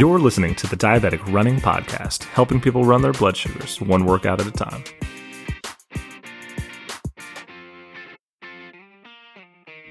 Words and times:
You're 0.00 0.18
listening 0.18 0.54
to 0.54 0.66
the 0.66 0.78
Diabetic 0.78 1.30
Running 1.30 1.60
Podcast, 1.60 2.24
helping 2.24 2.58
people 2.58 2.84
run 2.84 3.02
their 3.02 3.12
blood 3.12 3.36
sugars 3.36 3.82
one 3.82 4.06
workout 4.06 4.40
at 4.40 4.46
a 4.46 4.50
time. 4.50 4.82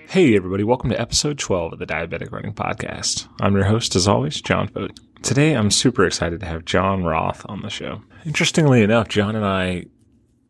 Hey, 0.07 0.35
everybody, 0.35 0.63
welcome 0.63 0.89
to 0.89 0.99
episode 0.99 1.37
12 1.37 1.73
of 1.73 1.77
the 1.77 1.85
Diabetic 1.85 2.31
Running 2.31 2.53
Podcast. 2.55 3.27
I'm 3.39 3.53
your 3.53 3.65
host, 3.65 3.95
as 3.95 4.07
always, 4.07 4.41
John 4.41 4.71
Bodie. 4.73 4.95
Today, 5.21 5.53
I'm 5.53 5.69
super 5.69 6.07
excited 6.07 6.39
to 6.39 6.47
have 6.47 6.65
John 6.65 7.03
Roth 7.03 7.45
on 7.47 7.61
the 7.61 7.69
show. 7.69 8.01
Interestingly 8.25 8.81
enough, 8.81 9.09
John 9.09 9.35
and 9.35 9.45
I 9.45 9.85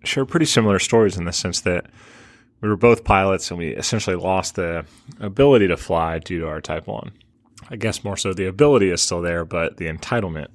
share 0.06 0.24
pretty 0.24 0.46
similar 0.46 0.80
stories 0.80 1.18
in 1.18 1.26
the 1.26 1.34
sense 1.34 1.60
that 1.60 1.88
we 2.62 2.70
were 2.70 2.78
both 2.78 3.04
pilots 3.04 3.52
and 3.52 3.58
we 3.58 3.76
essentially 3.76 4.16
lost 4.16 4.56
the 4.56 4.86
ability 5.20 5.68
to 5.68 5.76
fly 5.76 6.20
due 6.20 6.40
to 6.40 6.48
our 6.48 6.62
type 6.62 6.88
1. 6.88 7.12
I 7.70 7.76
guess 7.76 8.04
more 8.04 8.18
so 8.18 8.34
the 8.34 8.48
ability 8.48 8.90
is 8.90 9.02
still 9.02 9.22
there, 9.22 9.46
but 9.46 9.78
the 9.78 9.88
entitlement 9.88 10.48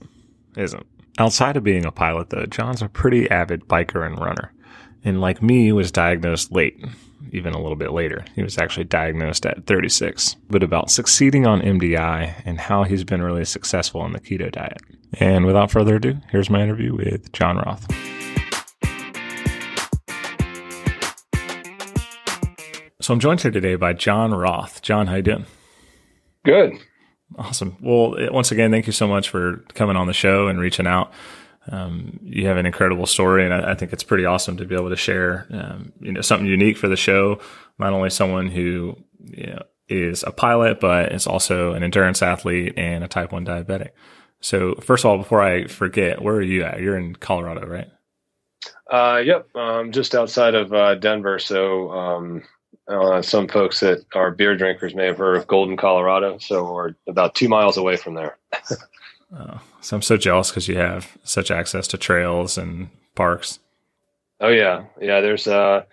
isn't. 0.57 0.87
Outside 1.19 1.57
of 1.57 1.63
being 1.63 1.85
a 1.85 1.93
pilot, 1.93 2.31
though, 2.31 2.47
John's 2.47 2.83
a 2.83 2.89
pretty 2.89 3.31
avid 3.31 3.69
biker 3.69 4.05
and 4.05 4.19
runner. 4.19 4.53
And 5.05 5.21
like 5.21 5.43
me, 5.43 5.71
was 5.73 5.93
diagnosed 5.93 6.51
late 6.51 6.85
even 7.33 7.53
a 7.53 7.61
little 7.61 7.77
bit 7.77 7.93
later. 7.93 8.25
He 8.35 8.43
was 8.43 8.59
actually 8.59 8.85
diagnosed 8.85 9.47
at 9.47 9.67
36, 9.67 10.37
but 10.49 10.63
about 10.63 10.91
succeeding 10.91 11.47
on 11.47 11.61
MDI 11.61 12.43
and 12.45 12.61
how 12.61 12.85
he's 12.85 13.05
been 13.05 13.23
really 13.23 13.45
successful 13.45 14.01
on 14.01 14.13
the 14.13 14.21
keto 14.21 14.51
diet. 14.51 14.81
And 15.19 15.45
without 15.45 15.71
further 15.71 15.97
ado, 15.97 16.19
here's 16.31 16.51
my 16.51 16.63
interview 16.63 16.95
with 16.95 17.33
John 17.33 17.57
Roth. 17.59 17.87
So 23.01 23.13
I'm 23.13 23.21
joined 23.21 23.43
here 23.43 23.51
today 23.51 23.75
by 23.75 23.93
John 23.93 24.33
Roth. 24.33 24.81
John, 24.83 25.09
how 25.09 25.17
you 25.17 25.23
doing? 25.23 25.47
Good. 26.45 26.79
Awesome. 27.37 27.77
Well, 27.81 28.15
once 28.33 28.53
again, 28.53 28.71
thank 28.71 28.87
you 28.87 28.93
so 28.93 29.09
much 29.09 29.29
for 29.29 29.65
coming 29.75 29.97
on 29.97 30.07
the 30.07 30.13
show 30.13 30.49
and 30.49 30.61
reaching 30.61 30.87
out. 30.87 31.13
Um, 31.67 32.21
you 32.23 32.47
have 32.47 32.59
an 32.59 32.67
incredible 32.67 33.07
story, 33.07 33.45
and 33.45 33.55
I, 33.55 33.73
I, 33.73 33.75
think 33.75 33.93
it's 33.93 34.03
pretty 34.03 34.27
awesome 34.27 34.59
to 34.59 34.67
be 34.67 34.75
able 34.75 34.91
to 34.91 34.97
share, 34.97 35.47
um, 35.51 35.93
you 35.99 36.13
know, 36.13 36.21
something 36.21 36.47
unique 36.47 36.77
for 36.77 36.89
the 36.89 36.97
show. 36.97 37.41
Not 37.79 37.95
only 37.95 38.11
someone 38.11 38.49
who 38.49 38.97
you 39.25 39.47
know, 39.47 39.63
is 39.89 40.23
a 40.25 40.31
pilot, 40.31 40.79
but 40.79 41.13
is 41.13 41.27
also 41.27 41.73
an 41.73 41.83
endurance 41.83 42.23
athlete 42.23 42.75
and 42.77 43.03
a 43.03 43.09
type 43.09 43.33
one 43.33 43.47
diabetic. 43.47 43.91
So, 44.41 44.75
first 44.75 45.05
of 45.05 45.11
all, 45.11 45.17
before 45.17 45.41
I 45.41 45.67
forget, 45.67 46.21
where 46.21 46.35
are 46.35 46.43
you 46.43 46.65
at? 46.65 46.81
You're 46.81 46.99
in 46.99 47.17
Colorado, 47.17 47.67
right? 47.67 47.89
Uh, 48.91 49.23
yep, 49.25 49.49
um, 49.57 49.91
just 49.91 50.15
outside 50.15 50.55
of 50.55 50.73
uh, 50.73 50.97
Denver. 50.97 51.39
So, 51.39 51.91
um, 51.91 52.43
uh, 52.89 53.23
some 53.23 53.49
folks 53.49 53.81
that 53.81 54.05
are 54.15 54.31
beer 54.31 54.57
drinkers 54.57 54.95
may 54.95 55.07
have 55.07 55.19
heard 55.19 55.37
of 55.37 55.47
Golden, 55.47 55.77
Colorado. 55.77 56.39
So, 56.39 56.73
we're 56.73 56.95
about 57.09 57.35
two 57.35 57.49
miles 57.49 57.77
away 57.77 57.97
from 57.97 58.15
there. 58.15 58.39
Oh, 59.37 59.61
so 59.81 59.97
I'm 59.97 60.03
so 60.03 60.17
jealous 60.17 60.51
because 60.51 60.69
you 60.69 60.77
have 60.77 61.17
such 61.25 61.51
access 61.51 61.89
to 61.89 61.99
trails 61.99 62.57
and 62.57 62.89
parks. 63.15 63.59
Oh 64.41 64.49
yeah, 64.49 64.85
yeah. 65.01 65.21
There's 65.21 65.47
uh, 65.47 65.85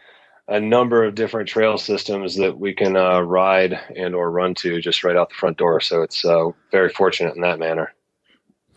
a 0.47 0.59
number 0.59 1.03
of 1.03 1.15
different 1.15 1.49
trail 1.49 1.77
systems 1.77 2.35
that 2.35 2.59
we 2.59 2.73
can 2.73 2.95
uh, 2.95 3.21
ride 3.21 3.79
and 3.95 4.13
or 4.13 4.29
run 4.29 4.53
to 4.55 4.79
just 4.81 5.03
right 5.03 5.15
out 5.15 5.29
the 5.29 5.35
front 5.35 5.57
door. 5.57 5.79
So 5.79 6.01
it's 6.01 6.23
uh, 6.25 6.49
very 6.71 6.89
fortunate 6.89 7.35
in 7.35 7.41
that 7.41 7.59
manner. 7.59 7.93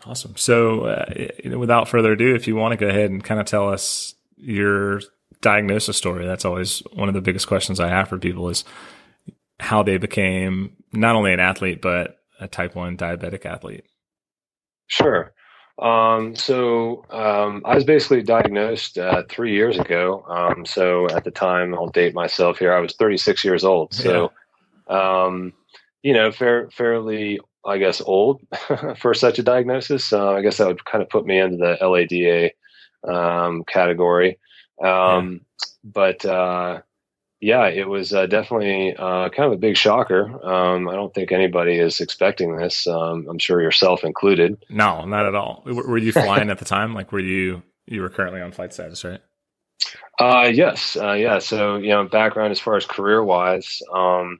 Awesome. 0.05 0.35
So, 0.35 0.85
uh, 0.85 1.57
without 1.57 1.87
further 1.87 2.11
ado, 2.11 2.35
if 2.35 2.47
you 2.47 2.55
want 2.55 2.73
to 2.73 2.77
go 2.77 2.87
ahead 2.87 3.09
and 3.09 3.23
kind 3.23 3.39
of 3.39 3.47
tell 3.47 3.69
us 3.69 4.13
your 4.37 5.01
diagnosis 5.45 5.95
story, 5.95 6.25
that's 6.25 6.43
always 6.43 6.79
one 6.93 7.07
of 7.07 7.13
the 7.13 7.21
biggest 7.21 7.47
questions 7.47 7.79
I 7.79 7.87
have 7.87 8.09
for 8.09 8.17
people 8.17 8.49
is 8.49 8.65
how 9.59 9.83
they 9.83 9.97
became 9.97 10.75
not 10.91 11.15
only 11.15 11.31
an 11.33 11.39
athlete 11.39 11.83
but 11.83 12.17
a 12.39 12.47
type 12.47 12.73
one 12.73 12.97
diabetic 12.97 13.45
athlete. 13.45 13.85
Sure. 14.87 15.33
Um, 15.77 16.35
so 16.35 17.05
um, 17.11 17.61
I 17.63 17.75
was 17.75 17.83
basically 17.83 18.23
diagnosed 18.23 18.97
uh, 18.97 19.21
three 19.29 19.53
years 19.53 19.77
ago. 19.77 20.25
Um, 20.27 20.65
so 20.65 21.07
at 21.09 21.23
the 21.23 21.31
time, 21.31 21.75
I'll 21.75 21.89
date 21.89 22.15
myself 22.15 22.57
here. 22.57 22.73
I 22.73 22.79
was 22.79 22.95
36 22.95 23.45
years 23.45 23.63
old. 23.63 23.93
So, 23.93 24.31
um, 24.87 25.53
you 26.01 26.13
know, 26.13 26.31
fair, 26.31 26.71
fairly, 26.71 27.39
I 27.65 27.77
guess, 27.77 28.01
old 28.01 28.41
for 28.97 29.13
such 29.13 29.37
a 29.37 29.43
diagnosis. 29.43 30.11
Uh, 30.11 30.31
I 30.31 30.41
guess 30.41 30.57
that 30.57 30.67
would 30.67 30.85
kind 30.85 31.03
of 31.03 31.09
put 31.09 31.27
me 31.27 31.39
into 31.39 31.57
the 31.57 31.77
LADA 31.87 32.51
um, 33.13 33.63
category. 33.65 34.39
Yeah. 34.81 35.15
Um, 35.15 35.41
but 35.83 36.25
uh, 36.25 36.81
yeah, 37.41 37.67
it 37.67 37.87
was 37.87 38.13
uh, 38.13 38.25
definitely 38.25 38.95
uh, 38.95 39.29
kind 39.29 39.47
of 39.47 39.51
a 39.51 39.57
big 39.57 39.77
shocker. 39.77 40.43
Um, 40.43 40.87
I 40.89 40.95
don't 40.95 41.13
think 41.13 41.31
anybody 41.31 41.77
is 41.77 42.01
expecting 42.01 42.57
this. 42.57 42.87
Um, 42.87 43.27
I'm 43.29 43.39
sure 43.39 43.61
yourself 43.61 44.03
included. 44.03 44.65
No, 44.69 45.05
not 45.05 45.25
at 45.25 45.35
all. 45.35 45.61
Were 45.65 45.97
you 45.97 46.11
flying 46.11 46.49
at 46.51 46.59
the 46.59 46.65
time? 46.65 46.93
Like, 46.93 47.11
were 47.11 47.19
you 47.19 47.61
you 47.87 48.01
were 48.01 48.09
currently 48.09 48.41
on 48.41 48.51
flight 48.51 48.73
status, 48.73 49.03
right? 49.03 49.21
Uh, 50.19 50.49
yes, 50.51 50.95
uh, 50.95 51.11
yeah. 51.11 51.39
So 51.39 51.77
you 51.77 51.89
know, 51.89 52.05
background 52.05 52.51
as 52.51 52.59
far 52.59 52.77
as 52.77 52.85
career 52.85 53.23
wise, 53.23 53.81
um, 53.93 54.39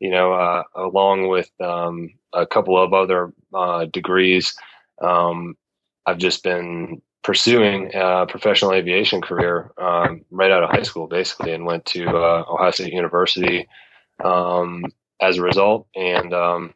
you 0.00 0.10
know, 0.10 0.32
uh, 0.32 0.64
along 0.74 1.28
with 1.28 1.50
um, 1.60 2.10
a 2.32 2.46
couple 2.46 2.76
of 2.76 2.92
other 2.92 3.32
uh, 3.54 3.86
degrees, 3.86 4.54
um, 5.00 5.56
I've 6.04 6.18
just 6.18 6.42
been 6.42 7.00
pursuing 7.22 7.90
a 7.94 8.26
professional 8.26 8.72
aviation 8.72 9.20
career 9.20 9.72
um, 9.78 10.24
right 10.30 10.50
out 10.50 10.62
of 10.62 10.70
high 10.70 10.82
school, 10.82 11.06
basically, 11.06 11.52
and 11.52 11.64
went 11.64 11.84
to 11.86 12.08
uh, 12.08 12.44
Ohio 12.48 12.70
State 12.70 12.92
University 12.92 13.66
um, 14.24 14.84
as 15.20 15.38
a 15.38 15.42
result. 15.42 15.86
And 15.94 16.34
um, 16.34 16.74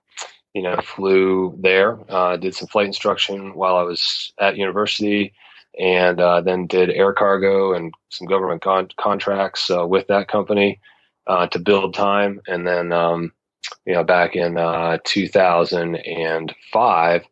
you 0.55 0.62
know, 0.62 0.81
flew 0.81 1.55
there, 1.61 1.99
uh, 2.11 2.37
did 2.39 2.55
some 2.55 2.69
flight 2.69 2.87
instruction 2.87 3.55
while 3.55 3.77
I 3.77 3.83
was 3.83 4.33
at 4.41 4.57
university, 4.57 5.34
and 5.79 6.19
uh, 6.19 6.41
then 6.41 6.67
did 6.67 6.89
air 6.89 7.13
cargo 7.13 7.75
and 7.75 7.93
some 8.09 8.27
government 8.27 8.63
con- 8.63 8.89
contracts 8.99 9.71
uh, 9.71 9.87
with 9.87 10.07
that 10.07 10.28
company 10.28 10.81
uh, 11.27 11.47
to 11.49 11.59
build 11.59 11.93
time. 11.93 12.41
And 12.47 12.67
then, 12.67 12.93
um, 12.93 13.33
you 13.84 13.93
know, 13.93 14.03
back 14.03 14.34
in 14.34 14.57
uh, 14.57 14.97
2005 15.05 17.23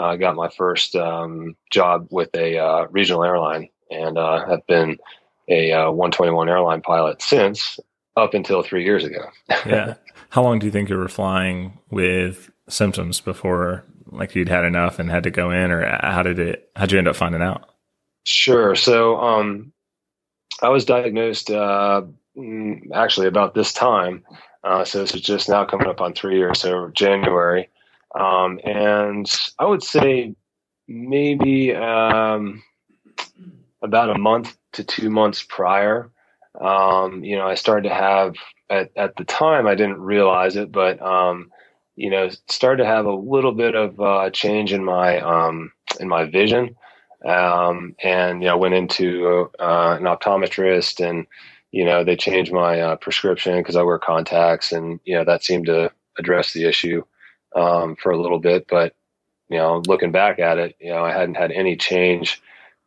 I 0.00 0.14
uh, 0.14 0.16
got 0.16 0.34
my 0.34 0.48
first 0.48 0.96
um, 0.96 1.56
job 1.70 2.08
with 2.10 2.34
a 2.34 2.58
uh, 2.58 2.86
regional 2.90 3.22
airline 3.22 3.68
and 3.90 4.16
uh, 4.16 4.46
have 4.48 4.66
been 4.66 4.96
a 5.48 5.72
uh, 5.72 5.90
121 5.90 6.48
airline 6.48 6.80
pilot 6.80 7.20
since 7.20 7.78
up 8.16 8.32
until 8.32 8.62
three 8.62 8.84
years 8.84 9.04
ago. 9.04 9.26
yeah. 9.66 9.94
How 10.30 10.42
long 10.42 10.58
do 10.58 10.66
you 10.66 10.72
think 10.72 10.88
you 10.88 10.96
were 10.96 11.08
flying 11.08 11.78
with 11.90 12.50
symptoms 12.68 13.20
before 13.20 13.84
like 14.10 14.34
you'd 14.34 14.48
had 14.48 14.64
enough 14.64 14.98
and 14.98 15.10
had 15.10 15.24
to 15.24 15.30
go 15.30 15.50
in 15.50 15.70
or 15.70 15.84
how 16.02 16.22
did 16.22 16.38
it, 16.38 16.70
how'd 16.76 16.92
you 16.92 16.98
end 16.98 17.08
up 17.08 17.16
finding 17.16 17.42
out? 17.42 17.68
Sure. 18.24 18.74
So, 18.74 19.16
um, 19.20 19.72
I 20.62 20.68
was 20.68 20.84
diagnosed, 20.84 21.50
uh, 21.50 22.02
mm, 22.36 22.80
actually 22.94 23.26
about 23.26 23.54
this 23.54 23.72
time. 23.72 24.24
Uh, 24.64 24.84
so 24.84 25.00
this 25.00 25.14
is 25.14 25.20
just 25.20 25.48
now 25.48 25.64
coming 25.64 25.88
up 25.88 26.00
on 26.00 26.14
three 26.14 26.36
years. 26.36 26.60
So 26.60 26.88
January, 26.88 27.68
um, 28.18 28.60
and 28.64 29.30
I 29.58 29.66
would 29.66 29.82
say 29.82 30.34
maybe 30.88 31.74
um, 31.74 32.62
about 33.82 34.10
a 34.10 34.18
month 34.18 34.56
to 34.72 34.84
two 34.84 35.10
months 35.10 35.44
prior, 35.48 36.10
um, 36.60 37.22
you 37.22 37.36
know, 37.36 37.46
I 37.46 37.54
started 37.54 37.88
to 37.88 37.94
have 37.94 38.34
at, 38.68 38.90
at 38.96 39.16
the 39.16 39.24
time 39.24 39.66
I 39.66 39.74
didn't 39.74 40.00
realize 40.00 40.56
it, 40.56 40.72
but 40.72 41.00
um, 41.00 41.50
you 41.96 42.10
know, 42.10 42.28
started 42.48 42.82
to 42.82 42.88
have 42.88 43.06
a 43.06 43.14
little 43.14 43.52
bit 43.52 43.74
of 43.74 44.00
uh, 44.00 44.30
change 44.30 44.72
in 44.72 44.84
my 44.84 45.20
um, 45.20 45.72
in 46.00 46.08
my 46.08 46.24
vision, 46.24 46.76
um, 47.24 47.94
and 48.02 48.42
you 48.42 48.48
know, 48.48 48.56
went 48.56 48.74
into 48.74 49.50
uh, 49.58 49.96
an 49.98 50.04
optometrist, 50.04 51.04
and 51.06 51.26
you 51.70 51.84
know, 51.84 52.02
they 52.02 52.16
changed 52.16 52.52
my 52.52 52.80
uh, 52.80 52.96
prescription 52.96 53.58
because 53.58 53.76
I 53.76 53.82
wear 53.82 53.98
contacts, 53.98 54.72
and 54.72 54.98
you 55.04 55.14
know, 55.14 55.24
that 55.24 55.44
seemed 55.44 55.66
to 55.66 55.92
address 56.18 56.52
the 56.52 56.64
issue 56.64 57.04
um, 57.54 57.96
for 57.96 58.12
a 58.12 58.20
little 58.20 58.38
bit. 58.38 58.66
But 58.68 58.94
you 59.48 59.58
know, 59.58 59.82
looking 59.86 60.12
back 60.12 60.38
at 60.38 60.58
it, 60.58 60.76
you 60.80 60.90
know, 60.90 61.04
I 61.04 61.12
hadn't 61.12 61.34
had 61.34 61.52
any 61.52 61.76
change 61.76 62.40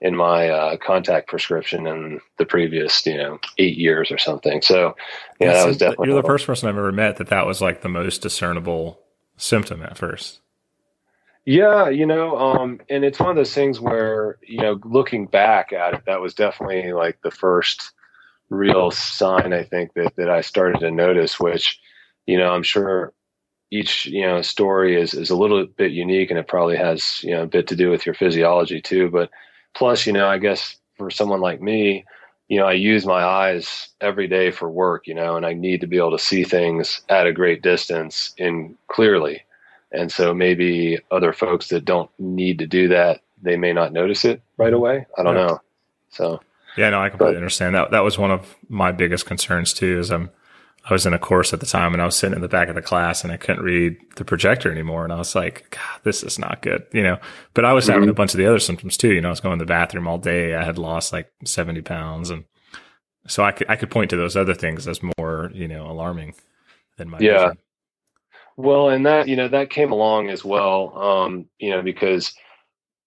in 0.03 0.15
my 0.15 0.49
uh, 0.49 0.77
contact 0.77 1.29
prescription 1.29 1.87
in 1.87 2.19
the 2.37 2.45
previous, 2.45 3.05
you 3.05 3.17
know, 3.17 3.39
eight 3.57 3.77
years 3.77 4.11
or 4.11 4.17
something. 4.17 4.61
So, 4.61 4.95
yeah, 5.39 5.53
that 5.53 5.67
was 5.67 5.77
definitely. 5.77 6.09
You're 6.09 6.21
the 6.21 6.27
first 6.27 6.45
person 6.45 6.67
I've 6.67 6.77
ever 6.77 6.91
met 6.91 7.17
that 7.17 7.27
that 7.27 7.45
was 7.45 7.61
like 7.61 7.81
the 7.81 7.89
most 7.89 8.21
discernible 8.21 8.99
symptom 9.37 9.81
at 9.81 9.97
first. 9.97 10.41
Yeah, 11.45 11.89
you 11.89 12.05
know, 12.05 12.37
um, 12.37 12.79
and 12.89 13.03
it's 13.03 13.19
one 13.19 13.29
of 13.29 13.35
those 13.35 13.53
things 13.53 13.79
where 13.79 14.37
you 14.41 14.61
know, 14.61 14.79
looking 14.83 15.25
back 15.25 15.73
at 15.73 15.93
it, 15.93 16.05
that 16.05 16.21
was 16.21 16.33
definitely 16.33 16.93
like 16.93 17.19
the 17.21 17.31
first 17.31 17.91
real 18.49 18.91
sign 18.91 19.51
I 19.51 19.63
think 19.63 19.93
that 19.95 20.15
that 20.17 20.29
I 20.29 20.41
started 20.41 20.79
to 20.79 20.91
notice, 20.91 21.39
which, 21.39 21.79
you 22.25 22.37
know, 22.37 22.53
I'm 22.53 22.63
sure 22.63 23.13
each 23.77 24.05
you 24.17 24.21
know 24.27 24.41
story 24.41 24.91
is 25.03 25.13
is 25.13 25.29
a 25.31 25.35
little 25.35 25.65
bit 25.65 25.91
unique 25.91 26.29
and 26.29 26.39
it 26.39 26.47
probably 26.47 26.77
has 26.77 27.23
you 27.23 27.31
know 27.31 27.43
a 27.43 27.47
bit 27.55 27.65
to 27.67 27.75
do 27.75 27.89
with 27.89 28.05
your 28.05 28.15
physiology 28.15 28.79
too 28.81 29.09
but 29.09 29.29
plus 29.73 30.05
you 30.07 30.13
know 30.13 30.27
i 30.27 30.37
guess 30.37 30.61
for 30.97 31.09
someone 31.09 31.41
like 31.41 31.59
me 31.61 32.05
you 32.49 32.57
know 32.59 32.67
i 32.67 32.73
use 32.73 33.05
my 33.05 33.23
eyes 33.23 33.87
every 34.01 34.27
day 34.27 34.51
for 34.51 34.69
work 34.69 35.07
you 35.07 35.15
know 35.15 35.35
and 35.37 35.45
i 35.45 35.53
need 35.53 35.79
to 35.81 35.87
be 35.87 35.97
able 35.97 36.11
to 36.11 36.19
see 36.29 36.43
things 36.43 37.01
at 37.09 37.25
a 37.27 37.33
great 37.33 37.61
distance 37.63 38.35
and 38.37 38.75
clearly 38.89 39.41
and 39.91 40.11
so 40.11 40.33
maybe 40.33 40.99
other 41.11 41.31
folks 41.33 41.67
that 41.69 41.85
don't 41.85 42.09
need 42.17 42.57
to 42.57 42.65
do 42.65 42.87
that, 42.87 43.21
they 43.43 43.55
may 43.55 43.71
not 43.73 43.93
notice 43.93 44.25
it 44.25 44.41
right 44.57 44.73
away. 44.73 45.05
I 45.19 45.21
don't 45.21 45.35
Yeah. 45.35 45.45
know. 45.45 45.61
So 46.09 46.39
Yeah, 46.75 46.89
no, 46.89 46.99
I 46.99 47.09
completely 47.09 47.35
But- 47.35 47.37
understand 47.37 47.75
that. 47.75 47.91
That 47.91 48.03
was 48.03 48.17
one 48.17 48.31
of 48.31 48.55
my 48.67 48.91
biggest 48.91 49.27
concerns 49.27 49.71
too. 49.71 49.99
Is 49.99 50.09
I'm, 50.09 50.31
I 50.89 50.93
was 50.93 51.05
in 51.05 51.13
a 51.13 51.19
course 51.19 51.53
at 51.53 51.61
the 51.61 51.65
time, 51.65 51.93
and 51.93 52.01
I 52.01 52.05
was 52.05 52.17
sitting 52.17 52.35
in 52.35 52.41
the 52.41 52.49
back 52.49 52.67
of 52.67 52.75
the 52.75 52.81
class, 52.81 53.23
and 53.23 53.31
I 53.31 53.37
couldn't 53.37 53.63
read 53.63 53.95
the 54.17 54.25
projector 54.25 54.71
anymore, 54.71 55.05
and 55.05 55.13
I 55.13 55.17
was 55.17 55.33
like, 55.33 55.69
God, 55.71 56.01
this 56.03 56.23
is 56.23 56.37
not 56.37 56.61
good, 56.61 56.85
you 56.91 57.03
know. 57.03 57.19
But 57.53 57.65
I 57.65 57.71
was 57.73 57.87
having 57.87 58.09
a 58.09 58.13
bunch 58.13 58.33
of 58.33 58.37
the 58.37 58.47
other 58.47 58.59
symptoms 58.59 58.97
too. 58.97 59.13
You 59.13 59.21
know, 59.21 59.29
I 59.29 59.31
was 59.31 59.39
going 59.39 59.57
to 59.59 59.63
the 59.65 59.69
bathroom 59.69 60.07
all 60.07 60.17
day. 60.17 60.55
I 60.55 60.63
had 60.63 60.77
lost 60.77 61.13
like 61.13 61.31
seventy 61.45 61.81
pounds, 61.81 62.29
and 62.29 62.45
so 63.27 63.43
I 63.43 63.51
could 63.53 63.69
I 63.69 63.75
could 63.77 63.91
point 63.91 64.09
to 64.11 64.17
those 64.17 64.35
other 64.35 64.53
things 64.53 64.87
as 64.87 65.01
more 65.17 65.51
you 65.53 65.67
know 65.67 65.89
alarming 65.89 66.35
than 66.97 67.09
my 67.09 67.19
Yeah. 67.19 67.23
vision. 67.23 67.59
Well, 68.57 68.89
and 68.89 69.05
that 69.05 69.27
you 69.27 69.35
know 69.35 69.47
that 69.47 69.69
came 69.69 69.91
along 69.91 70.29
as 70.29 70.45
well, 70.45 70.97
um, 70.97 71.47
you 71.59 71.71
know, 71.71 71.81
because 71.81 72.33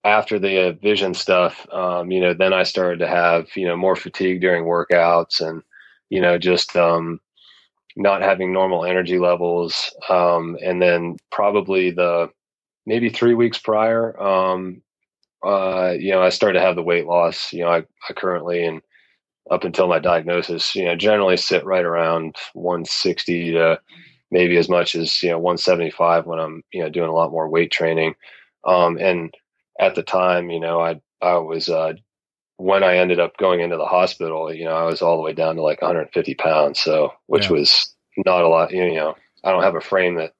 after 0.04 0.38
the 0.38 0.68
uh, 0.68 0.72
vision 0.72 1.14
stuff, 1.14 1.66
um, 1.72 2.10
you 2.10 2.20
know, 2.20 2.34
then 2.34 2.52
I 2.52 2.62
started 2.64 2.98
to 3.00 3.08
have 3.08 3.48
you 3.56 3.66
know 3.68 3.76
more 3.76 3.96
fatigue 3.96 4.40
during 4.40 4.64
workouts, 4.64 5.40
and 5.40 5.62
you 6.10 6.20
know 6.20 6.38
just 6.38 6.76
um, 6.76 7.20
not 7.96 8.22
having 8.22 8.52
normal 8.52 8.84
energy 8.84 9.18
levels, 9.18 9.92
um, 10.08 10.56
and 10.62 10.80
then 10.82 11.16
probably 11.32 11.90
the 11.90 12.30
maybe 12.86 13.08
three 13.10 13.34
weeks 13.34 13.58
prior, 13.58 14.20
um, 14.22 14.82
uh, 15.44 15.94
you 15.98 16.10
know, 16.12 16.22
I 16.22 16.30
started 16.30 16.58
to 16.58 16.64
have 16.64 16.76
the 16.76 16.82
weight 16.82 17.06
loss. 17.06 17.52
You 17.52 17.64
know, 17.64 17.70
I, 17.70 17.84
I 18.08 18.12
currently 18.14 18.64
and 18.64 18.82
up 19.50 19.64
until 19.64 19.88
my 19.88 19.98
diagnosis, 19.98 20.74
you 20.74 20.84
know, 20.84 20.96
generally 20.96 21.36
sit 21.36 21.64
right 21.64 21.84
around 21.84 22.36
160 22.54 23.52
to 23.52 23.80
maybe 24.30 24.56
as 24.56 24.68
much 24.68 24.94
as 24.96 25.22
you 25.22 25.30
know 25.30 25.38
175 25.38 26.26
when 26.26 26.40
I'm 26.40 26.62
you 26.72 26.82
know 26.82 26.88
doing 26.88 27.08
a 27.08 27.14
lot 27.14 27.30
more 27.30 27.48
weight 27.48 27.70
training. 27.70 28.14
Um, 28.66 28.98
and 28.98 29.32
at 29.80 29.94
the 29.94 30.02
time, 30.02 30.50
you 30.50 30.60
know, 30.60 30.80
I 30.80 31.00
I 31.22 31.36
was 31.38 31.68
uh, 31.68 31.94
when 32.58 32.82
I 32.82 32.96
ended 32.96 33.20
up 33.20 33.36
going 33.36 33.60
into 33.60 33.76
the 33.76 33.84
hospital, 33.86 34.52
you 34.52 34.64
know, 34.64 34.74
I 34.74 34.84
was 34.84 35.02
all 35.02 35.16
the 35.16 35.22
way 35.22 35.32
down 35.34 35.56
to 35.56 35.62
like 35.62 35.82
150 35.82 36.34
pounds, 36.34 36.80
so 36.80 37.12
which 37.26 37.46
Yeah. 37.46 37.52
was 37.52 37.94
not 38.24 38.42
a 38.42 38.48
lot. 38.48 38.70
You 38.72 38.94
know, 38.94 39.14
I 39.44 39.52
don't 39.52 39.62
have 39.62 39.74
a 39.76 39.80
frame 39.80 40.14
that 40.16 40.32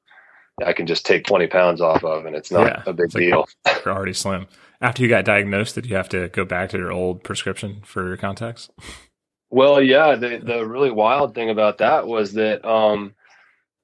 I 0.65 0.73
can 0.73 0.87
just 0.87 1.05
take 1.05 1.27
20 1.27 1.47
pounds 1.49 1.81
off 1.83 2.03
of, 2.05 2.25
and 2.25 2.35
it's 2.35 2.51
not 2.51 2.67
Yeah, 2.67 2.83
a 2.87 2.93
big 2.95 3.07
it's 3.07 3.15
like- 3.15 3.21
deal. 3.25 3.47
You're 3.85 3.95
already 3.95 4.15
slim. 4.15 4.47
After 4.81 5.03
you 5.03 5.09
got 5.09 5.25
diagnosed, 5.25 5.75
did 5.75 5.87
you 5.87 5.97
have 5.97 6.09
to 6.11 6.29
go 6.29 6.45
back 6.45 6.71
to 6.71 6.79
your 6.79 6.93
old 6.93 7.23
prescription 7.23 7.83
for 7.85 8.07
your 8.07 8.17
contacts? 8.17 8.69
Well, 9.51 9.81
yeah, 9.81 10.17
the 10.17 10.39
the 10.43 10.67
really 10.67 10.91
wild 10.91 11.35
thing 11.35 11.51
about 11.51 11.79
that 11.79 12.07
was 12.07 12.33
that 12.35 12.65
um, 12.65 13.15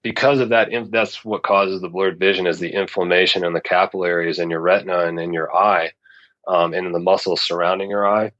because 0.03 0.41
of 0.41 0.49
that, 0.51 0.69
that's 0.91 1.25
what 1.25 1.43
causes 1.45 1.81
the 1.81 1.89
blurred 1.89 2.19
vision 2.19 2.47
is 2.47 2.59
the 2.59 2.73
inflammation 2.73 3.45
in 3.45 3.53
the 3.53 3.61
capillaries 3.61 4.39
in 4.39 4.51
your 4.51 4.61
retina 4.61 5.01
and 5.07 5.19
in 5.21 5.33
your 5.33 5.55
eye, 5.55 5.93
um, 6.49 6.75
and 6.75 6.87
in 6.87 6.93
the 6.93 6.99
muscles 6.99 7.41
surrounding 7.41 7.91
your 7.91 8.07
eye. 8.07 8.33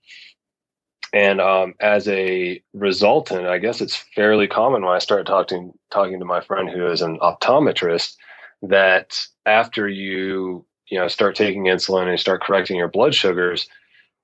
And 1.13 1.41
um, 1.41 1.75
as 1.81 2.09
a 2.09 2.63
resultant, 2.73 3.47
I 3.47 3.59
guess 3.59 3.81
it's 3.81 3.97
fairly 4.15 4.47
common 4.47 4.83
when 4.83 4.95
I 4.95 4.99
started 4.99 5.27
talking 5.27 5.73
talking 5.91 6.19
to 6.19 6.25
my 6.25 6.41
friend 6.41 6.71
who 6.71 6.87
is 6.87 7.03
an 7.03 7.19
optometrist 7.19 8.17
that 8.63 9.21
after 9.45 9.89
you 9.89 10.65
you 10.89 10.99
know 10.99 11.09
start 11.09 11.37
taking 11.37 11.65
insulin 11.65 12.09
and 12.09 12.19
start 12.19 12.43
correcting 12.43 12.77
your 12.79 12.89
blood 12.89 13.15
sugars, 13.15 13.69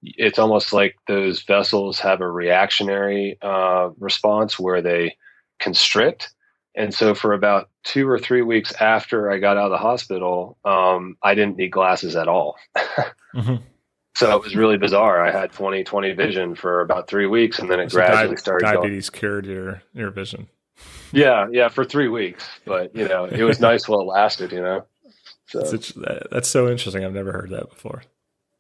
it's 0.02 0.38
almost 0.38 0.72
like 0.72 0.96
those 1.06 1.42
vessels 1.42 1.98
have 1.98 2.20
a 2.22 2.30
reactionary 2.30 3.36
uh, 3.42 3.90
response 3.98 4.58
where 4.58 4.80
they 4.80 5.16
constrict. 5.60 6.30
And 6.74 6.94
so, 6.94 7.14
for 7.14 7.32
about 7.32 7.70
two 7.82 8.08
or 8.08 8.18
three 8.18 8.42
weeks 8.42 8.72
after 8.80 9.30
I 9.30 9.38
got 9.38 9.56
out 9.56 9.66
of 9.66 9.70
the 9.72 9.78
hospital, 9.78 10.56
um, 10.64 11.16
I 11.22 11.34
didn't 11.34 11.56
need 11.56 11.70
glasses 11.70 12.16
at 12.16 12.28
all. 12.28 12.56
Mm-hmm. 13.34 13.56
So 14.16 14.34
it 14.36 14.42
was 14.42 14.56
really 14.56 14.78
bizarre. 14.78 15.24
I 15.24 15.30
had 15.30 15.52
20 15.52 15.84
20 15.84 16.12
vision 16.12 16.54
for 16.56 16.80
about 16.80 17.06
three 17.08 17.26
weeks, 17.26 17.58
and 17.60 17.70
then 17.70 17.78
it 17.78 17.90
gradually 17.92 18.36
started 18.36 18.64
going. 18.64 18.74
diabetes 18.76 19.10
cured 19.10 19.46
your 19.46 19.82
your 19.94 20.10
vision. 20.10 20.48
Yeah, 21.12 21.46
yeah, 21.52 21.68
for 21.68 21.84
three 21.84 22.08
weeks. 22.08 22.48
But 22.64 22.96
you 22.96 23.06
know, 23.06 23.26
it 23.26 23.44
was 23.44 23.60
nice 23.60 23.86
while 23.86 24.00
it 24.00 24.04
lasted. 24.06 24.50
You 24.50 24.62
know, 24.62 24.84
so 25.46 25.60
it's- 25.60 25.92
that's 26.32 26.48
so 26.48 26.68
interesting. 26.68 27.04
I've 27.04 27.12
never 27.12 27.30
heard 27.32 27.50
that 27.50 27.68
before. 27.68 28.02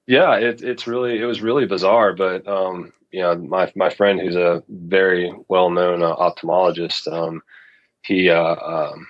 yeah, 0.06 0.36
it, 0.36 0.62
it's 0.62 0.86
really 0.86 1.18
it 1.20 1.24
was 1.24 1.40
really 1.40 1.66
bizarre. 1.66 2.12
But 2.12 2.46
um, 2.46 2.92
you 3.10 3.22
know, 3.22 3.34
my 3.36 3.72
my 3.74 3.90
friend 3.90 4.20
who's 4.20 4.36
a 4.36 4.62
very 4.68 5.32
well 5.48 5.70
known 5.70 6.02
uh, 6.02 6.14
ophthalmologist, 6.14 7.10
um, 7.12 7.42
he 8.02 8.30
uh, 8.30 8.56
um, 8.56 9.06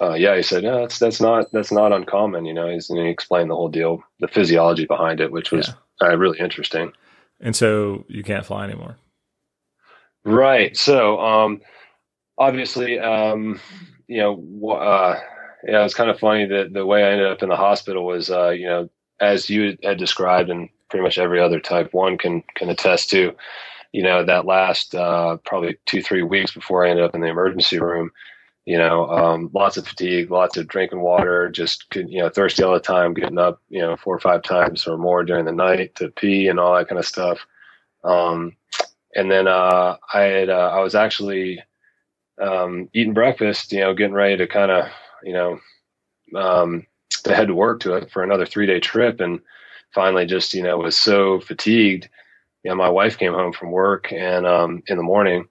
uh, 0.00 0.14
yeah, 0.14 0.36
he 0.36 0.42
said, 0.42 0.64
no, 0.64 0.80
that's 0.80 0.98
that's 0.98 1.20
not 1.20 1.52
that's 1.52 1.72
not 1.72 1.92
uncommon. 1.92 2.44
You 2.44 2.54
know, 2.54 2.68
he's 2.68 2.90
and 2.90 2.98
he 2.98 3.08
explained 3.08 3.50
the 3.50 3.56
whole 3.56 3.68
deal, 3.68 4.02
the 4.20 4.28
physiology 4.28 4.86
behind 4.86 5.20
it, 5.20 5.30
which 5.32 5.52
was 5.52 5.70
uh, 6.02 6.16
really 6.16 6.38
interesting. 6.38 6.92
And 7.40 7.54
so 7.54 8.04
you 8.08 8.22
can't 8.22 8.46
fly 8.46 8.64
anymore. 8.64 8.96
Right. 10.24 10.76
So, 10.76 11.20
um, 11.20 11.60
obviously, 12.38 12.98
um, 12.98 13.60
you 14.06 14.18
know, 14.18 14.70
uh, 14.70 15.20
yeah, 15.66 15.84
it's 15.84 15.94
kind 15.94 16.10
of 16.10 16.18
funny 16.18 16.46
that 16.46 16.72
the 16.72 16.86
way 16.86 17.04
I 17.04 17.10
ended 17.12 17.26
up 17.26 17.42
in 17.42 17.50
the 17.50 17.56
hospital 17.56 18.06
was, 18.06 18.30
uh, 18.30 18.50
you 18.50 18.66
know, 18.66 18.88
as 19.20 19.50
you 19.50 19.76
had 19.82 19.98
described, 19.98 20.50
and 20.50 20.68
pretty 20.88 21.02
much 21.02 21.18
every 21.18 21.40
other 21.40 21.60
type 21.60 21.92
one 21.92 22.18
can 22.18 22.42
can 22.54 22.70
attest 22.70 23.10
to, 23.10 23.34
you 23.94 24.02
know, 24.02 24.24
that 24.24 24.44
last 24.44 24.92
uh, 24.96 25.36
probably 25.44 25.78
two 25.86 26.02
three 26.02 26.24
weeks 26.24 26.50
before 26.50 26.84
I 26.84 26.90
ended 26.90 27.04
up 27.04 27.14
in 27.14 27.20
the 27.20 27.28
emergency 27.28 27.78
room, 27.78 28.10
you 28.64 28.76
know, 28.76 29.08
um, 29.08 29.50
lots 29.54 29.76
of 29.76 29.86
fatigue, 29.86 30.32
lots 30.32 30.56
of 30.56 30.66
drinking 30.66 31.00
water, 31.00 31.48
just 31.48 31.84
you 31.94 32.18
know, 32.18 32.28
thirsty 32.28 32.64
all 32.64 32.74
the 32.74 32.80
time, 32.80 33.14
getting 33.14 33.38
up, 33.38 33.62
you 33.68 33.78
know, 33.78 33.96
four 33.96 34.16
or 34.16 34.18
five 34.18 34.42
times 34.42 34.88
or 34.88 34.98
more 34.98 35.22
during 35.22 35.44
the 35.44 35.52
night 35.52 35.94
to 35.94 36.08
pee 36.08 36.48
and 36.48 36.58
all 36.58 36.74
that 36.74 36.88
kind 36.88 36.98
of 36.98 37.06
stuff. 37.06 37.46
Um, 38.02 38.56
and 39.14 39.30
then 39.30 39.46
uh, 39.46 39.96
I 40.12 40.22
had 40.22 40.50
uh, 40.50 40.70
I 40.74 40.80
was 40.80 40.96
actually 40.96 41.62
um, 42.42 42.88
eating 42.94 43.14
breakfast, 43.14 43.70
you 43.70 43.78
know, 43.78 43.94
getting 43.94 44.12
ready 44.12 44.36
to 44.38 44.48
kind 44.48 44.72
of 44.72 44.86
you 45.22 45.34
know 45.34 45.60
um, 46.34 46.84
to 47.22 47.32
head 47.32 47.46
to 47.46 47.54
work 47.54 47.78
to 47.82 47.94
it 47.94 48.10
for 48.10 48.24
another 48.24 48.44
three 48.44 48.66
day 48.66 48.80
trip, 48.80 49.20
and 49.20 49.38
finally 49.94 50.26
just 50.26 50.52
you 50.52 50.64
know 50.64 50.78
was 50.78 50.98
so 50.98 51.38
fatigued. 51.38 52.08
You 52.64 52.70
know, 52.70 52.76
my 52.76 52.88
wife 52.88 53.18
came 53.18 53.34
home 53.34 53.52
from 53.52 53.70
work, 53.70 54.12
and 54.12 54.46
um, 54.46 54.82
in 54.88 54.96
the 54.96 55.02
morning, 55.02 55.46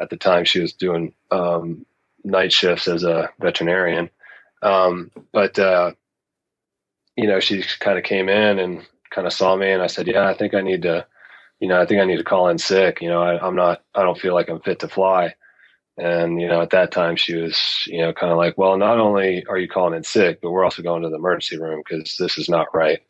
at 0.00 0.10
the 0.10 0.16
time 0.16 0.44
she 0.44 0.60
was 0.60 0.74
doing 0.74 1.14
um, 1.30 1.86
night 2.24 2.52
shifts 2.52 2.88
as 2.88 3.04
a 3.04 3.30
veterinarian, 3.40 4.10
um, 4.62 5.10
but 5.32 5.58
uh, 5.58 5.92
you 7.16 7.26
know 7.26 7.40
she 7.40 7.64
kind 7.80 7.98
of 7.98 8.04
came 8.04 8.28
in 8.28 8.58
and 8.58 8.86
kind 9.10 9.26
of 9.26 9.32
saw 9.32 9.56
me, 9.56 9.72
and 9.72 9.82
I 9.82 9.88
said, 9.88 10.06
yeah, 10.06 10.28
I 10.28 10.34
think 10.34 10.54
I 10.54 10.60
need 10.60 10.82
to 10.82 11.06
you 11.60 11.68
know, 11.68 11.80
I 11.80 11.86
think 11.86 12.00
I 12.00 12.04
need 12.04 12.18
to 12.18 12.24
call 12.24 12.48
in 12.48 12.58
sick. 12.58 13.00
You 13.00 13.08
know, 13.08 13.22
I, 13.22 13.44
I'm 13.44 13.56
not, 13.56 13.82
I 13.94 14.02
don't 14.02 14.18
feel 14.18 14.34
like 14.34 14.48
I'm 14.48 14.60
fit 14.60 14.80
to 14.80 14.88
fly. 14.88 15.34
And, 15.96 16.40
you 16.40 16.46
know, 16.46 16.62
at 16.62 16.70
that 16.70 16.92
time 16.92 17.16
she 17.16 17.34
was, 17.34 17.82
you 17.86 18.00
know, 18.00 18.12
kind 18.12 18.30
of 18.30 18.38
like, 18.38 18.56
well, 18.56 18.76
not 18.76 19.00
only 19.00 19.44
are 19.48 19.58
you 19.58 19.68
calling 19.68 19.96
in 19.96 20.04
sick, 20.04 20.40
but 20.40 20.52
we're 20.52 20.62
also 20.62 20.82
going 20.82 21.02
to 21.02 21.08
the 21.08 21.16
emergency 21.16 21.58
room 21.58 21.82
because 21.84 22.16
this 22.16 22.38
is 22.38 22.48
not 22.48 22.68
right. 22.72 23.00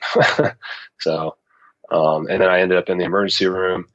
so, 1.00 1.36
um, 1.90 2.26
and 2.28 2.40
then 2.42 2.48
I 2.48 2.60
ended 2.60 2.78
up 2.78 2.88
in 2.88 2.98
the 2.98 3.04
emergency 3.04 3.46
room. 3.46 3.86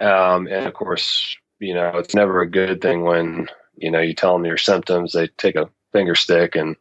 Um, 0.00 0.46
and 0.46 0.66
of 0.66 0.74
course, 0.74 1.36
you 1.58 1.74
know, 1.74 1.92
it's 1.96 2.14
never 2.14 2.40
a 2.40 2.50
good 2.50 2.80
thing 2.80 3.02
when, 3.02 3.48
you 3.76 3.90
know, 3.90 4.00
you 4.00 4.14
tell 4.14 4.32
them 4.34 4.44
your 4.46 4.56
symptoms, 4.56 5.12
they 5.12 5.26
take 5.38 5.56
a 5.56 5.68
finger 5.92 6.14
stick 6.14 6.54
and 6.54 6.76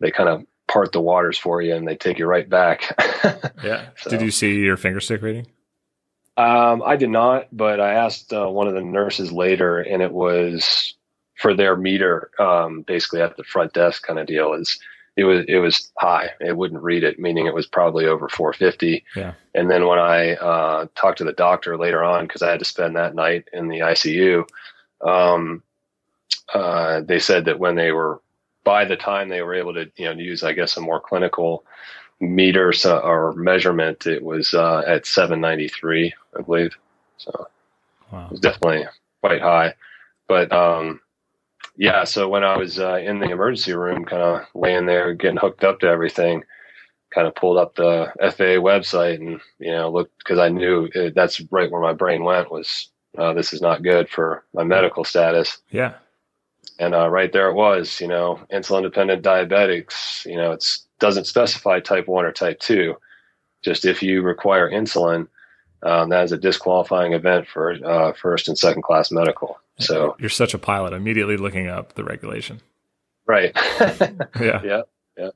they 0.00 0.10
kind 0.10 0.28
of 0.28 0.44
part 0.68 0.92
the 0.92 1.00
waters 1.00 1.38
for 1.38 1.60
you 1.62 1.74
and 1.74 1.86
they 1.86 1.96
take 1.96 2.18
you 2.18 2.26
right 2.26 2.48
back. 2.48 2.94
Yeah. 3.64 3.86
So- 3.96 4.10
Did 4.10 4.20
you 4.20 4.30
see 4.30 4.60
your 4.60 4.76
finger 4.76 5.00
stick 5.00 5.22
reading? 5.22 5.46
Um, 6.36 6.82
I 6.84 6.96
did 6.96 7.08
not, 7.08 7.48
but 7.50 7.80
I 7.80 7.94
asked 7.94 8.32
uh, 8.32 8.46
one 8.46 8.68
of 8.68 8.74
the 8.74 8.82
nurses 8.82 9.32
later, 9.32 9.80
and 9.80 10.02
it 10.02 10.12
was 10.12 10.94
for 11.34 11.54
their 11.54 11.76
meter, 11.76 12.30
um, 12.38 12.82
basically 12.82 13.22
at 13.22 13.36
the 13.38 13.44
front 13.44 13.72
desk 13.72 14.06
kind 14.06 14.18
of 14.18 14.26
deal. 14.26 14.52
Is 14.52 14.78
it 15.16 15.24
was 15.24 15.44
it 15.48 15.58
was 15.58 15.92
high. 15.98 16.30
It 16.40 16.56
wouldn't 16.56 16.82
read 16.82 17.04
it, 17.04 17.18
meaning 17.18 17.46
it 17.46 17.54
was 17.54 17.66
probably 17.66 18.06
over 18.06 18.28
450. 18.28 19.04
Yeah. 19.16 19.34
And 19.54 19.70
then 19.70 19.86
when 19.86 19.98
I 19.98 20.34
uh, 20.34 20.86
talked 20.96 21.18
to 21.18 21.24
the 21.24 21.32
doctor 21.32 21.76
later 21.78 22.04
on, 22.04 22.26
because 22.26 22.42
I 22.42 22.50
had 22.50 22.58
to 22.60 22.64
spend 22.66 22.96
that 22.96 23.14
night 23.14 23.48
in 23.52 23.68
the 23.68 23.80
ICU, 23.80 24.44
um, 25.06 25.62
uh, 26.54 27.00
they 27.02 27.18
said 27.18 27.46
that 27.46 27.58
when 27.58 27.76
they 27.76 27.92
were 27.92 28.20
by 28.64 28.84
the 28.84 28.96
time 28.96 29.28
they 29.28 29.42
were 29.42 29.54
able 29.54 29.74
to 29.74 29.90
you 29.96 30.06
know 30.06 30.12
use 30.12 30.44
I 30.44 30.52
guess 30.52 30.76
a 30.76 30.80
more 30.80 31.00
clinical 31.00 31.64
meter 32.20 32.72
so, 32.72 32.98
or 32.98 33.32
measurement, 33.34 34.06
it 34.06 34.22
was 34.22 34.54
uh, 34.54 34.82
at 34.86 35.06
793, 35.06 36.14
I 36.38 36.42
believe. 36.42 36.76
So 37.18 37.48
Wow. 38.12 38.26
it 38.26 38.30
was 38.32 38.40
definitely 38.40 38.86
quite 39.22 39.42
high. 39.42 39.74
But 40.28 40.52
um, 40.52 41.00
yeah, 41.76 42.04
so 42.04 42.28
when 42.28 42.44
I 42.44 42.56
was 42.56 42.78
uh, 42.78 42.96
in 42.96 43.18
the 43.18 43.30
emergency 43.30 43.72
room, 43.74 44.04
kind 44.04 44.22
of 44.22 44.46
laying 44.54 44.86
there, 44.86 45.14
getting 45.14 45.36
hooked 45.36 45.64
up 45.64 45.80
to 45.80 45.86
everything, 45.86 46.42
kind 47.10 47.26
of 47.26 47.34
pulled 47.34 47.58
up 47.58 47.74
the 47.74 48.12
FAA 48.18 48.60
website 48.60 49.16
and 49.16 49.40
you 49.58 49.72
know 49.72 49.90
looked 49.90 50.18
because 50.18 50.38
I 50.38 50.48
knew 50.48 50.88
it, 50.94 51.14
that's 51.14 51.40
right 51.50 51.70
where 51.70 51.80
my 51.80 51.92
brain 51.92 52.24
went 52.24 52.50
was 52.50 52.88
uh, 53.18 53.32
this 53.32 53.52
is 53.52 53.60
not 53.62 53.82
good 53.82 54.08
for 54.08 54.44
my 54.54 54.64
medical 54.64 55.04
status. 55.04 55.58
Yeah. 55.70 55.94
and 56.78 56.94
uh, 56.94 57.08
right 57.08 57.32
there 57.32 57.48
it 57.48 57.54
was, 57.54 58.00
you 58.00 58.08
know, 58.08 58.40
insulin 58.52 58.82
dependent 58.82 59.22
diabetics. 59.22 60.26
You 60.26 60.36
know, 60.36 60.52
it 60.52 60.64
doesn't 60.98 61.26
specify 61.26 61.80
type 61.80 62.06
one 62.08 62.24
or 62.24 62.32
type 62.32 62.60
two. 62.60 62.96
Just 63.62 63.84
if 63.84 64.02
you 64.02 64.22
require 64.22 64.70
insulin, 64.70 65.28
um, 65.82 66.10
that 66.10 66.24
is 66.24 66.32
a 66.32 66.38
disqualifying 66.38 67.12
event 67.12 67.46
for 67.48 67.72
uh, 67.84 68.12
first 68.12 68.48
and 68.48 68.58
second 68.58 68.82
class 68.82 69.10
medical. 69.10 69.58
So 69.78 70.16
you're 70.18 70.30
such 70.30 70.54
a 70.54 70.58
pilot. 70.58 70.92
Immediately 70.92 71.36
looking 71.36 71.68
up 71.68 71.94
the 71.94 72.04
regulation. 72.04 72.60
Right. 73.26 73.52
yeah. 74.40 74.62
Yeah. 74.64 74.82
Yeah. 75.16 75.30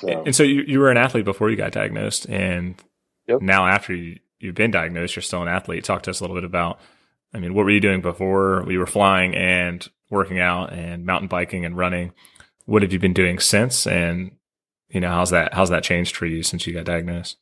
So. 0.00 0.22
And 0.24 0.36
so 0.36 0.42
you, 0.42 0.62
you 0.62 0.78
were 0.78 0.90
an 0.90 0.96
athlete 0.96 1.24
before 1.24 1.50
you 1.50 1.56
got 1.56 1.72
diagnosed, 1.72 2.26
and 2.28 2.74
yep. 3.26 3.40
now 3.40 3.66
after 3.66 3.94
you, 3.94 4.18
you've 4.38 4.54
been 4.54 4.70
diagnosed, 4.70 5.16
you're 5.16 5.22
still 5.22 5.42
an 5.42 5.48
athlete. 5.48 5.84
Talk 5.84 6.02
to 6.02 6.10
us 6.10 6.20
a 6.20 6.22
little 6.22 6.36
bit 6.36 6.44
about. 6.44 6.78
I 7.32 7.38
mean, 7.38 7.54
what 7.54 7.64
were 7.64 7.70
you 7.70 7.80
doing 7.80 8.02
before 8.02 8.62
we 8.64 8.78
were 8.78 8.86
flying 8.86 9.34
and 9.34 9.86
working 10.10 10.38
out 10.38 10.72
and 10.72 11.04
mountain 11.04 11.28
biking 11.28 11.64
and 11.64 11.76
running? 11.76 12.12
What 12.66 12.82
have 12.82 12.92
you 12.92 12.98
been 12.98 13.14
doing 13.14 13.38
since? 13.38 13.86
And 13.86 14.32
you 14.88 15.00
know, 15.00 15.08
how's 15.08 15.30
that 15.30 15.54
how's 15.54 15.70
that 15.70 15.82
changed 15.82 16.16
for 16.16 16.26
you 16.26 16.42
since 16.42 16.66
you 16.66 16.74
got 16.74 16.84
diagnosed? 16.84 17.38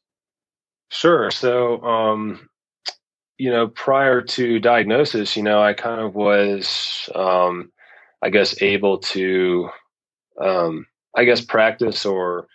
Sure. 0.90 1.30
So, 1.30 1.82
um, 1.82 2.48
you 3.38 3.50
know, 3.50 3.68
prior 3.68 4.22
to 4.22 4.60
diagnosis, 4.60 5.36
you 5.36 5.42
know, 5.42 5.62
I 5.62 5.72
kind 5.72 6.00
of 6.00 6.14
was, 6.14 7.08
um, 7.14 7.72
I 8.22 8.30
guess, 8.30 8.60
able 8.62 8.98
to, 8.98 9.68
um, 10.40 10.86
I 11.16 11.24
guess, 11.24 11.40
practice 11.40 12.06
or 12.06 12.46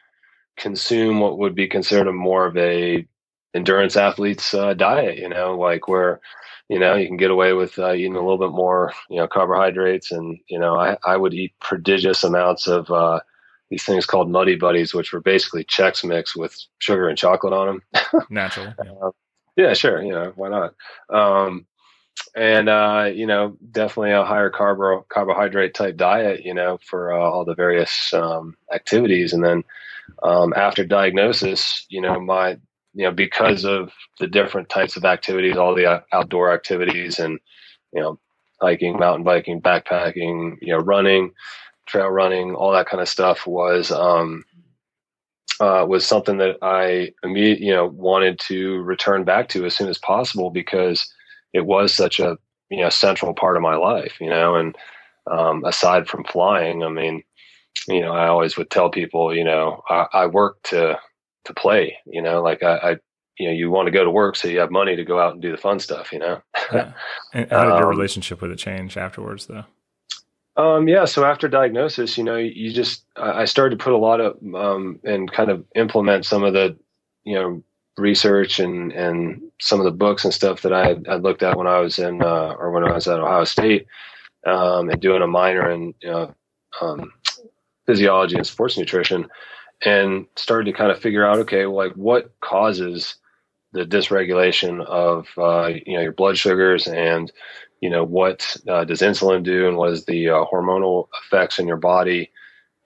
consume 0.58 1.20
what 1.20 1.38
would 1.40 1.56
be 1.56 1.68
considered 1.68 2.08
a 2.08 2.14
more 2.14 2.46
of 2.46 2.58
a 2.58 3.06
endurance 3.54 3.98
athlete's 3.98 4.54
uh, 4.54 4.74
diet. 4.74 5.18
You 5.18 5.30
know, 5.30 5.58
like 5.58 5.88
where, 5.88 6.22
you 6.70 6.80
know, 6.80 6.96
you 6.96 7.08
can 7.08 7.18
get 7.18 7.32
away 7.32 7.54
with 7.54 7.78
uh, 7.78 7.94
eating 7.94 8.16
a 8.16 8.22
little 8.22 8.38
bit 8.38 8.52
more, 8.52 8.94
you 9.10 9.18
know, 9.18 9.28
carbohydrates, 9.28 10.12
and 10.12 10.38
you 10.48 10.60
know, 10.60 10.76
I 10.76 10.98
I 11.06 11.18
would 11.18 11.34
eat 11.34 11.54
prodigious 11.60 12.24
amounts 12.24 12.68
of 12.68 12.90
uh, 12.90 13.20
these 13.70 13.84
things 13.84 14.06
called 14.06 14.32
Muddy 14.32 14.56
Buddies, 14.56 14.94
which 14.94 15.12
were 15.12 15.22
basically 15.22 15.66
Chex 15.66 16.06
Mix 16.06 16.36
with 16.36 16.56
sugar 16.80 17.10
and 17.10 17.18
chocolate 17.18 17.54
on 17.54 17.68
them. 17.68 18.26
Naturally. 18.30 18.74
Uh, 18.80 19.12
yeah, 19.60 19.74
sure. 19.74 20.01
You 20.01 20.13
know, 20.13 20.32
why 20.36 20.50
not? 20.50 20.74
Um, 21.10 21.66
and, 22.36 22.70
uh, 22.70 23.10
you 23.13 23.25
know, 23.25 23.58
definitely 23.72 24.12
a 24.12 24.24
higher 24.24 24.50
carbo- 24.50 25.06
carbohydrate 25.10 25.74
type 25.74 25.98
diet, 25.98 26.46
you 26.46 26.54
know, 26.54 26.80
for 26.86 27.13
uh, 27.13 27.20
all 27.20 27.44
the 27.44 27.56
various 27.56 28.13
um, 28.13 28.56
activities. 28.74 29.34
And 29.34 29.44
then 29.44 29.63
um, 30.24 30.54
after 30.56 30.86
diagnosis, 30.86 31.86
you 31.89 32.00
know, 32.00 32.20
my, 32.20 32.51
you 32.94 33.06
know, 33.06 33.12
because 33.12 33.66
of 33.66 33.92
the 34.20 34.28
different 34.28 34.70
types 34.70 34.96
of 34.96 35.04
activities, 35.04 35.58
all 35.58 35.75
the 35.75 35.86
uh, 35.86 36.01
outdoor 36.13 36.54
activities 36.54 37.20
and, 37.20 37.39
you 37.94 38.01
know, 38.01 38.18
hiking, 38.62 38.98
mountain 38.98 39.24
biking, 39.24 39.62
backpacking, 39.62 40.58
you 40.62 40.74
know, 40.74 40.80
running, 40.80 41.34
trail 41.86 42.08
running, 42.08 42.56
all 42.56 42.72
that 42.72 42.88
kind 42.88 43.01
of 43.01 43.10
stuff 43.10 43.46
was 43.46 43.92
um, 43.92 44.46
uh, 45.60 45.86
was 45.88 46.06
something 46.06 46.38
that 46.38 46.58
I 46.62 47.12
immediately 47.24 47.68
you 47.68 47.74
know 47.74 47.88
wanted 47.88 48.39
to 48.42 48.82
return 48.84 49.24
back 49.24 49.50
to 49.50 49.66
as 49.66 49.75
soon 49.75 49.89
as 49.89 49.98
possible 49.98 50.50
because 50.50 51.12
it 51.54 51.66
was 51.66 51.94
such 51.94 52.20
a 52.20 52.38
you 52.70 52.82
know 52.82 52.89
central 52.89 53.34
part 53.34 53.56
of 53.56 53.63
my 53.63 53.75
life, 53.75 54.20
you 54.20 54.30
know. 54.30 54.56
And 54.56 54.75
um, 55.30 55.63
aside 55.66 56.08
from 56.08 56.24
flying, 56.24 56.84
I 56.84 56.89
mean, 56.89 57.24
you 57.88 58.01
know, 58.01 58.13
I 58.13 58.28
always 58.28 58.58
would 58.58 58.70
tell 58.70 58.89
people, 58.89 59.36
you 59.36 59.44
know, 59.44 59.82
I, 59.89 60.08
I 60.13 60.25
work 60.28 60.58
to 60.66 61.00
to 61.46 61.54
play, 61.54 61.98
you 62.06 62.22
know, 62.22 62.42
like 62.42 62.63
I, 62.63 62.75
I 62.78 62.98
you 63.39 63.48
know 63.48 63.54
you 63.54 63.72
want 63.72 63.88
to 63.88 63.92
go 63.92 64.04
to 64.04 64.12
work 64.12 64.36
so 64.36 64.48
you 64.48 64.60
have 64.60 64.70
money 64.70 64.96
to 64.96 65.04
go 65.06 65.20
out 65.20 65.34
and 65.34 65.42
do 65.42 65.51
the 65.51 65.58
fun 65.58 65.80
stuff 65.80 66.12
you 66.12 66.20
know 66.20 66.42
yeah. 66.74 66.92
and 67.34 67.50
how 67.50 67.63
did 67.63 67.70
your 67.70 67.84
um, 67.86 67.89
relationship 67.89 68.42
with 68.42 68.51
it 68.51 68.58
change 68.58 68.98
afterwards 68.98 69.48
though 69.48 69.63
um, 70.56 70.88
yeah. 70.88 71.06
So 71.06 71.24
after 71.24 71.48
diagnosis, 71.48 72.18
you 72.18 72.24
know, 72.24 72.36
you 72.36 72.72
just 72.72 73.06
I 73.15 73.46
started 73.46 73.77
to 73.77 73.84
put 73.84 73.94
a 73.94 73.98
lot 73.98 74.20
of 74.20 74.38
um, 74.56 75.00
and 75.03 75.32
kind 75.32 75.50
of 75.50 75.63
implement 75.75 76.25
some 76.25 76.44
of 76.44 76.53
the 76.53 76.77
you 77.24 77.36
know 77.36 77.63
research 77.98 78.60
and 78.60 78.91
and 78.91 79.41
some 79.62 79.79
of 79.79 79.86
the 79.86 79.91
books 79.91 80.24
and 80.24 80.34
stuff 80.34 80.62
that 80.62 80.74
I 80.74 80.88
had, 80.88 81.24
looked 81.24 81.44
at 81.44 81.58
when 81.58 81.68
I 81.68 81.79
was 81.79 82.00
in 82.00 82.22
uh, 82.22 82.56
or 82.58 82.72
when 82.72 82.84
I 82.84 82.94
was 82.94 83.08
at 83.08 83.20
Ohio 83.20 83.44
State 83.44 83.88
um, 84.46 84.89
and 84.89 85.01
doing 85.01 85.22
a 85.22 85.27
minor 85.27 85.70
in 85.70 85.94
you 86.01 86.10
know, 86.10 86.36
um, 86.82 87.12
physiology 87.86 88.36
and 88.36 88.48
sports 88.48 88.77
nutrition, 88.77 89.27
and 89.86 90.25
started 90.36 90.65
to 90.72 90.77
kind 90.77 90.91
of 90.91 91.00
figure 91.00 91.25
out 91.25 91.39
okay, 91.39 91.65
like 91.65 91.94
what 91.94 92.32
causes 92.41 93.15
the 93.72 93.86
dysregulation 93.86 94.84
of 94.86 95.27
uh, 95.38 95.72
you 95.86 95.96
know 95.96 96.01
your 96.01 96.13
blood 96.13 96.38
sugars 96.38 96.88
and 96.88 97.32
you 97.82 97.90
know 97.90 98.04
what 98.04 98.58
uh, 98.68 98.84
does 98.84 99.02
insulin 99.02 99.44
do 99.44 99.68
and 99.68 99.78
what 99.78 99.92
is 99.92 100.06
the 100.06 100.30
uh, 100.30 100.46
hormonal 100.52 101.08
effects 101.24 101.60
in 101.60 101.68
your 101.68 101.78
body 101.78 102.30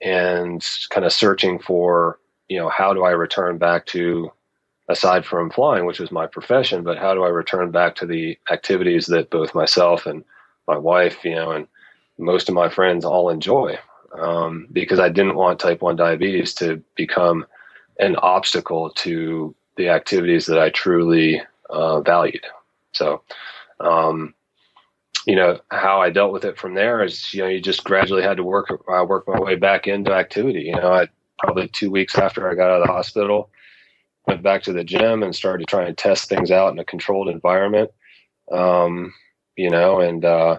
and 0.00 0.66
kind 0.90 1.04
of 1.04 1.12
searching 1.12 1.58
for 1.58 2.18
you 2.48 2.58
know 2.58 2.68
how 2.68 2.92
do 2.92 3.04
i 3.04 3.10
return 3.10 3.58
back 3.58 3.86
to 3.86 4.30
aside 4.88 5.24
from 5.24 5.50
flying 5.50 5.86
which 5.86 6.00
was 6.00 6.12
my 6.12 6.26
profession 6.26 6.82
but 6.82 6.98
how 6.98 7.14
do 7.14 7.24
i 7.24 7.28
return 7.28 7.70
back 7.70 7.94
to 7.94 8.06
the 8.06 8.38
activities 8.50 9.06
that 9.06 9.30
both 9.30 9.54
myself 9.54 10.06
and 10.06 10.24
my 10.68 10.76
wife 10.76 11.24
you 11.24 11.34
know 11.34 11.50
and 11.50 11.66
most 12.18 12.48
of 12.48 12.54
my 12.54 12.68
friends 12.68 13.04
all 13.04 13.28
enjoy? 13.28 13.76
Um, 14.18 14.68
because 14.72 15.00
i 15.00 15.08
didn't 15.08 15.34
want 15.34 15.58
type 15.58 15.82
1 15.82 15.96
diabetes 15.96 16.54
to 16.54 16.82
become 16.94 17.44
an 17.98 18.14
obstacle 18.16 18.90
to 18.90 19.54
the 19.76 19.88
activities 19.88 20.46
that 20.46 20.60
i 20.60 20.70
truly 20.70 21.42
uh, 21.70 22.00
valued. 22.00 22.44
So 22.92 23.22
um, 23.80 24.34
you 25.26 25.36
know 25.36 25.58
how 25.70 26.00
I 26.00 26.10
dealt 26.10 26.32
with 26.32 26.44
it 26.44 26.58
from 26.58 26.74
there 26.74 27.02
is 27.02 27.32
you 27.32 27.42
know 27.42 27.48
you 27.48 27.60
just 27.60 27.84
gradually 27.84 28.22
had 28.22 28.36
to 28.36 28.44
work 28.44 28.70
uh, 28.70 29.04
work 29.04 29.26
my 29.26 29.40
way 29.40 29.54
back 29.56 29.86
into 29.86 30.12
activity. 30.12 30.62
You 30.62 30.76
know, 30.76 30.92
I 30.92 31.08
probably 31.38 31.68
two 31.68 31.90
weeks 31.90 32.16
after 32.16 32.48
I 32.48 32.54
got 32.54 32.70
out 32.70 32.80
of 32.82 32.86
the 32.86 32.92
hospital, 32.92 33.50
went 34.26 34.42
back 34.42 34.62
to 34.64 34.72
the 34.72 34.84
gym 34.84 35.22
and 35.22 35.34
started 35.34 35.66
trying 35.66 35.86
to 35.86 35.94
test 35.94 36.28
things 36.28 36.50
out 36.50 36.72
in 36.72 36.78
a 36.78 36.84
controlled 36.84 37.28
environment. 37.28 37.90
Um, 38.52 39.14
you 39.56 39.70
know, 39.70 40.00
and 40.00 40.24
uh, 40.24 40.58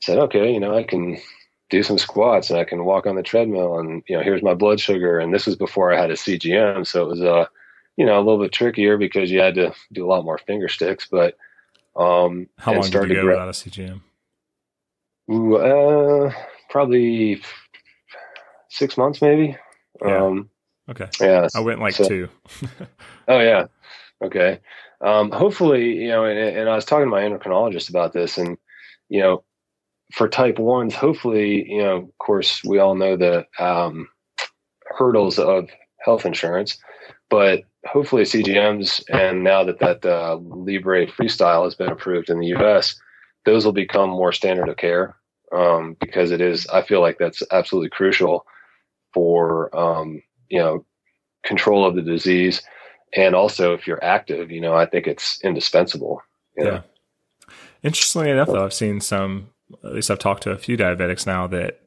said, 0.00 0.18
okay, 0.18 0.52
you 0.52 0.60
know, 0.60 0.74
I 0.74 0.84
can 0.84 1.18
do 1.68 1.82
some 1.82 1.98
squats 1.98 2.50
and 2.50 2.58
I 2.58 2.64
can 2.64 2.84
walk 2.84 3.06
on 3.06 3.16
the 3.16 3.22
treadmill 3.22 3.78
and 3.78 4.02
you 4.08 4.16
know 4.16 4.22
here's 4.22 4.42
my 4.42 4.54
blood 4.54 4.80
sugar 4.80 5.20
and 5.20 5.32
this 5.32 5.46
was 5.46 5.56
before 5.56 5.92
I 5.92 6.00
had 6.00 6.10
a 6.10 6.14
CGM, 6.14 6.86
so 6.86 7.02
it 7.02 7.08
was 7.08 7.22
uh 7.22 7.46
you 7.96 8.04
know 8.04 8.16
a 8.16 8.24
little 8.24 8.40
bit 8.40 8.52
trickier 8.52 8.98
because 8.98 9.30
you 9.30 9.40
had 9.40 9.54
to 9.54 9.72
do 9.92 10.04
a 10.04 10.08
lot 10.08 10.24
more 10.24 10.38
finger 10.38 10.68
sticks, 10.68 11.06
but 11.08 11.36
um, 12.00 12.48
How 12.58 12.72
long 12.72 12.82
did 12.82 12.94
you 12.94 13.14
go 13.14 13.22
gra- 13.22 13.32
without 13.32 13.48
a 13.48 13.52
CGM? 13.52 14.00
Ooh, 15.30 15.56
uh, 15.56 16.32
probably 16.70 17.42
six 18.70 18.96
months, 18.96 19.20
maybe. 19.20 19.56
Yeah. 20.02 20.24
Um, 20.24 20.50
okay. 20.88 21.08
Yeah. 21.20 21.48
I 21.54 21.60
went 21.60 21.80
like 21.80 21.94
so, 21.94 22.08
two. 22.08 22.28
oh 23.28 23.38
yeah. 23.40 23.66
Okay. 24.24 24.60
Um, 25.02 25.30
hopefully, 25.30 25.96
you 25.96 26.08
know, 26.08 26.24
and, 26.24 26.38
and, 26.38 26.68
I 26.68 26.74
was 26.74 26.84
talking 26.84 27.06
to 27.06 27.10
my 27.10 27.22
endocrinologist 27.22 27.88
about 27.88 28.12
this, 28.12 28.36
and 28.36 28.58
you 29.08 29.20
know, 29.20 29.44
for 30.12 30.28
type 30.28 30.58
ones, 30.58 30.94
hopefully, 30.94 31.66
you 31.70 31.82
know, 31.82 31.96
of 31.96 32.18
course, 32.18 32.62
we 32.64 32.78
all 32.78 32.94
know 32.94 33.16
the 33.16 33.46
um, 33.58 34.08
hurdles 34.84 35.38
of 35.38 35.70
health 36.04 36.26
insurance, 36.26 36.78
but 37.30 37.62
hopefully 37.86 38.22
CGMs 38.22 39.02
and 39.10 39.42
now 39.42 39.64
that 39.64 39.78
that 39.78 40.04
uh, 40.04 40.36
Libre 40.36 41.06
Freestyle 41.06 41.64
has 41.64 41.74
been 41.74 41.88
approved 41.88 42.30
in 42.30 42.38
the 42.38 42.48
U.S., 42.48 43.00
those 43.44 43.64
will 43.64 43.72
become 43.72 44.10
more 44.10 44.32
standard 44.32 44.68
of 44.68 44.76
care 44.76 45.16
um, 45.52 45.96
because 46.00 46.30
it 46.30 46.40
is. 46.40 46.66
I 46.68 46.82
feel 46.82 47.00
like 47.00 47.18
that's 47.18 47.42
absolutely 47.50 47.90
crucial 47.90 48.44
for 49.12 49.74
um, 49.76 50.22
you 50.48 50.58
know 50.58 50.84
control 51.42 51.86
of 51.86 51.94
the 51.94 52.02
disease, 52.02 52.62
and 53.14 53.34
also 53.34 53.72
if 53.72 53.86
you're 53.86 54.02
active, 54.04 54.50
you 54.50 54.60
know, 54.60 54.74
I 54.74 54.86
think 54.86 55.06
it's 55.06 55.40
indispensable. 55.42 56.22
You 56.56 56.64
know? 56.64 56.70
Yeah. 56.70 56.82
Interestingly 57.82 58.30
enough, 58.30 58.48
though, 58.48 58.64
I've 58.64 58.74
seen 58.74 59.00
some. 59.00 59.50
At 59.84 59.94
least 59.94 60.10
I've 60.10 60.18
talked 60.18 60.42
to 60.42 60.50
a 60.50 60.58
few 60.58 60.76
diabetics 60.76 61.26
now 61.26 61.46
that 61.46 61.80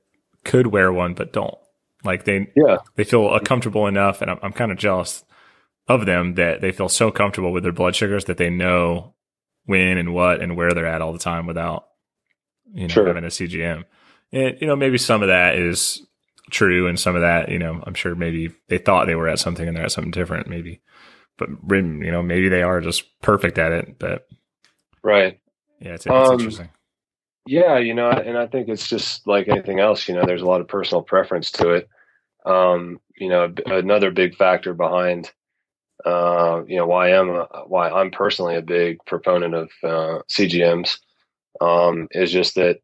could 0.43 0.67
wear 0.67 0.91
one 0.91 1.13
but 1.13 1.33
don't. 1.33 1.57
Like 2.03 2.23
they, 2.23 2.51
yeah, 2.55 2.77
they 2.95 3.03
feel 3.03 3.39
comfortable 3.41 3.87
enough, 3.87 4.21
and 4.21 4.31
I'm, 4.31 4.39
I'm 4.41 4.53
kind 4.53 4.71
of 4.71 4.77
jealous 4.77 5.23
of 5.87 6.05
them 6.05 6.35
that 6.35 6.61
they 6.61 6.71
feel 6.71 6.89
so 6.89 7.11
comfortable 7.11 7.51
with 7.51 7.63
their 7.63 7.71
blood 7.71 7.95
sugars 7.95 8.25
that 8.25 8.37
they 8.37 8.49
know 8.49 9.13
when 9.65 9.97
and 9.97 10.13
what 10.13 10.41
and 10.41 10.55
where 10.55 10.73
they're 10.73 10.85
at 10.85 11.01
all 11.01 11.13
the 11.13 11.19
time 11.19 11.45
without 11.45 11.87
you 12.73 12.83
know 12.83 12.87
sure. 12.87 13.07
having 13.07 13.23
a 13.23 13.27
CGM. 13.27 13.83
And 14.31 14.57
you 14.59 14.67
know 14.67 14.75
maybe 14.75 14.97
some 14.97 15.21
of 15.21 15.27
that 15.27 15.55
is 15.55 16.01
true, 16.51 16.87
and 16.87 16.99
some 16.99 17.15
of 17.15 17.21
that 17.21 17.49
you 17.49 17.59
know 17.59 17.81
I'm 17.85 17.93
sure 17.93 18.15
maybe 18.15 18.51
they 18.67 18.77
thought 18.77 19.07
they 19.07 19.15
were 19.15 19.29
at 19.29 19.39
something 19.39 19.67
and 19.67 19.75
they're 19.75 19.85
at 19.85 19.91
something 19.91 20.11
different 20.11 20.47
maybe, 20.47 20.81
but 21.37 21.49
you 21.49 22.11
know 22.11 22.23
maybe 22.23 22.49
they 22.49 22.63
are 22.63 22.81
just 22.81 23.03
perfect 23.21 23.57
at 23.57 23.71
it. 23.71 23.99
But 23.99 24.27
right, 25.03 25.39
yeah, 25.79 25.93
it's, 25.93 26.05
it's 26.05 26.29
um, 26.29 26.33
interesting. 26.33 26.69
Yeah, 27.45 27.77
you 27.77 27.93
know, 27.93 28.09
and 28.09 28.37
I 28.37 28.47
think 28.47 28.69
it's 28.69 28.87
just 28.87 29.27
like 29.27 29.49
anything 29.49 29.81
else. 29.81 30.07
You 30.07 30.15
know, 30.15 30.25
there's 30.25 30.41
a 30.41 30.47
lot 30.47 30.61
of 30.61 30.67
personal 30.69 31.01
preference 31.01 31.51
to 31.51 31.71
it. 31.71 31.89
Um, 32.45 33.01
you 33.17 33.27
know, 33.27 33.53
another 33.65 34.11
big 34.11 34.35
factor 34.35 34.73
behind 34.73 35.29
uh, 36.05 36.61
you 36.67 36.77
know 36.77 36.87
why 36.87 37.09
I'm 37.13 37.29
a, 37.29 37.47
why 37.67 37.89
I'm 37.89 38.11
personally 38.11 38.55
a 38.55 38.61
big 38.61 38.97
proponent 39.05 39.55
of 39.55 39.69
uh, 39.83 40.19
CGMs 40.29 40.97
um, 41.61 42.07
is 42.11 42.31
just 42.31 42.55
that 42.55 42.79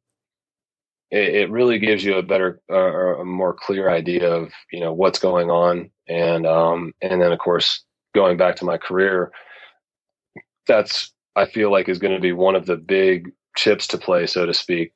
it, 1.11 1.35
it 1.35 1.51
really 1.51 1.79
gives 1.79 2.03
you 2.03 2.15
a 2.15 2.23
better 2.23 2.61
uh, 2.71 3.21
a 3.21 3.25
more 3.25 3.53
clear 3.53 3.89
idea 3.89 4.31
of 4.31 4.51
you 4.71 4.79
know 4.79 4.93
what's 4.93 5.19
going 5.19 5.49
on. 5.49 5.91
And 6.07 6.45
um 6.47 6.93
and 7.01 7.21
then 7.21 7.31
of 7.31 7.39
course 7.39 7.83
going 8.15 8.37
back 8.37 8.55
to 8.57 8.65
my 8.65 8.77
career 8.77 9.31
that's 10.67 11.11
i 11.35 11.45
feel 11.45 11.71
like 11.71 11.89
is 11.89 11.99
going 11.99 12.13
to 12.13 12.21
be 12.21 12.31
one 12.33 12.55
of 12.55 12.65
the 12.65 12.77
big 12.77 13.31
chips 13.57 13.87
to 13.87 13.97
play 13.97 14.25
so 14.27 14.45
to 14.45 14.53
speak 14.53 14.93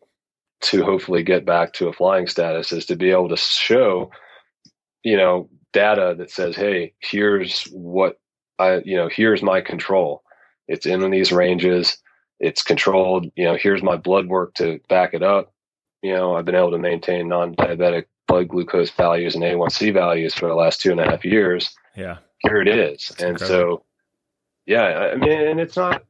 to 0.62 0.84
hopefully 0.84 1.24
get 1.24 1.46
back 1.46 1.74
to 1.74 1.90
a 1.90 1.94
flying 1.94 2.28
status 2.28 2.72
is 2.72 2.86
to 2.86 2.96
be 2.96 3.12
able 3.12 3.30
to 3.30 3.38
show 3.38 4.10
you 5.04 5.18
know 5.18 5.50
data 5.74 6.16
that 6.18 6.32
says 6.32 6.56
hey 6.56 6.94
here's 7.00 7.66
what 7.66 8.20
i 8.60 8.78
you 8.86 8.96
know 8.96 9.10
here's 9.12 9.42
my 9.42 9.60
control 9.60 10.24
it's 10.68 10.86
in 10.86 11.10
these 11.12 11.32
ranges 11.32 11.98
it's 12.40 12.64
controlled 12.64 13.26
you 13.36 13.44
know 13.44 13.58
here's 13.60 13.84
my 13.84 13.98
blood 13.98 14.28
work 14.28 14.54
to 14.54 14.80
back 14.88 15.14
it 15.14 15.24
up 15.24 15.54
you 16.04 16.14
know, 16.14 16.36
I've 16.36 16.46
been 16.46 16.54
able 16.54 16.72
to 16.72 16.78
maintain 16.78 17.30
non-diabetic 17.30 18.06
blood 18.28 18.50
glucose 18.50 18.92
values 18.92 19.36
and 19.36 19.44
A1C 19.44 19.94
values 19.94 20.36
for 20.36 20.50
the 20.50 20.54
last 20.54 20.82
two 20.82 20.92
and 20.92 21.00
a 21.00 21.10
half 21.10 21.24
years. 21.24 21.74
Yeah. 21.96 22.18
Here 22.40 22.62
it 22.62 22.68
is. 22.68 23.08
That's 23.08 23.24
and 23.24 23.30
incredible. 23.32 23.78
so, 23.78 23.84
yeah, 24.66 25.12
I 25.14 25.16
mean, 25.16 25.32
and 25.32 25.60
it's 25.62 25.78
not. 25.78 26.04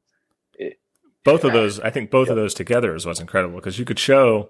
It, 0.56 0.80
both 1.24 1.44
of 1.44 1.54
those, 1.54 1.80
I 1.80 1.92
think 1.92 2.10
both 2.10 2.28
yeah. 2.28 2.32
of 2.32 2.38
those 2.38 2.56
together 2.56 2.96
is 2.96 3.06
what's 3.06 3.20
incredible 3.20 3.56
because 3.56 3.78
you 3.78 3.86
could 3.86 4.00
show 4.00 4.50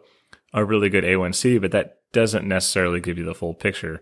a 0.53 0.63
really 0.63 0.89
good 0.89 1.03
A1C, 1.03 1.59
but 1.59 1.71
that 1.71 1.99
doesn't 2.13 2.47
necessarily 2.47 3.01
give 3.01 3.17
you 3.17 3.25
the 3.25 3.35
full 3.35 3.53
picture. 3.53 4.01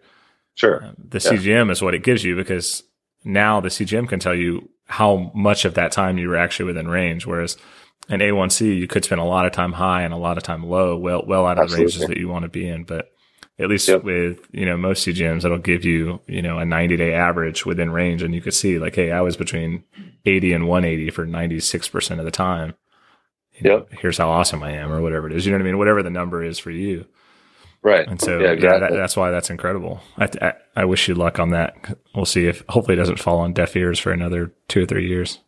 Sure. 0.55 0.83
Um, 0.83 0.95
the 0.97 1.19
yeah. 1.19 1.31
CGM 1.31 1.71
is 1.71 1.81
what 1.81 1.95
it 1.95 2.03
gives 2.03 2.23
you 2.23 2.35
because 2.35 2.83
now 3.23 3.59
the 3.61 3.69
CGM 3.69 4.07
can 4.07 4.19
tell 4.19 4.35
you 4.35 4.69
how 4.85 5.31
much 5.33 5.65
of 5.65 5.75
that 5.75 5.91
time 5.91 6.17
you 6.17 6.29
were 6.29 6.37
actually 6.37 6.65
within 6.65 6.87
range. 6.87 7.25
Whereas 7.25 7.57
an 8.09 8.19
A1C, 8.19 8.77
you 8.77 8.87
could 8.87 9.05
spend 9.05 9.21
a 9.21 9.25
lot 9.25 9.45
of 9.45 9.51
time 9.51 9.73
high 9.73 10.03
and 10.03 10.13
a 10.13 10.17
lot 10.17 10.37
of 10.37 10.43
time 10.43 10.63
low, 10.63 10.97
well, 10.97 11.23
well 11.25 11.45
out 11.45 11.57
of 11.57 11.63
Absolutely. 11.63 11.85
ranges 11.85 12.07
that 12.07 12.17
you 12.17 12.27
want 12.27 12.43
to 12.43 12.49
be 12.49 12.67
in. 12.67 12.83
But 12.83 13.09
at 13.57 13.69
least 13.69 13.87
yep. 13.87 14.03
with, 14.03 14.39
you 14.51 14.65
know, 14.65 14.75
most 14.75 15.07
CGMs, 15.07 15.45
it'll 15.45 15.59
give 15.59 15.85
you, 15.85 16.19
you 16.27 16.41
know, 16.41 16.57
a 16.57 16.65
90 16.65 16.97
day 16.97 17.13
average 17.13 17.65
within 17.65 17.91
range. 17.91 18.21
And 18.21 18.33
you 18.33 18.41
could 18.41 18.53
see 18.53 18.79
like, 18.79 18.95
Hey, 18.95 19.11
I 19.11 19.21
was 19.21 19.37
between 19.37 19.83
80 20.25 20.53
and 20.53 20.67
180 20.67 21.11
for 21.11 21.25
96% 21.25 22.19
of 22.19 22.25
the 22.25 22.31
time. 22.31 22.73
You 23.53 23.69
know, 23.69 23.77
yep. 23.77 23.99
Here's 23.99 24.17
how 24.17 24.29
awesome 24.29 24.63
I 24.63 24.71
am 24.71 24.91
or 24.91 25.01
whatever 25.01 25.27
it 25.27 25.33
is. 25.33 25.45
You 25.45 25.51
know 25.51 25.57
what 25.57 25.63
I 25.63 25.65
mean? 25.65 25.77
Whatever 25.77 26.03
the 26.03 26.09
number 26.09 26.43
is 26.43 26.57
for 26.59 26.71
you. 26.71 27.05
Right. 27.83 28.07
And 28.07 28.21
so 28.21 28.39
yeah, 28.39 28.51
exactly. 28.51 28.63
yeah 28.63 28.79
that, 28.79 28.95
that's 28.95 29.17
why 29.17 29.31
that's 29.31 29.49
incredible. 29.49 30.01
I, 30.17 30.29
I, 30.41 30.53
I 30.75 30.85
wish 30.85 31.07
you 31.07 31.15
luck 31.15 31.39
on 31.39 31.49
that. 31.49 31.97
We'll 32.15 32.25
see 32.25 32.45
if 32.45 32.63
hopefully 32.69 32.93
it 32.93 32.99
doesn't 32.99 33.19
fall 33.19 33.39
on 33.39 33.53
deaf 33.53 33.75
ears 33.75 33.99
for 33.99 34.11
another 34.11 34.53
two 34.67 34.83
or 34.83 34.85
three 34.85 35.07
years. 35.07 35.39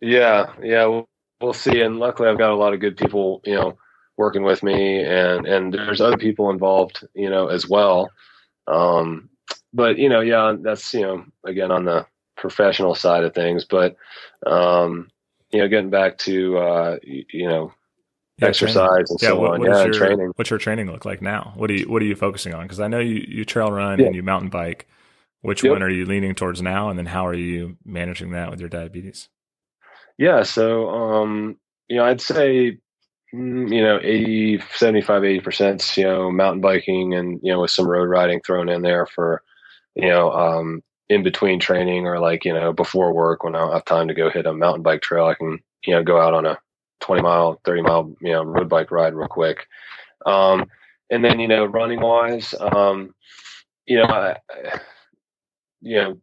Yeah. 0.00 0.52
Yeah. 0.62 0.86
Well, 0.86 1.08
we'll 1.40 1.52
see. 1.52 1.80
And 1.80 1.98
luckily, 1.98 2.28
I've 2.28 2.38
got 2.38 2.50
a 2.50 2.56
lot 2.56 2.74
of 2.74 2.80
good 2.80 2.96
people, 2.96 3.40
you 3.44 3.54
know, 3.54 3.78
working 4.16 4.42
with 4.42 4.62
me, 4.62 5.02
and 5.02 5.46
and 5.46 5.72
there's 5.72 6.00
other 6.00 6.18
people 6.18 6.50
involved, 6.50 7.06
you 7.14 7.30
know, 7.30 7.48
as 7.48 7.68
well. 7.68 8.10
Um, 8.66 9.30
but 9.72 9.98
you 9.98 10.08
know, 10.08 10.20
yeah, 10.20 10.54
that's 10.60 10.92
you 10.94 11.02
know, 11.02 11.24
again 11.44 11.70
on 11.70 11.84
the 11.84 12.06
professional 12.36 12.94
side 12.94 13.24
of 13.24 13.34
things. 13.34 13.64
But 13.64 13.96
um, 14.46 15.10
you 15.50 15.60
know, 15.60 15.68
getting 15.68 15.90
back 15.90 16.18
to 16.18 16.58
uh, 16.58 16.96
you, 17.02 17.24
you 17.32 17.48
know, 17.48 17.72
yeah, 18.40 18.48
exercise 18.48 18.74
training. 18.74 19.06
and 19.10 19.22
yeah, 19.22 19.28
so 19.28 19.40
what, 19.40 19.50
on. 19.52 19.60
What 19.60 19.70
yeah, 19.70 19.84
your, 19.84 19.92
training. 19.92 20.32
What's 20.36 20.50
your 20.50 20.58
training 20.58 20.90
look 20.90 21.04
like 21.04 21.22
now? 21.22 21.52
What 21.56 21.70
are 21.70 21.74
you 21.74 21.88
What 21.88 22.02
are 22.02 22.06
you 22.06 22.16
focusing 22.16 22.54
on? 22.54 22.62
Because 22.62 22.80
I 22.80 22.88
know 22.88 22.98
you 22.98 23.24
you 23.26 23.44
trail 23.44 23.70
run 23.70 23.98
yeah. 23.98 24.06
and 24.06 24.14
you 24.14 24.22
mountain 24.22 24.50
bike. 24.50 24.88
Which 25.42 25.64
yep. 25.64 25.72
one 25.72 25.82
are 25.82 25.88
you 25.88 26.04
leaning 26.04 26.34
towards 26.34 26.60
now? 26.60 26.90
And 26.90 26.98
then 26.98 27.06
how 27.06 27.26
are 27.26 27.34
you 27.34 27.78
managing 27.84 28.32
that 28.32 28.50
with 28.50 28.60
your 28.60 28.68
diabetes? 28.68 29.30
Yeah, 30.18 30.42
so 30.42 30.90
um, 30.90 31.56
you 31.88 31.96
know, 31.96 32.04
I'd 32.04 32.20
say 32.20 32.78
mm, 33.34 33.74
you 33.74 33.82
know 33.82 33.98
80 34.02 34.62
75 34.74 35.22
80% 35.22 35.96
you 35.96 36.04
know 36.04 36.30
mountain 36.30 36.60
biking 36.60 37.14
and 37.14 37.40
you 37.42 37.52
know 37.52 37.62
with 37.62 37.70
some 37.70 37.88
road 37.88 38.08
riding 38.08 38.40
thrown 38.40 38.68
in 38.68 38.82
there 38.82 39.06
for 39.06 39.42
you 39.94 40.08
know 40.08 40.30
um, 40.30 40.82
in 41.08 41.22
between 41.22 41.58
training 41.58 42.06
or 42.06 42.18
like 42.18 42.44
you 42.44 42.52
know 42.52 42.72
before 42.72 43.12
work 43.12 43.42
when 43.42 43.54
i 43.54 43.58
don't 43.58 43.72
have 43.72 43.84
time 43.84 44.08
to 44.08 44.14
go 44.14 44.30
hit 44.30 44.46
a 44.46 44.52
mountain 44.52 44.82
bike 44.82 45.02
trail 45.02 45.26
i 45.26 45.34
can 45.34 45.58
you 45.84 45.94
know 45.94 46.02
go 46.02 46.20
out 46.20 46.34
on 46.34 46.46
a 46.46 46.58
20 47.00 47.22
mile 47.22 47.60
30 47.64 47.82
mile 47.82 48.14
you 48.20 48.32
know 48.32 48.42
road 48.42 48.68
bike 48.68 48.90
ride 48.90 49.14
real 49.14 49.28
quick 49.28 49.66
um, 50.26 50.66
and 51.10 51.24
then 51.24 51.40
you 51.40 51.48
know 51.48 51.64
running 51.64 52.00
wise 52.00 52.54
um, 52.60 53.14
you 53.86 53.96
know 53.96 54.04
I, 54.04 54.36
you 55.80 55.96
know 55.96 56.20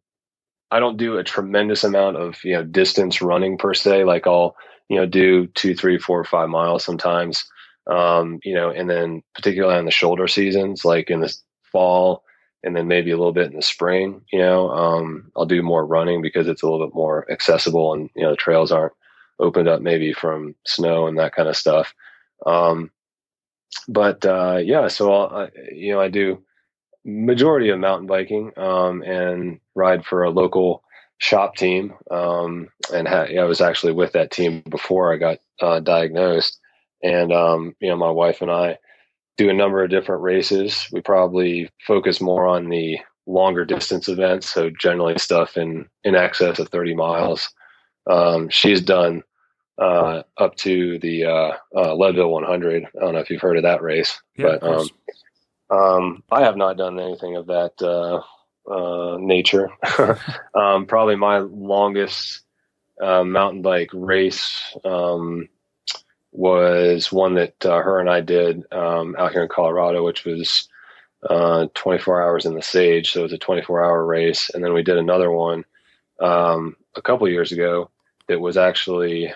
I 0.72 0.80
don't 0.80 0.98
do 0.98 1.18
a 1.18 1.24
tremendous 1.24 1.84
amount 1.84 2.18
of 2.18 2.44
you 2.44 2.54
know 2.54 2.64
distance 2.64 3.22
running 3.22 3.58
per 3.58 3.74
se. 3.74 4.04
Like 4.04 4.28
I'll 4.28 4.56
you 4.90 4.98
know 4.98 5.06
do 5.06 5.48
two, 5.48 5.76
three, 5.76 5.98
four, 5.98 6.24
five 6.24 6.50
miles 6.50 6.84
sometimes. 6.84 7.46
Um, 7.88 8.40
you 8.44 8.54
know, 8.54 8.70
and 8.70 8.90
then 8.90 9.24
particularly 9.34 9.78
on 9.78 9.86
the 9.86 9.92
shoulder 9.92 10.28
seasons, 10.28 10.84
like 10.84 11.10
in 11.10 11.22
the 11.22 11.34
fall, 11.72 12.24
and 12.64 12.76
then 12.76 12.88
maybe 12.90 13.12
a 13.12 13.18
little 13.18 13.32
bit 13.32 13.50
in 13.50 13.56
the 13.56 13.62
spring. 13.62 14.22
You 14.32 14.40
know, 14.40 14.70
um, 14.72 15.32
I'll 15.38 15.46
do 15.46 15.62
more 15.64 15.86
running 15.86 16.22
because 16.22 16.48
it's 16.48 16.64
a 16.64 16.70
little 16.70 16.86
bit 16.86 16.94
more 16.94 17.30
accessible, 17.32 17.94
and 17.94 18.10
you 18.16 18.24
know 18.24 18.32
the 18.32 18.38
trails 18.38 18.72
aren't 18.72 18.94
opened 19.40 19.68
up 19.68 19.82
maybe 19.82 20.14
from 20.14 20.56
snow 20.66 21.08
and 21.08 21.18
that 21.20 21.34
kind 21.34 21.48
of 21.48 21.58
stuff. 21.58 21.94
Um, 22.46 22.92
but 23.88 24.26
uh, 24.26 24.60
yeah, 24.64 24.88
so 24.88 25.14
I'll, 25.14 25.50
you 25.72 25.94
know 25.94 26.02
I 26.02 26.10
do 26.10 26.44
majority 27.08 27.70
of 27.70 27.80
mountain 27.80 28.06
biking 28.06 28.52
um, 28.58 29.02
and 29.02 29.60
ride 29.76 30.06
for 30.06 30.24
a 30.24 30.30
local 30.30 30.84
shop 31.20 31.56
team. 31.56 31.94
Um, 32.12 32.68
and 32.94 33.08
ha- 33.08 33.28
I 33.38 33.44
was 33.46 33.62
actually 33.62 33.94
with 33.94 34.12
that 34.12 34.30
team 34.30 34.62
before 34.70 35.14
I 35.14 35.18
got 35.18 35.40
uh, 35.62 35.80
diagnosed. 35.80 36.60
And, 37.02 37.32
um, 37.32 37.76
you 37.80 37.90
know, 37.90 37.96
my 37.96 38.12
wife 38.12 38.42
and 38.42 38.52
I 38.52 38.78
do 39.38 39.50
a 39.50 39.54
number 39.54 39.84
of 39.84 39.90
different 39.90 40.22
races. 40.22 40.88
We 40.92 41.02
probably 41.02 41.70
focus 41.86 42.20
more 42.20 42.48
on 42.48 42.70
the 42.70 43.00
longer 43.26 43.66
distance 43.66 44.08
events. 44.10 44.50
So 44.50 44.70
generally 44.70 45.18
stuff 45.18 45.58
in, 45.58 45.86
in 46.04 46.16
excess 46.16 46.60
of 46.60 46.70
30 46.70 46.96
miles. 46.96 47.50
Um, 48.10 48.50
she's 48.50 48.82
done 48.82 49.24
uh, 49.78 50.24
up 50.38 50.56
to 50.56 51.00
the 51.00 51.26
uh, 51.26 51.52
uh, 51.76 51.96
Leadville 51.96 52.32
100. 52.32 52.86
I 52.86 53.00
don't 53.00 53.14
know 53.14 53.20
if 53.20 53.30
you've 53.30 53.42
heard 53.42 53.58
of 53.58 53.64
that 53.64 53.82
race, 53.82 54.20
yeah, 54.36 54.58
but 54.60 54.64
um, 54.64 54.90
um, 55.70 56.24
I 56.32 56.42
have 56.42 56.58
not 56.58 56.78
done 56.78 57.00
anything 57.00 57.36
of 57.36 57.48
that 57.48 57.74
uh, 57.82 58.22
uh, 58.72 59.18
nature. 59.20 59.70
um, 60.56 60.86
probably 60.86 61.16
my 61.16 61.40
longest 61.40 62.42
uh, 63.02 63.24
mountain 63.24 63.62
bike 63.62 63.90
race 63.94 64.76
um, 64.84 65.48
was 66.32 67.12
one 67.12 67.36
that 67.36 67.66
uh, 67.66 67.82
her 67.82 68.00
and 68.00 68.10
I 68.10 68.22
did 68.22 68.64
um, 68.72 69.16
out 69.18 69.32
here 69.32 69.44
in 69.44 69.50
Colorado, 69.50 70.04
which 70.04 70.26
was 70.26 70.68
uh, 71.30 71.68
24 71.74 72.22
hours 72.22 72.46
in 72.46 72.54
the 72.54 72.62
Sage. 72.62 73.12
So 73.12 73.22
it 73.22 73.24
was 73.24 73.34
a 73.34 73.38
24 73.38 73.84
hour 73.84 74.06
race. 74.06 74.50
And 74.54 74.64
then 74.64 74.74
we 74.74 74.84
did 74.84 74.98
another 74.98 75.32
one 75.32 75.66
um, 76.20 76.76
a 76.96 77.02
couple 77.02 77.28
years 77.28 77.52
ago 77.52 77.90
that 78.28 78.40
was 78.40 78.58
actually 78.58 79.34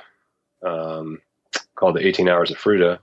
um, 0.64 1.22
called 1.76 1.96
the 1.96 2.06
18 2.06 2.30
Hours 2.30 2.52
of 2.52 2.58
Fruita, 2.58 3.00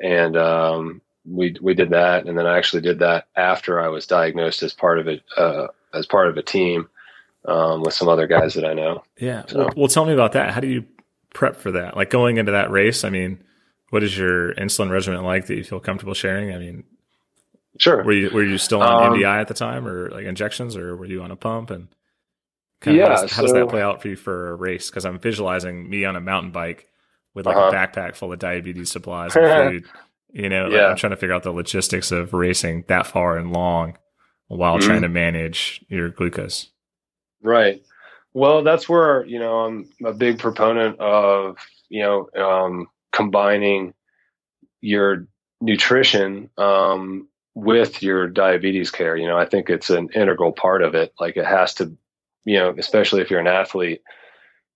And 0.00 0.36
um, 0.36 1.00
we 1.24 1.56
we 1.60 1.74
did 1.74 1.90
that, 1.90 2.26
and 2.26 2.38
then 2.38 2.46
I 2.46 2.56
actually 2.56 2.82
did 2.82 2.98
that 3.00 3.26
after 3.36 3.80
I 3.80 3.88
was 3.88 4.06
diagnosed 4.06 4.62
as 4.62 4.72
part 4.72 4.98
of 4.98 5.08
it 5.08 5.22
uh, 5.36 5.68
as 5.92 6.06
part 6.06 6.28
of 6.28 6.36
a 6.36 6.42
team 6.42 6.88
um, 7.46 7.82
with 7.82 7.94
some 7.94 8.08
other 8.08 8.26
guys 8.26 8.54
that 8.54 8.64
I 8.64 8.74
know. 8.74 9.02
Yeah. 9.18 9.44
So. 9.46 9.58
Well, 9.58 9.70
well, 9.76 9.88
tell 9.88 10.04
me 10.04 10.12
about 10.12 10.32
that. 10.32 10.52
How 10.52 10.60
do 10.60 10.68
you 10.68 10.84
prep 11.32 11.56
for 11.56 11.72
that? 11.72 11.96
Like 11.96 12.10
going 12.10 12.36
into 12.36 12.52
that 12.52 12.70
race. 12.70 13.04
I 13.04 13.10
mean, 13.10 13.42
what 13.90 14.02
is 14.02 14.16
your 14.16 14.54
insulin 14.54 14.90
regimen 14.90 15.22
like 15.24 15.46
that 15.46 15.56
you 15.56 15.64
feel 15.64 15.80
comfortable 15.80 16.14
sharing? 16.14 16.54
I 16.54 16.58
mean, 16.58 16.84
sure. 17.78 18.04
Were 18.04 18.12
you 18.12 18.30
were 18.30 18.44
you 18.44 18.58
still 18.58 18.82
on 18.82 19.12
um, 19.12 19.14
MDI 19.14 19.40
at 19.40 19.48
the 19.48 19.54
time, 19.54 19.86
or 19.86 20.10
like 20.10 20.26
injections, 20.26 20.76
or 20.76 20.96
were 20.96 21.06
you 21.06 21.22
on 21.22 21.30
a 21.30 21.36
pump? 21.36 21.70
And 21.70 21.88
kind 22.80 22.96
yeah, 22.96 23.08
how, 23.08 23.22
does, 23.22 23.32
how 23.32 23.42
does 23.42 23.52
that 23.52 23.68
play 23.68 23.82
out 23.82 24.02
for 24.02 24.08
you 24.08 24.16
for 24.16 24.50
a 24.50 24.54
race? 24.54 24.90
Because 24.90 25.04
I'm 25.04 25.18
visualizing 25.18 25.88
me 25.88 26.04
on 26.04 26.16
a 26.16 26.20
mountain 26.20 26.52
bike 26.52 26.88
with 27.36 27.46
like 27.46 27.56
uh-huh. 27.56 27.68
a 27.68 27.72
backpack 27.72 28.16
full 28.16 28.32
of 28.32 28.40
diabetes 28.40 28.90
supplies 28.90 29.36
and 29.36 29.70
food. 29.70 29.84
You 30.32 30.48
know, 30.48 30.68
yeah. 30.68 30.86
I'm 30.86 30.96
trying 30.96 31.10
to 31.10 31.16
figure 31.16 31.34
out 31.34 31.44
the 31.44 31.52
logistics 31.52 32.10
of 32.10 32.32
racing 32.32 32.84
that 32.88 33.06
far 33.06 33.36
and 33.36 33.52
long 33.52 33.96
while 34.48 34.78
mm-hmm. 34.78 34.86
trying 34.86 35.02
to 35.02 35.08
manage 35.08 35.84
your 35.88 36.08
glucose. 36.08 36.70
Right. 37.42 37.82
Well, 38.34 38.62
that's 38.62 38.88
where, 38.88 39.24
you 39.24 39.38
know, 39.38 39.60
I'm 39.60 39.88
a 40.04 40.12
big 40.12 40.38
proponent 40.38 40.98
of, 40.98 41.56
you 41.88 42.02
know, 42.02 42.28
um, 42.42 42.88
combining 43.12 43.94
your 44.80 45.26
nutrition 45.60 46.50
um, 46.58 47.28
with 47.54 48.02
your 48.02 48.26
diabetes 48.26 48.90
care. 48.90 49.16
You 49.16 49.26
know, 49.26 49.38
I 49.38 49.46
think 49.46 49.70
it's 49.70 49.90
an 49.90 50.08
integral 50.14 50.52
part 50.52 50.82
of 50.82 50.94
it. 50.94 51.14
Like 51.18 51.36
it 51.36 51.46
has 51.46 51.74
to, 51.74 51.96
you 52.44 52.58
know, 52.58 52.74
especially 52.76 53.22
if 53.22 53.30
you're 53.30 53.40
an 53.40 53.46
athlete, 53.46 54.02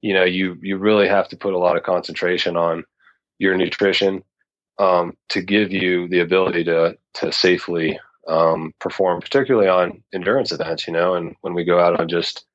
you 0.03 0.15
know, 0.15 0.25
you 0.25 0.59
you 0.63 0.79
really 0.79 1.09
have 1.09 1.29
to 1.31 1.37
put 1.39 1.55
a 1.55 1.59
lot 1.59 1.77
of 1.77 1.85
concentration 1.85 2.57
on 2.57 2.85
your 3.39 3.57
nutrition 3.57 4.25
um, 4.79 5.17
to 5.31 5.43
give 5.43 5.73
you 5.73 6.09
the 6.09 6.21
ability 6.21 6.65
to 6.65 6.99
to 7.17 7.33
safely 7.33 8.01
um, 8.29 8.75
perform, 8.81 9.21
particularly 9.21 9.69
on 9.69 10.03
endurance 10.15 10.53
events. 10.53 10.87
You 10.87 10.95
know, 10.95 11.15
and 11.15 11.37
when 11.43 11.55
we 11.55 11.65
go 11.65 11.81
out 11.81 12.01
on 12.01 12.09
just 12.09 12.47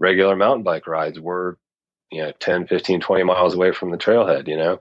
regular 0.00 0.36
mountain 0.36 0.64
bike 0.64 0.86
rides, 0.88 1.20
we're 1.20 1.56
you 2.12 2.22
know 2.22 2.32
10, 2.40 2.66
15, 2.68 3.00
20 3.00 3.24
miles 3.24 3.54
away 3.54 3.72
from 3.72 3.90
the 3.92 3.98
trailhead. 3.98 4.48
You 4.48 4.56
know, 4.58 4.80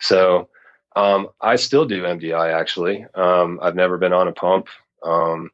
so 0.00 0.48
Um, 0.96 1.28
I 1.40 1.56
still 1.56 1.86
do 1.86 2.04
MDI 2.04 2.52
actually. 2.52 3.06
Um, 3.14 3.60
I've 3.62 3.76
never 3.76 3.98
been 3.98 4.12
on 4.14 4.28
a 4.28 4.32
pump. 4.32 4.68
Um, 5.04 5.50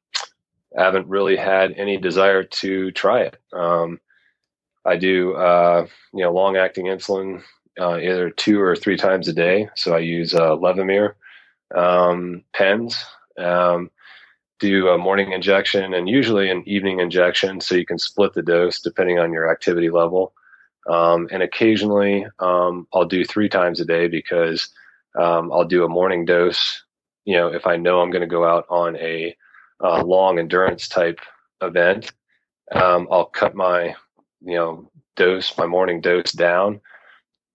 I 0.79 0.83
haven't 0.85 1.09
really 1.09 1.37
had 1.37 1.73
any 1.73 1.99
desire 1.99 2.45
to 2.45 2.93
try 2.93 3.23
it. 3.23 3.37
I 4.85 4.97
do, 4.97 5.35
uh, 5.35 5.87
you 6.13 6.23
know, 6.25 6.33
long 6.33 6.57
acting 6.57 6.87
insulin 6.87 7.43
uh, 7.81 7.97
either 7.97 8.31
two 8.31 8.61
or 8.61 8.77
three 8.77 8.97
times 8.97 9.29
a 9.29 9.33
day. 9.33 9.69
So 9.75 9.95
I 9.95 9.99
use 9.99 10.35
uh, 10.35 10.57
Levemir 10.57 11.15
um, 11.75 12.43
pens, 12.53 13.05
um, 13.39 13.91
do 14.59 14.89
a 14.89 14.99
morning 14.99 15.33
injection 15.33 15.95
and 15.95 16.09
usually 16.09 16.51
an 16.51 16.63
evening 16.67 17.01
injection. 17.01 17.61
So 17.61 17.75
you 17.75 17.87
can 17.87 17.99
split 17.99 18.35
the 18.35 18.43
dose 18.43 18.81
depending 18.81 19.19
on 19.19 19.33
your 19.33 19.51
activity 19.51 19.91
level. 19.91 20.33
Um, 20.89 21.29
and 21.31 21.43
occasionally 21.43 22.27
um, 22.39 22.87
I'll 22.93 23.05
do 23.05 23.25
three 23.25 23.49
times 23.49 23.81
a 23.81 23.85
day 23.85 24.09
because 24.09 24.69
um, 25.19 25.53
I'll 25.53 25.65
do 25.65 25.85
a 25.85 25.89
morning 25.89 26.25
dose. 26.25 26.83
You 27.25 27.37
know, 27.37 27.49
if 27.49 27.67
I 27.67 27.77
know 27.77 28.01
I'm 28.01 28.11
going 28.11 28.23
to 28.23 28.27
go 28.27 28.45
out 28.45 28.67
on 28.69 28.97
a 28.97 29.37
uh, 29.83 30.03
long 30.05 30.39
endurance 30.39 30.89
type 30.89 31.21
event, 31.63 32.13
um, 32.73 33.09
I'll 33.11 33.27
cut 33.27 33.55
my, 33.55 33.95
you 34.43 34.55
know, 34.55 34.91
dose, 35.17 35.57
my 35.59 35.67
morning 35.67 36.01
dose 36.01 36.33
down, 36.33 36.81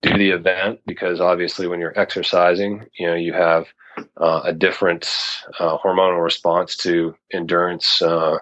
do 0.01 0.17
the 0.17 0.29
event 0.29 0.79
because 0.85 1.19
obviously 1.19 1.67
when 1.67 1.79
you're 1.79 1.97
exercising, 1.99 2.85
you 2.97 3.07
know, 3.07 3.15
you 3.15 3.33
have 3.33 3.67
uh, 4.19 4.41
a 4.43 4.53
different 4.53 5.09
uh, 5.59 5.77
hormonal 5.77 6.23
response 6.23 6.75
to 6.77 7.15
endurance, 7.33 8.01
uh, 8.01 8.37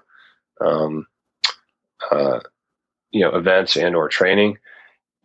um, 0.61 1.07
uh, 2.11 2.39
you 3.11 3.21
know, 3.21 3.35
events 3.35 3.77
and 3.77 3.95
or 3.95 4.09
training. 4.09 4.57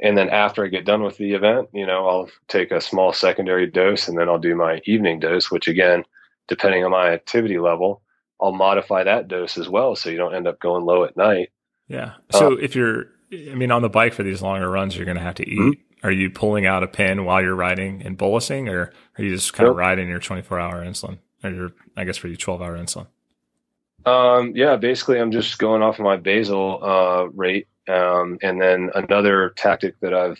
And 0.00 0.16
then 0.16 0.28
after 0.30 0.64
I 0.64 0.68
get 0.68 0.84
done 0.84 1.02
with 1.02 1.16
the 1.16 1.32
event, 1.32 1.68
you 1.72 1.86
know, 1.86 2.06
I'll 2.06 2.30
take 2.46 2.70
a 2.70 2.80
small 2.80 3.12
secondary 3.12 3.66
dose 3.66 4.06
and 4.06 4.16
then 4.16 4.28
I'll 4.28 4.38
do 4.38 4.54
my 4.54 4.80
evening 4.84 5.18
dose, 5.18 5.50
which 5.50 5.66
again, 5.66 6.04
depending 6.46 6.84
on 6.84 6.92
my 6.92 7.10
activity 7.10 7.58
level, 7.58 8.02
I'll 8.40 8.52
modify 8.52 9.02
that 9.04 9.26
dose 9.26 9.58
as 9.58 9.68
well. 9.68 9.96
So 9.96 10.10
you 10.10 10.16
don't 10.16 10.34
end 10.34 10.46
up 10.46 10.60
going 10.60 10.84
low 10.84 11.02
at 11.02 11.16
night. 11.16 11.50
Yeah. 11.88 12.14
So 12.30 12.52
uh, 12.52 12.56
if 12.56 12.74
you're, 12.74 13.06
I 13.32 13.54
mean, 13.54 13.70
on 13.70 13.82
the 13.82 13.88
bike 13.88 14.14
for 14.14 14.22
these 14.22 14.42
longer 14.42 14.70
runs, 14.70 14.96
you're 14.96 15.04
going 15.04 15.16
to 15.16 15.22
have 15.22 15.34
to 15.36 15.48
eat. 15.48 15.58
Mm-hmm. 15.58 16.06
Are 16.06 16.12
you 16.12 16.30
pulling 16.30 16.66
out 16.66 16.82
a 16.82 16.86
pen 16.86 17.24
while 17.24 17.42
you're 17.42 17.56
riding 17.56 18.02
and 18.02 18.16
bolusing 18.16 18.70
or 18.70 18.92
are 19.18 19.24
you 19.24 19.34
just 19.34 19.52
kind 19.52 19.66
nope. 19.66 19.72
of 19.72 19.78
riding 19.78 20.08
your 20.08 20.20
24 20.20 20.60
hour 20.60 20.84
insulin 20.84 21.18
or 21.42 21.50
your, 21.50 21.72
I 21.96 22.04
guess 22.04 22.16
for 22.16 22.28
you 22.28 22.36
12 22.36 22.62
hour 22.62 22.78
insulin? 22.78 23.08
Um, 24.06 24.52
yeah, 24.54 24.76
basically 24.76 25.18
I'm 25.18 25.32
just 25.32 25.58
going 25.58 25.82
off 25.82 25.98
of 25.98 26.04
my 26.04 26.16
basal, 26.16 26.78
uh, 26.82 27.24
rate 27.34 27.66
um, 27.88 28.38
and 28.42 28.60
then 28.60 28.90
another 28.94 29.50
tactic 29.56 29.98
that 30.00 30.14
I've 30.14 30.38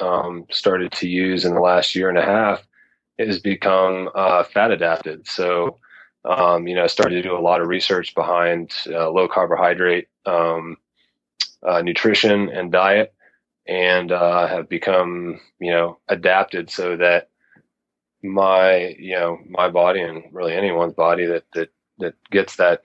um, 0.00 0.46
started 0.50 0.92
to 0.92 1.08
use 1.08 1.44
in 1.44 1.54
the 1.54 1.60
last 1.60 1.94
year 1.94 2.08
and 2.08 2.18
a 2.18 2.24
half 2.24 2.66
is 3.18 3.38
become 3.38 4.10
uh, 4.14 4.42
fat 4.44 4.70
adapted. 4.70 5.26
So, 5.28 5.78
um, 6.24 6.66
you 6.66 6.74
know, 6.74 6.84
I 6.84 6.88
started 6.88 7.16
to 7.16 7.22
do 7.22 7.36
a 7.36 7.40
lot 7.40 7.60
of 7.60 7.68
research 7.68 8.14
behind 8.14 8.72
uh, 8.88 9.10
low 9.10 9.28
carbohydrate 9.28 10.08
um, 10.24 10.76
uh, 11.62 11.82
nutrition 11.82 12.48
and 12.48 12.72
diet, 12.72 13.14
and 13.66 14.12
uh, 14.12 14.46
have 14.46 14.68
become, 14.68 15.40
you 15.58 15.70
know, 15.70 15.98
adapted 16.08 16.70
so 16.70 16.96
that 16.96 17.30
my, 18.22 18.96
you 18.98 19.14
know, 19.14 19.38
my 19.48 19.68
body 19.68 20.00
and 20.00 20.24
really 20.32 20.54
anyone's 20.54 20.94
body 20.94 21.26
that 21.26 21.44
that 21.54 21.70
that 21.98 22.14
gets 22.30 22.56
that 22.56 22.82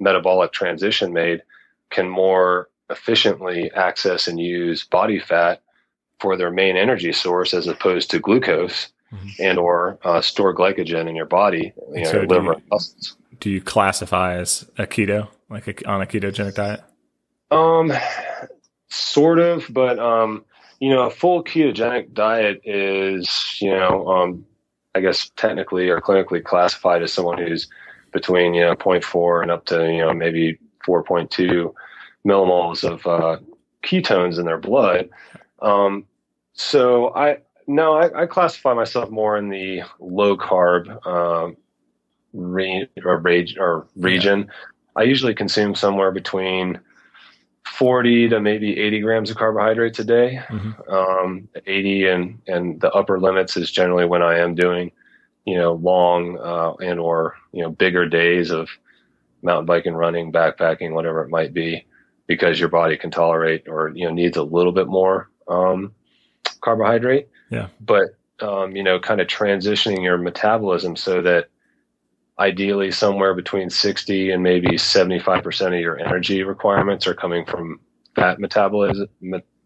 metabolic 0.00 0.52
transition 0.52 1.12
made 1.12 1.42
can 1.90 2.08
more 2.08 2.68
efficiently 2.90 3.70
access 3.72 4.26
and 4.26 4.38
use 4.38 4.84
body 4.84 5.18
fat 5.18 5.62
for 6.20 6.36
their 6.36 6.50
main 6.50 6.76
energy 6.76 7.12
source 7.12 7.54
as 7.54 7.66
opposed 7.66 8.10
to 8.10 8.18
glucose 8.18 8.88
mm-hmm. 9.12 9.28
and 9.40 9.58
or 9.58 9.98
uh, 10.04 10.20
store 10.20 10.54
glycogen 10.54 11.08
in 11.08 11.16
your 11.16 11.26
body, 11.26 11.72
you 11.92 12.02
know, 12.02 12.10
so 12.10 12.20
liver 12.20 12.54
you, 12.54 12.62
muscles. 12.70 13.16
Do 13.40 13.50
you 13.50 13.60
classify 13.60 14.34
as 14.34 14.68
a 14.78 14.86
keto, 14.86 15.28
like 15.48 15.68
a, 15.68 15.88
on 15.88 16.02
a 16.02 16.06
ketogenic 16.06 16.54
diet? 16.54 16.82
Um, 17.50 17.92
sort 18.88 19.38
of, 19.38 19.66
but 19.70 19.98
um, 19.98 20.44
you 20.80 20.90
know, 20.90 21.02
a 21.02 21.10
full 21.10 21.44
ketogenic 21.44 22.12
diet 22.12 22.60
is, 22.64 23.56
you 23.60 23.70
know, 23.70 24.06
um, 24.08 24.44
I 24.94 25.00
guess 25.00 25.30
technically 25.36 25.88
or 25.88 26.00
clinically 26.00 26.42
classified 26.42 27.02
as 27.02 27.12
someone 27.12 27.38
who's 27.38 27.68
between 28.12 28.54
you 28.54 28.62
know 28.62 28.74
0.4 28.74 29.42
and 29.42 29.50
up 29.50 29.66
to 29.66 29.92
you 29.92 30.00
know 30.00 30.12
maybe 30.12 30.58
4.2 30.86 31.72
millimoles 32.26 32.84
of 32.84 33.06
uh, 33.06 33.38
ketones 33.82 34.38
in 34.38 34.46
their 34.46 34.58
blood. 34.58 35.10
Um, 35.60 36.06
so 36.52 37.14
I 37.14 37.38
no, 37.66 37.94
I, 37.94 38.22
I, 38.22 38.26
classify 38.26 38.74
myself 38.74 39.10
more 39.10 39.38
in 39.38 39.48
the 39.48 39.82
low 39.98 40.36
carb 40.36 41.06
um, 41.06 41.56
re- 42.34 42.88
or, 43.04 43.18
rage, 43.18 43.56
or 43.58 43.86
region. 43.96 44.40
Yeah. 44.40 44.52
I 44.96 45.02
usually 45.04 45.34
consume 45.34 45.74
somewhere 45.74 46.12
between 46.12 46.78
40 47.66 48.28
to 48.30 48.40
maybe 48.40 48.78
80 48.78 49.00
grams 49.00 49.30
of 49.30 49.36
carbohydrates 49.36 49.98
a 49.98 50.04
day. 50.04 50.40
Mm-hmm. 50.48 50.90
Um, 50.92 51.48
80 51.66 52.06
and, 52.08 52.42
and 52.46 52.80
the 52.80 52.92
upper 52.92 53.18
limits 53.18 53.56
is 53.56 53.70
generally 53.70 54.04
when 54.04 54.22
I 54.22 54.38
am 54.38 54.54
doing, 54.54 54.92
you 55.44 55.56
know, 55.56 55.74
long 55.74 56.38
uh, 56.38 56.74
and 56.74 57.00
or, 57.00 57.36
you 57.52 57.62
know, 57.62 57.70
bigger 57.70 58.06
days 58.06 58.50
of 58.50 58.68
mountain 59.42 59.66
biking, 59.66 59.94
running, 59.94 60.32
backpacking, 60.32 60.92
whatever 60.92 61.22
it 61.22 61.30
might 61.30 61.52
be 61.54 61.84
because 62.26 62.58
your 62.58 62.68
body 62.68 62.96
can 62.96 63.10
tolerate 63.10 63.68
or 63.68 63.92
you 63.94 64.06
know 64.06 64.12
needs 64.12 64.36
a 64.36 64.42
little 64.42 64.72
bit 64.72 64.88
more 64.88 65.30
um, 65.48 65.92
carbohydrate. 66.60 67.28
Yeah. 67.50 67.68
But 67.80 68.16
um, 68.40 68.74
you 68.74 68.82
know, 68.82 68.98
kind 68.98 69.20
of 69.20 69.26
transitioning 69.26 70.02
your 70.02 70.18
metabolism 70.18 70.96
so 70.96 71.22
that 71.22 71.48
ideally 72.38 72.90
somewhere 72.90 73.34
between 73.34 73.70
60 73.70 74.30
and 74.30 74.42
maybe 74.42 74.68
75% 74.70 75.66
of 75.66 75.80
your 75.80 75.98
energy 75.98 76.42
requirements 76.42 77.06
are 77.06 77.14
coming 77.14 77.44
from 77.44 77.80
fat 78.16 78.38
metaboliz- 78.38 79.08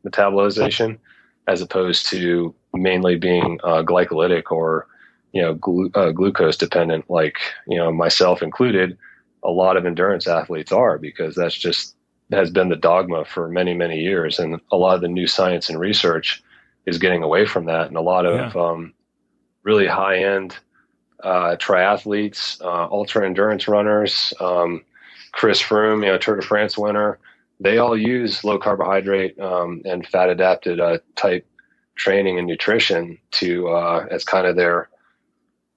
metabolization 0.07 0.99
as 1.47 1.63
opposed 1.63 2.07
to 2.07 2.55
mainly 2.75 3.17
being 3.17 3.59
uh, 3.65 3.83
glycolytic 3.83 4.51
or 4.51 4.87
you 5.33 5.43
know 5.43 5.55
glu- 5.55 5.91
uh, 5.95 6.11
glucose 6.11 6.57
dependent 6.57 7.09
like 7.11 7.37
you 7.67 7.77
know 7.77 7.91
myself 7.91 8.43
included 8.43 8.97
a 9.43 9.51
lot 9.51 9.77
of 9.77 9.87
endurance 9.87 10.27
athletes 10.27 10.73
are 10.73 10.99
because 10.99 11.35
that's 11.35 11.57
just 11.57 11.95
has 12.33 12.51
been 12.51 12.69
the 12.69 12.77
dogma 12.77 13.25
for 13.25 13.49
many, 13.49 13.75
many 13.75 13.99
years. 13.99 14.39
And 14.39 14.61
a 14.71 14.77
lot 14.77 14.95
of 14.95 15.01
the 15.01 15.09
new 15.09 15.27
science 15.27 15.69
and 15.69 15.79
research 15.79 16.43
is 16.87 16.99
getting 16.99 17.23
away 17.23 17.47
from 17.47 17.67
that. 17.67 17.89
And 17.89 17.97
a 17.97 18.03
lot 18.03 18.27
of 18.27 18.55
yeah. 18.55 18.61
um, 18.61 18.93
really 19.63 19.87
high 19.87 20.23
end 20.23 20.57
uh, 21.23 21.57
triathletes, 21.57 22.61
uh, 22.63 22.89
ultra 22.91 23.27
endurance 23.27 23.69
runners, 23.69 24.33
um, 24.41 24.85
Chris 25.33 25.61
Froome, 25.61 26.05
you 26.05 26.11
know, 26.11 26.19
Tour 26.19 26.37
de 26.37 26.43
France 26.43 26.79
winner, 26.79 27.19
they 27.61 27.79
all 27.79 27.97
use 27.97 28.45
low 28.45 28.59
carbohydrate 28.59 29.39
um, 29.41 29.83
and 29.85 30.07
fat 30.07 30.31
adapted 30.31 30.81
uh, 30.81 30.99
type 31.17 31.47
training 31.97 32.39
and 32.39 32.47
nutrition 32.47 33.19
to 33.33 33.69
uh, 33.69 34.07
as 34.11 34.25
kind 34.25 34.47
of 34.47 34.57
their 34.57 34.89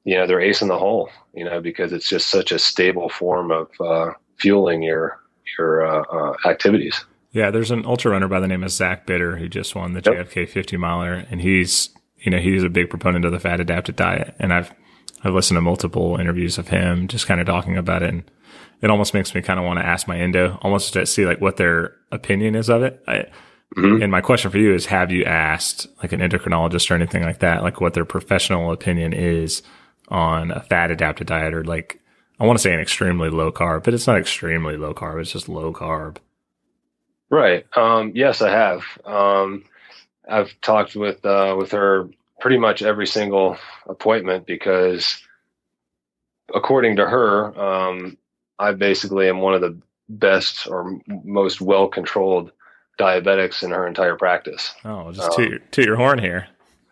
you 0.03 0.15
know 0.15 0.27
their 0.27 0.39
ace 0.39 0.61
in 0.61 0.67
the 0.67 0.77
hole 0.77 1.09
you 1.33 1.43
know 1.43 1.59
because 1.59 1.91
it's 1.91 2.07
just 2.07 2.29
such 2.29 2.51
a 2.51 2.59
stable 2.59 3.09
form 3.09 3.51
of 3.51 3.69
uh, 3.79 4.11
fueling 4.37 4.83
your 4.83 5.19
your 5.57 5.85
uh, 5.85 6.03
uh, 6.03 6.49
activities. 6.49 7.03
Yeah, 7.31 7.49
there's 7.49 7.71
an 7.71 7.85
ultra 7.85 8.11
runner 8.11 8.27
by 8.27 8.39
the 8.39 8.47
name 8.47 8.63
of 8.63 8.71
Zach 8.71 9.05
Bitter 9.05 9.37
who 9.37 9.47
just 9.47 9.73
won 9.73 9.93
the 9.93 10.01
yep. 10.05 10.29
JFK 10.29 10.49
50 10.49 10.77
miler, 10.77 11.25
and 11.31 11.41
he's 11.41 11.89
you 12.17 12.29
know 12.29 12.39
he's 12.39 12.63
a 12.63 12.69
big 12.69 12.89
proponent 12.89 13.25
of 13.25 13.31
the 13.31 13.39
fat 13.39 13.59
adapted 13.59 13.95
diet, 13.95 14.35
and 14.37 14.53
I've 14.53 14.73
I've 15.23 15.33
listened 15.33 15.57
to 15.57 15.61
multiple 15.61 16.17
interviews 16.17 16.57
of 16.57 16.69
him 16.69 17.07
just 17.07 17.27
kind 17.27 17.39
of 17.39 17.47
talking 17.47 17.77
about 17.77 18.03
it, 18.03 18.09
and 18.09 18.23
it 18.81 18.89
almost 18.89 19.13
makes 19.13 19.35
me 19.35 19.41
kind 19.41 19.59
of 19.59 19.65
want 19.65 19.79
to 19.79 19.85
ask 19.85 20.07
my 20.07 20.17
endo, 20.17 20.57
almost 20.61 20.93
to 20.93 21.05
see 21.05 21.25
like 21.25 21.41
what 21.41 21.57
their 21.57 21.95
opinion 22.11 22.55
is 22.55 22.69
of 22.69 22.83
it. 22.83 23.03
I, 23.07 23.25
mm-hmm. 23.75 24.01
And 24.01 24.11
my 24.11 24.21
question 24.21 24.51
for 24.51 24.57
you 24.57 24.73
is: 24.73 24.87
Have 24.87 25.11
you 25.11 25.23
asked 25.25 25.87
like 26.01 26.11
an 26.11 26.19
endocrinologist 26.21 26.89
or 26.89 26.95
anything 26.95 27.23
like 27.23 27.39
that, 27.39 27.63
like 27.63 27.79
what 27.79 27.93
their 27.93 28.05
professional 28.05 28.71
opinion 28.71 29.13
is 29.13 29.61
on 30.07 30.51
a 30.51 30.61
fat 30.61 30.91
adapted 30.91 31.27
diet, 31.27 31.53
or 31.53 31.63
like 31.63 32.01
I 32.39 32.45
want 32.45 32.57
to 32.57 32.63
say 32.63 32.73
an 32.73 32.79
extremely 32.79 33.29
low 33.29 33.51
carb, 33.51 33.83
but 33.83 33.93
it's 33.93 34.07
not 34.07 34.17
extremely 34.17 34.75
low 34.75 34.93
carb. 34.93 35.21
It's 35.21 35.31
just 35.31 35.47
low 35.47 35.71
carb. 35.71 36.17
Right. 37.29 37.65
Um, 37.77 38.11
yes, 38.15 38.41
I 38.41 38.49
have. 38.49 38.83
Um, 39.05 39.63
I've 40.27 40.59
talked 40.61 40.95
with 40.95 41.23
uh, 41.25 41.55
with 41.57 41.71
her 41.71 42.09
pretty 42.41 42.57
much 42.57 42.81
every 42.81 43.07
single 43.07 43.55
appointment 43.87 44.45
because, 44.45 45.21
according 46.53 46.97
to 46.97 47.05
her, 47.05 47.57
um, 47.57 48.17
I 48.59 48.73
basically 48.73 49.29
am 49.29 49.39
one 49.39 49.53
of 49.53 49.61
the 49.61 49.79
best 50.09 50.67
or 50.67 50.99
most 51.07 51.61
well 51.61 51.87
controlled 51.87 52.51
diabetics 52.99 53.63
in 53.63 53.71
her 53.71 53.87
entire 53.87 54.17
practice. 54.17 54.73
Oh, 54.83 55.11
just 55.11 55.31
to, 55.33 55.45
um, 55.45 55.59
to 55.71 55.83
your 55.83 55.95
horn 55.95 56.19
here. 56.19 56.47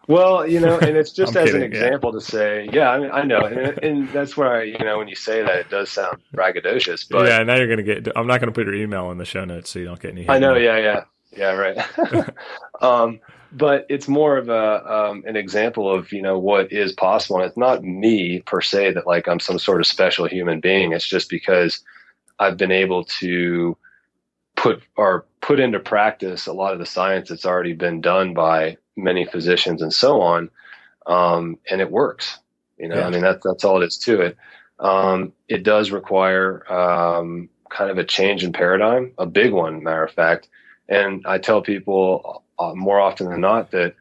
Well, 0.07 0.47
you 0.47 0.59
know, 0.59 0.79
and 0.79 0.97
it's 0.97 1.11
just 1.21 1.35
as 1.35 1.47
kidding, 1.47 1.61
an 1.61 1.67
example 1.67 2.11
yeah. 2.11 2.19
to 2.19 2.25
say, 2.25 2.69
yeah, 2.71 2.89
I 2.89 2.99
mean, 2.99 3.11
I 3.11 3.23
know, 3.23 3.41
and, 3.41 3.77
and, 3.83 4.09
that's 4.09 4.35
where 4.35 4.63
you 4.63 4.79
know 4.79 4.97
when 4.97 5.07
you 5.07 5.15
say 5.15 5.43
that 5.43 5.55
it 5.55 5.69
does 5.69 5.91
sound 5.91 6.17
braggadocious, 6.33 7.07
but 7.09 7.27
yeah, 7.27 7.43
now 7.43 7.55
you're 7.55 7.67
gonna 7.67 7.83
get. 7.83 8.07
I'm 8.15 8.25
not 8.25 8.39
gonna 8.39 8.51
put 8.51 8.65
your 8.65 8.75
email 8.75 9.11
in 9.11 9.19
the 9.19 9.25
show 9.25 9.45
notes 9.45 9.69
so 9.69 9.77
you 9.77 9.85
don't 9.85 9.99
get 9.99 10.11
any. 10.11 10.27
I 10.27 10.39
know, 10.39 10.55
yeah, 10.55 10.77
yeah, 10.77 11.03
yeah, 11.31 11.51
right. 11.51 12.29
um, 12.81 13.19
but 13.51 13.85
it's 13.89 14.07
more 14.07 14.37
of 14.37 14.49
a 14.49 14.93
um, 14.93 15.23
an 15.25 15.35
example 15.35 15.91
of 15.91 16.11
you 16.11 16.21
know 16.21 16.37
what 16.37 16.71
is 16.71 16.93
possible. 16.93 17.37
And 17.37 17.45
it's 17.45 17.57
not 17.57 17.83
me 17.83 18.41
per 18.41 18.61
se 18.61 18.93
that 18.93 19.07
like 19.07 19.27
i'm 19.27 19.39
some 19.39 19.59
sort 19.59 19.79
of 19.79 19.87
special 19.87 20.27
human 20.27 20.59
being. 20.59 20.93
It's 20.93 21.07
just 21.07 21.29
because 21.29 21.81
i've 22.39 22.57
been 22.57 22.71
able 22.71 23.03
to 23.05 23.75
put 24.55 24.83
or 24.95 25.25
put 25.41 25.59
into 25.59 25.79
practice 25.79 26.45
a 26.45 26.53
lot 26.53 26.73
of 26.73 26.79
the 26.79 26.85
science 26.85 27.29
that's 27.29 27.45
already 27.45 27.73
been 27.73 28.01
done 28.01 28.33
by 28.33 28.77
many 28.95 29.25
physicians 29.25 29.81
and 29.81 29.93
so 29.93 30.21
on 30.21 30.49
um, 31.07 31.57
and 31.69 31.81
it 31.81 31.91
works. 31.91 32.39
You 32.77 32.87
know 32.87 32.95
yeah. 32.95 33.07
i 33.07 33.09
mean 33.09 33.21
that's 33.21 33.43
that's 33.43 33.63
all 33.63 33.81
it 33.81 33.87
is 33.87 33.97
to 33.99 34.21
it. 34.21 34.37
Um, 34.79 35.33
it 35.49 35.63
does 35.63 35.91
require 35.91 36.71
um, 36.71 37.49
kind 37.69 37.91
of 37.91 37.97
a 37.97 38.05
change 38.05 38.43
in 38.43 38.53
paradigm 38.53 39.11
a 39.17 39.25
big 39.25 39.51
one 39.51 39.83
matter 39.83 40.03
of 40.03 40.11
fact. 40.11 40.49
And 40.87 41.25
i 41.25 41.37
tell 41.39 41.61
people 41.61 42.43
uh, 42.59 42.73
more 42.75 42.99
often 42.99 43.29
than 43.29 43.41
not 43.41 43.71
that 43.71 43.95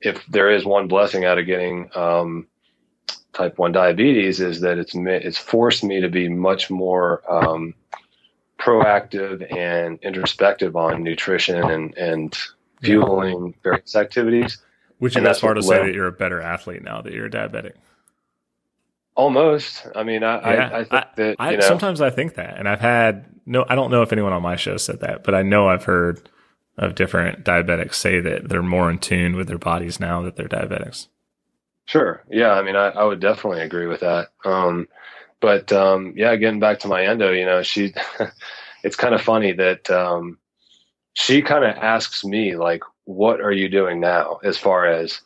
if 0.00 0.24
there 0.26 0.50
is 0.50 0.64
one 0.64 0.88
blessing 0.88 1.24
out 1.24 1.38
of 1.38 1.46
getting 1.46 1.90
um, 1.94 2.46
type 3.32 3.58
1 3.58 3.72
diabetes 3.72 4.40
is 4.40 4.60
that 4.60 4.78
it's 4.78 4.92
it's 4.94 5.38
forced 5.38 5.84
me 5.84 6.00
to 6.00 6.08
be 6.08 6.28
much 6.28 6.70
more 6.70 7.22
um, 7.30 7.74
proactive 8.58 9.54
and 9.54 9.98
introspective 10.02 10.76
on 10.76 11.02
nutrition 11.02 11.62
and 11.70 11.96
and 11.96 12.38
fueling 12.82 13.54
various 13.62 13.96
activities. 13.96 14.58
Which 14.98 15.16
is 15.16 15.22
that's 15.22 15.40
hard 15.40 15.56
to 15.56 15.62
say 15.62 15.86
that 15.86 15.94
you're 15.94 16.06
a 16.06 16.12
better 16.12 16.40
athlete 16.40 16.82
now 16.82 17.00
that 17.02 17.12
you're 17.12 17.30
diabetic. 17.30 17.72
Almost. 19.14 19.86
I 19.94 20.02
mean 20.02 20.22
i 20.22 20.54
yeah. 20.54 20.70
I, 20.72 20.78
I, 20.78 20.84
think 20.84 21.06
that 21.16 21.36
I, 21.38 21.56
know, 21.56 21.60
sometimes 21.60 22.00
i 22.00 22.10
think 22.10 22.36
that 22.36 22.58
and 22.58 22.68
i've 22.68 22.80
had 22.80 23.26
no 23.44 23.66
i 23.68 23.74
don't 23.74 23.90
know 23.90 24.02
if 24.02 24.12
anyone 24.12 24.32
on 24.32 24.40
my 24.40 24.56
show 24.56 24.76
said 24.76 25.00
that 25.00 25.24
but 25.24 25.34
i 25.34 25.42
know 25.42 25.68
i've 25.68 25.84
heard 25.84 26.30
of 26.76 26.94
different 26.94 27.44
diabetics 27.44 27.94
say 27.94 28.20
that 28.20 28.48
they're 28.48 28.62
more 28.62 28.90
in 28.90 28.98
tune 28.98 29.36
with 29.36 29.48
their 29.48 29.58
bodies 29.58 30.00
now 30.00 30.22
that 30.22 30.36
they're 30.36 30.48
diabetics. 30.48 31.08
Sure. 31.86 32.22
Yeah. 32.30 32.52
I 32.52 32.62
mean, 32.62 32.76
I, 32.76 32.88
I 32.88 33.04
would 33.04 33.20
definitely 33.20 33.60
agree 33.60 33.86
with 33.86 34.00
that. 34.00 34.28
Um, 34.44 34.88
but 35.40 35.72
um, 35.72 36.14
yeah, 36.16 36.36
getting 36.36 36.60
back 36.60 36.80
to 36.80 36.88
my 36.88 37.04
endo, 37.04 37.32
you 37.32 37.44
know, 37.44 37.62
she, 37.62 37.94
it's 38.84 38.96
kind 38.96 39.14
of 39.14 39.22
funny 39.22 39.52
that 39.52 39.90
um, 39.90 40.38
she 41.14 41.42
kind 41.42 41.64
of 41.64 41.76
asks 41.76 42.24
me, 42.24 42.56
like, 42.56 42.82
what 43.04 43.40
are 43.40 43.52
you 43.52 43.68
doing 43.68 44.00
now 44.00 44.38
as 44.44 44.56
far 44.56 44.86
as, 44.86 45.20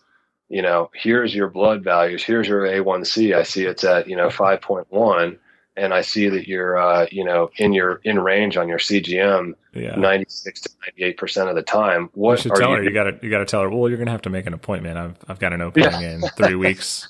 you 0.48 0.62
know, 0.62 0.90
here's 0.94 1.34
your 1.34 1.48
blood 1.48 1.84
values, 1.84 2.22
here's 2.22 2.48
your 2.48 2.62
A1C. 2.62 3.36
I 3.36 3.42
see 3.42 3.64
it's 3.64 3.84
at, 3.84 4.08
you 4.08 4.16
know, 4.16 4.28
5.1 4.28 5.38
and 5.76 5.92
I 5.92 6.02
see 6.02 6.28
that 6.28 6.46
you're, 6.46 6.76
uh, 6.76 7.06
you 7.10 7.24
know, 7.24 7.50
in 7.56 7.72
your 7.72 8.00
in 8.04 8.20
range 8.20 8.56
on 8.56 8.68
your 8.68 8.78
CGM, 8.78 9.54
yeah. 9.74 9.96
96 9.96 10.60
to 10.60 10.70
98 10.86 11.16
percent 11.16 11.48
of 11.48 11.56
the 11.56 11.62
time. 11.62 12.10
What 12.14 12.38
you 12.38 12.42
should 12.42 12.54
tell 12.54 12.70
you 12.70 12.76
her? 12.76 12.82
You 12.84 12.92
got 12.92 13.04
to 13.04 13.18
you 13.22 13.30
got 13.30 13.38
to 13.38 13.44
tell 13.44 13.62
her. 13.62 13.70
Well, 13.70 13.88
you're 13.88 13.98
going 13.98 14.06
to 14.06 14.12
have 14.12 14.22
to 14.22 14.30
make 14.30 14.46
an 14.46 14.54
appointment. 14.54 14.98
I've 14.98 15.16
I've 15.28 15.38
got 15.38 15.52
an 15.52 15.60
opening 15.60 15.90
yeah. 15.90 16.14
in 16.14 16.20
three 16.36 16.54
weeks. 16.54 17.08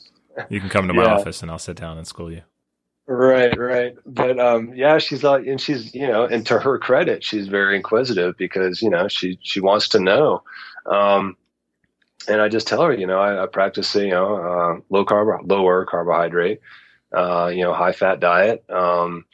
You 0.49 0.61
can 0.61 0.69
come 0.69 0.89
to 0.89 0.95
my 0.95 1.03
yeah. 1.05 1.15
office 1.15 1.43
and 1.43 1.51
I'll 1.51 1.59
sit 1.59 1.77
down 1.77 1.99
and 1.99 2.07
school 2.07 2.33
you. 2.33 2.43
Right, 3.07 3.57
right. 3.59 3.95
But 4.07 4.41
um, 4.41 4.73
yeah, 4.75 4.99
she's 4.99 5.23
like, 5.23 5.47
and 5.47 5.61
she's 5.61 5.95
you 5.95 6.07
know, 6.07 6.25
and 6.25 6.47
to 6.47 6.59
her 6.59 6.79
credit, 6.79 7.23
she's 7.23 7.49
very 7.49 7.77
inquisitive 7.77 8.37
because 8.39 8.81
you 8.81 8.89
know 8.89 9.09
she 9.09 9.39
she 9.43 9.61
wants 9.61 9.89
to 9.91 10.01
know. 10.01 10.43
Um, 10.87 11.37
and 12.27 12.41
I 12.41 12.49
just 12.49 12.67
tell 12.67 12.81
her, 12.83 12.95
you 12.95 13.07
know, 13.07 13.19
I, 13.19 13.43
I 13.43 13.47
practice, 13.47 13.95
you 13.95 14.09
know, 14.09 14.37
uh, 14.37 14.81
low 14.89 15.05
carb, 15.05 15.51
lower 15.51 15.85
carbohydrate 15.85 16.61
uh, 17.15 17.49
you 17.49 17.63
know, 17.63 17.73
high 17.73 17.93
fat 17.93 18.21
diet. 18.21 18.65
Um, 18.71 19.25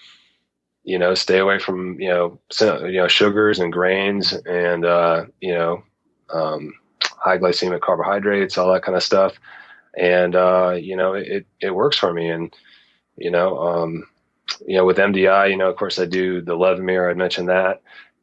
you 0.84 0.98
know, 0.98 1.14
stay 1.14 1.38
away 1.38 1.58
from 1.58 2.00
you 2.00 2.08
know, 2.08 2.40
you 2.60 3.00
know, 3.00 3.08
sugars 3.08 3.58
and 3.58 3.72
grains, 3.72 4.32
and 4.32 4.84
uh, 4.84 5.26
you 5.40 5.54
know, 5.54 5.82
um, 6.30 6.74
high 7.02 7.38
glycemic 7.38 7.80
carbohydrates, 7.80 8.56
all 8.58 8.72
that 8.72 8.82
kind 8.82 8.96
of 8.96 9.02
stuff. 9.02 9.34
And 9.96 10.34
uh, 10.34 10.76
you 10.80 10.96
know, 10.96 11.14
it 11.14 11.46
it 11.60 11.74
works 11.74 11.96
for 11.96 12.12
me. 12.12 12.30
And 12.30 12.54
you 13.16 13.30
know, 13.30 13.58
um, 13.58 14.06
you 14.66 14.76
know, 14.76 14.84
with 14.84 14.98
MDI, 14.98 15.50
you 15.50 15.56
know, 15.56 15.68
of 15.68 15.76
course, 15.76 15.98
I 15.98 16.06
do 16.06 16.40
the 16.40 16.56
Levemir. 16.56 17.10
I 17.10 17.14
mentioned 17.14 17.48
that 17.48 17.82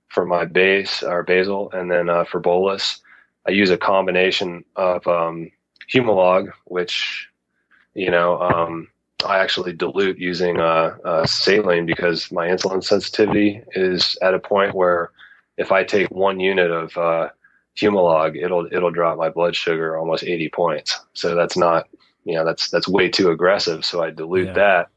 for 0.09 0.25
my 0.25 0.45
base 0.45 1.03
or 1.03 1.23
basal, 1.23 1.71
and 1.73 1.91
then 1.91 2.09
uh, 2.09 2.23
for 2.25 2.39
bolus, 2.39 3.01
I 3.47 3.51
use 3.51 3.69
a 3.69 3.77
combination 3.77 4.63
of 4.75 5.05
um, 5.07 5.51
Humalog, 5.93 6.51
which 6.65 7.27
you 7.93 8.09
know 8.09 8.39
um, 8.41 8.87
I 9.25 9.39
actually 9.39 9.73
dilute 9.73 10.19
using 10.19 10.59
uh, 10.59 10.95
uh, 11.03 11.25
saline 11.25 11.85
because 11.85 12.31
my 12.31 12.47
insulin 12.47 12.83
sensitivity 12.83 13.61
is 13.71 14.17
at 14.21 14.33
a 14.33 14.39
point 14.39 14.75
where 14.75 15.11
if 15.57 15.71
I 15.71 15.83
take 15.83 16.11
one 16.11 16.39
unit 16.39 16.69
of 16.69 16.95
uh, 16.97 17.29
Humalog, 17.75 18.35
it'll 18.35 18.67
it'll 18.71 18.91
drop 18.91 19.17
my 19.17 19.29
blood 19.29 19.55
sugar 19.55 19.97
almost 19.97 20.23
80 20.23 20.49
points. 20.49 20.99
So 21.13 21.35
that's 21.35 21.57
not 21.57 21.87
you 22.25 22.35
know 22.35 22.45
that's 22.45 22.69
that's 22.69 22.87
way 22.87 23.09
too 23.09 23.31
aggressive. 23.31 23.85
So 23.85 24.03
I 24.03 24.11
dilute 24.11 24.47
yeah. 24.47 24.53
that. 24.53 24.89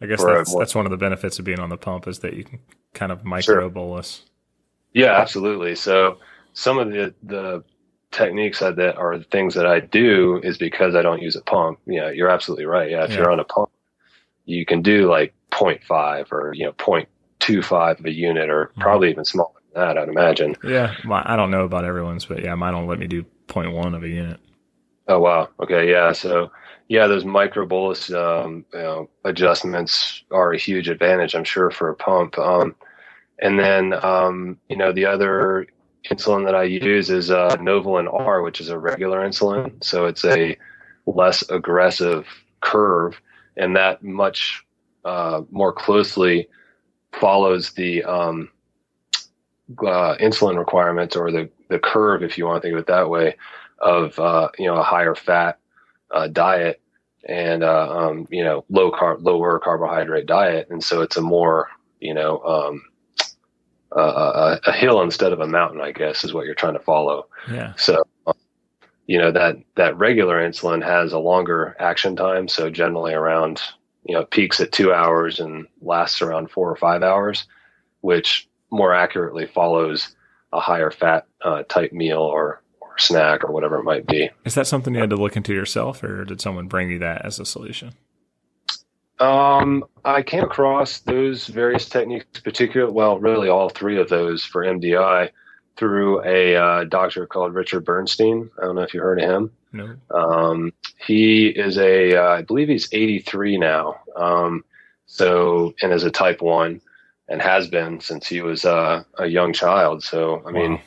I 0.00 0.06
guess 0.06 0.22
that's, 0.22 0.50
more, 0.50 0.60
that's 0.60 0.74
one 0.74 0.84
of 0.84 0.90
the 0.90 0.98
benefits 0.98 1.38
of 1.38 1.44
being 1.44 1.58
on 1.58 1.70
the 1.70 1.78
pump 1.78 2.06
is 2.06 2.18
that 2.20 2.34
you 2.34 2.44
can 2.44 2.58
kind 2.92 3.10
of 3.10 3.24
micro 3.24 3.60
sure. 3.60 3.70
bolus. 3.70 4.22
Yeah, 4.92 5.18
absolutely. 5.18 5.74
So 5.74 6.18
some 6.54 6.78
of 6.78 6.90
the 6.90 7.14
the 7.22 7.62
techniques 8.16 8.60
that 8.60 8.78
are 8.96 9.18
the 9.18 9.24
things 9.24 9.54
that 9.54 9.66
I 9.66 9.80
do 9.80 10.40
is 10.42 10.58
because 10.58 10.94
I 10.94 11.02
don't 11.02 11.22
use 11.22 11.36
a 11.36 11.42
pump. 11.42 11.78
You 11.86 12.00
know, 12.00 12.08
you're 12.08 12.30
absolutely 12.30 12.66
right. 12.66 12.90
Yeah, 12.90 13.04
if 13.04 13.10
yeah. 13.10 13.18
you're 13.18 13.30
on 13.30 13.40
a 13.40 13.44
pump, 13.44 13.70
you 14.44 14.64
can 14.64 14.82
do 14.82 15.08
like 15.10 15.34
0.5 15.50 16.32
or 16.32 16.52
you 16.54 16.64
know 16.64 16.72
0.25 16.72 18.00
of 18.00 18.04
a 18.06 18.12
unit, 18.12 18.48
or 18.48 18.66
mm-hmm. 18.66 18.80
probably 18.80 19.10
even 19.10 19.24
smaller 19.24 19.52
than 19.72 19.82
that. 19.82 19.98
I'd 19.98 20.08
imagine. 20.08 20.56
Yeah, 20.64 20.94
I 21.10 21.36
don't 21.36 21.50
know 21.50 21.64
about 21.64 21.84
everyone's, 21.84 22.24
but 22.24 22.42
yeah, 22.42 22.54
mine 22.54 22.72
don't 22.72 22.86
let 22.86 22.98
me 22.98 23.06
do 23.06 23.24
0.1 23.48 23.94
of 23.94 24.02
a 24.02 24.08
unit. 24.08 24.40
Oh 25.08 25.20
wow. 25.20 25.48
Okay. 25.60 25.90
Yeah. 25.90 26.12
So 26.12 26.50
yeah, 26.88 27.06
those 27.06 27.24
micro 27.24 27.66
bolus 27.66 28.10
um, 28.12 28.64
you 28.72 28.78
know, 28.78 29.10
adjustments 29.24 30.24
are 30.30 30.52
a 30.52 30.58
huge 30.58 30.88
advantage, 30.88 31.34
I'm 31.34 31.44
sure, 31.44 31.70
for 31.70 31.90
a 31.90 31.94
pump. 31.94 32.38
Um, 32.38 32.74
and 33.38 33.58
then 33.58 33.92
um, 34.04 34.58
you 34.68 34.76
know 34.76 34.92
the 34.92 35.06
other 35.06 35.66
insulin 36.10 36.44
that 36.44 36.54
I 36.54 36.64
use 36.64 37.10
is 37.10 37.30
uh, 37.30 37.56
Novolin 37.56 38.12
R, 38.12 38.42
which 38.42 38.60
is 38.60 38.68
a 38.68 38.78
regular 38.78 39.26
insulin. 39.26 39.82
So 39.82 40.06
it's 40.06 40.24
a 40.24 40.56
less 41.06 41.48
aggressive 41.50 42.26
curve, 42.60 43.20
and 43.56 43.76
that 43.76 44.02
much 44.02 44.64
uh, 45.04 45.42
more 45.50 45.72
closely 45.72 46.48
follows 47.12 47.72
the 47.72 48.02
um, 48.04 48.50
uh, 49.80 50.16
insulin 50.20 50.58
requirements 50.58 51.16
or 51.16 51.30
the, 51.30 51.48
the 51.68 51.78
curve, 51.78 52.22
if 52.22 52.36
you 52.38 52.46
want 52.46 52.62
to 52.62 52.68
think 52.68 52.74
of 52.74 52.80
it 52.80 52.86
that 52.86 53.08
way, 53.08 53.36
of 53.78 54.18
uh, 54.18 54.48
you 54.58 54.66
know 54.66 54.76
a 54.76 54.82
higher 54.82 55.14
fat 55.14 55.58
uh, 56.10 56.28
diet 56.28 56.80
and 57.28 57.62
uh, 57.62 57.90
um, 57.90 58.26
you 58.30 58.42
know 58.42 58.64
low 58.68 58.90
carb, 58.90 59.22
lower 59.22 59.58
carbohydrate 59.58 60.26
diet, 60.26 60.68
and 60.70 60.82
so 60.82 61.02
it's 61.02 61.16
a 61.16 61.22
more 61.22 61.68
you 62.00 62.14
know 62.14 62.40
um, 62.42 62.82
a, 64.00 64.60
a, 64.66 64.72
hill 64.72 65.00
instead 65.00 65.32
of 65.32 65.40
a 65.40 65.46
mountain, 65.46 65.80
I 65.80 65.92
guess, 65.92 66.24
is 66.24 66.34
what 66.34 66.44
you're 66.44 66.54
trying 66.54 66.74
to 66.74 66.80
follow. 66.80 67.26
Yeah. 67.50 67.72
So, 67.76 68.02
you 69.06 69.18
know 69.18 69.30
that 69.30 69.56
that 69.76 69.96
regular 69.96 70.36
insulin 70.36 70.84
has 70.84 71.12
a 71.12 71.18
longer 71.18 71.76
action 71.78 72.16
time, 72.16 72.48
so 72.48 72.70
generally 72.70 73.14
around 73.14 73.62
you 74.04 74.14
know 74.14 74.24
peaks 74.24 74.60
at 74.60 74.72
two 74.72 74.92
hours 74.92 75.38
and 75.38 75.66
lasts 75.80 76.22
around 76.22 76.50
four 76.50 76.70
or 76.70 76.76
five 76.76 77.02
hours, 77.02 77.46
which 78.00 78.48
more 78.70 78.92
accurately 78.92 79.46
follows 79.46 80.14
a 80.52 80.60
higher 80.60 80.90
fat 80.90 81.26
uh, 81.42 81.62
type 81.64 81.92
meal 81.92 82.18
or 82.18 82.62
or 82.80 82.98
snack 82.98 83.44
or 83.44 83.52
whatever 83.52 83.78
it 83.78 83.84
might 83.84 84.06
be. 84.06 84.28
Is 84.44 84.54
that 84.54 84.66
something 84.66 84.94
you 84.94 85.00
had 85.00 85.10
to 85.10 85.16
look 85.16 85.36
into 85.36 85.54
yourself, 85.54 86.02
or 86.02 86.24
did 86.24 86.40
someone 86.40 86.66
bring 86.66 86.90
you 86.90 86.98
that 86.98 87.24
as 87.24 87.38
a 87.38 87.46
solution? 87.46 87.92
Um, 89.18 89.84
I 90.04 90.22
came 90.22 90.44
across 90.44 91.00
those 91.00 91.46
various 91.46 91.88
techniques, 91.88 92.40
particularly, 92.40 92.92
well, 92.92 93.18
really 93.18 93.48
all 93.48 93.68
three 93.68 93.98
of 93.98 94.08
those 94.08 94.44
for 94.44 94.64
MDI 94.64 95.30
through 95.76 96.24
a 96.24 96.56
uh, 96.56 96.84
doctor 96.84 97.26
called 97.26 97.54
Richard 97.54 97.84
Bernstein. 97.84 98.50
I 98.58 98.66
don't 98.66 98.76
know 98.76 98.82
if 98.82 98.94
you 98.94 99.00
heard 99.00 99.20
of 99.20 99.28
him. 99.28 99.50
No. 99.72 99.96
Um, 100.10 100.72
he 100.98 101.48
is 101.48 101.78
a, 101.78 102.16
uh, 102.16 102.28
I 102.36 102.42
believe 102.42 102.68
he's 102.68 102.88
83 102.92 103.58
now. 103.58 104.00
Um, 104.16 104.64
so, 105.06 105.74
and 105.82 105.92
is 105.92 106.04
a 106.04 106.10
type 106.10 106.40
one 106.40 106.80
and 107.28 107.40
has 107.42 107.68
been 107.68 108.00
since 108.00 108.26
he 108.26 108.40
was 108.40 108.64
uh, 108.64 109.02
a 109.18 109.26
young 109.26 109.52
child. 109.52 110.02
So, 110.02 110.42
I 110.46 110.52
mean, 110.52 110.72
wow. 110.72 110.80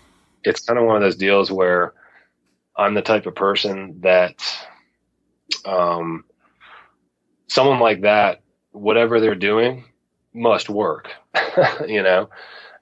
it's 0.43 0.61
kind 0.61 0.79
of 0.79 0.85
one 0.85 0.95
of 0.95 1.01
those 1.01 1.15
deals 1.15 1.51
where 1.51 1.93
I'm 2.75 2.93
the 2.93 3.01
type 3.01 3.25
of 3.25 3.35
person 3.35 3.99
that, 4.01 4.41
um, 5.65 6.23
someone 7.49 7.79
like 7.79 8.01
that, 8.01 8.41
whatever 8.71 9.19
they're 9.19 9.35
doing 9.35 9.85
must 10.33 10.69
work, 10.69 11.09
you 11.87 12.01
know, 12.01 12.29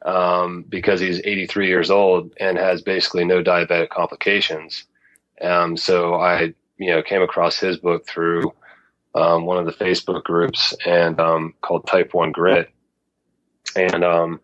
um, 0.06 0.66
because 0.70 1.00
he's 1.00 1.22
83 1.24 1.68
years 1.68 1.90
old 1.90 2.34
and 2.40 2.58
has 2.58 2.82
basically 2.82 3.26
no 3.26 3.42
diabetic 3.42 3.90
complications. 3.90 4.86
Um, 5.42 5.78
so 5.78 6.16
I, 6.16 6.54
you 6.78 6.92
know, 6.92 7.02
came 7.02 7.22
across 7.22 7.58
his 7.58 7.78
book 7.78 8.06
through 8.06 8.54
um, 9.16 9.46
one 9.46 9.58
of 9.58 9.66
the 9.66 9.84
Facebook 9.84 10.24
groups 10.24 10.74
and 10.86 11.20
um, 11.20 11.54
called 11.62 11.88
Type 11.88 12.14
One 12.14 12.32
Grit, 12.32 12.70
and 13.76 14.04
um, 14.04 14.40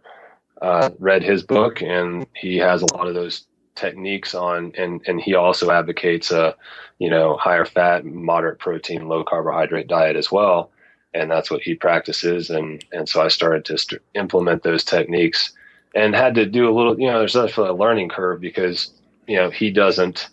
uh, 0.62 0.90
read 1.00 1.24
his 1.24 1.44
book, 1.44 1.82
and 1.82 2.26
he 2.36 2.58
has 2.58 2.82
a 2.82 2.94
lot 2.96 3.08
of 3.08 3.14
those 3.14 3.46
techniques 3.76 4.36
on, 4.36 4.74
and 4.78 5.02
and 5.08 5.22
he 5.22 5.36
also 5.36 5.72
advocates 5.72 6.32
a, 6.32 6.56
you 7.00 7.10
know, 7.10 7.38
higher 7.38 7.66
fat, 7.66 8.06
moderate 8.06 8.60
protein, 8.60 9.08
low 9.08 9.24
carbohydrate 9.24 9.88
diet 9.88 10.16
as 10.16 10.32
well, 10.32 10.72
and 11.14 11.30
that's 11.30 11.52
what 11.52 11.62
he 11.62 11.76
practices, 11.76 12.50
and 12.50 12.84
and 12.92 13.08
so 13.08 13.22
I 13.22 13.28
started 13.28 13.66
to 13.66 13.78
st- 13.78 14.02
implement 14.16 14.64
those 14.64 14.84
techniques, 14.84 15.54
and 15.96 16.16
had 16.16 16.36
to 16.36 16.46
do 16.46 16.70
a 16.70 16.74
little, 16.76 17.00
you 17.00 17.08
know, 17.08 17.20
there's 17.20 17.34
definitely 17.34 17.70
a 17.70 17.74
learning 17.74 18.10
curve 18.10 18.42
because 18.42 18.92
you 19.28 19.38
know 19.38 19.50
he 19.50 19.72
doesn't 19.72 20.30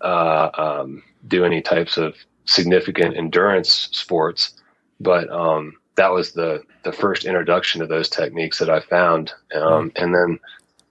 uh, 0.00 0.50
um, 0.54 1.02
do 1.28 1.44
any 1.44 1.62
types 1.62 1.96
of 1.96 2.14
significant 2.44 3.16
endurance 3.16 3.88
sports, 3.92 4.54
but 5.00 5.28
um, 5.30 5.74
that 5.96 6.12
was 6.12 6.32
the 6.32 6.62
the 6.84 6.92
first 6.92 7.24
introduction 7.24 7.80
to 7.80 7.86
those 7.86 8.08
techniques 8.08 8.58
that 8.58 8.70
I 8.70 8.80
found. 8.80 9.32
Um, 9.54 9.90
and 9.96 10.14
then 10.14 10.38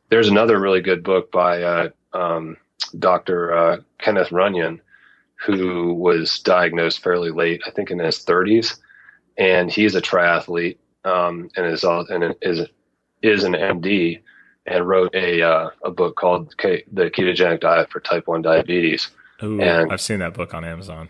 there's 0.10 0.28
another 0.28 0.60
really 0.60 0.82
good 0.82 1.04
book 1.04 1.32
by 1.32 1.64
uh, 1.64 1.90
um, 2.14 2.58
Dr. 2.98 3.54
Uh, 3.54 3.78
Kenneth 4.00 4.30
Runyan, 4.30 4.80
who 5.36 5.94
was 5.94 6.40
diagnosed 6.40 7.04
fairly 7.04 7.32
late, 7.32 7.62
I 7.66 7.72
think 7.72 7.92
in 7.92 8.00
his 8.00 8.24
30s, 8.24 8.78
and 9.38 9.72
he's 9.72 9.96
a 9.96 10.02
triathlete 10.02 10.78
um, 11.04 11.50
and 11.56 11.66
is 11.66 11.84
and 11.84 12.36
is 12.42 12.68
is 13.22 13.44
an 13.44 13.54
MD 13.54 14.22
and 14.66 14.88
wrote 14.88 15.14
a 15.14 15.42
uh, 15.42 15.70
a 15.84 15.92
book 15.92 16.16
called 16.16 16.58
K- 16.58 16.84
The 16.92 17.10
Ketogenic 17.10 17.62
Diet 17.62 17.90
for 17.92 18.00
Type 18.00 18.28
One 18.28 18.42
Diabetes. 18.42 19.10
Ooh, 19.44 19.62
and 19.62 19.92
I've 19.92 20.02
seen 20.02 20.20
that 20.20 20.34
book 20.34 20.54
on 20.54 20.64
Amazon. 20.66 21.10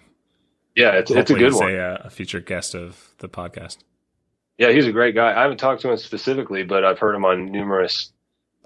Yeah, 0.75 0.91
it's, 0.91 1.09
it's 1.09 1.31
a 1.31 1.35
good 1.35 1.53
one. 1.53 1.73
A, 1.73 1.77
uh, 1.77 1.97
a 2.05 2.09
featured 2.09 2.45
guest 2.45 2.75
of 2.75 3.13
the 3.19 3.29
podcast. 3.29 3.77
Yeah, 4.57 4.71
he's 4.71 4.87
a 4.87 4.91
great 4.91 5.15
guy. 5.15 5.31
I 5.37 5.41
haven't 5.41 5.57
talked 5.57 5.81
to 5.81 5.91
him 5.91 5.97
specifically, 5.97 6.63
but 6.63 6.83
I've 6.83 6.99
heard 6.99 7.15
him 7.15 7.23
on 7.23 7.45
numerous 7.45 8.11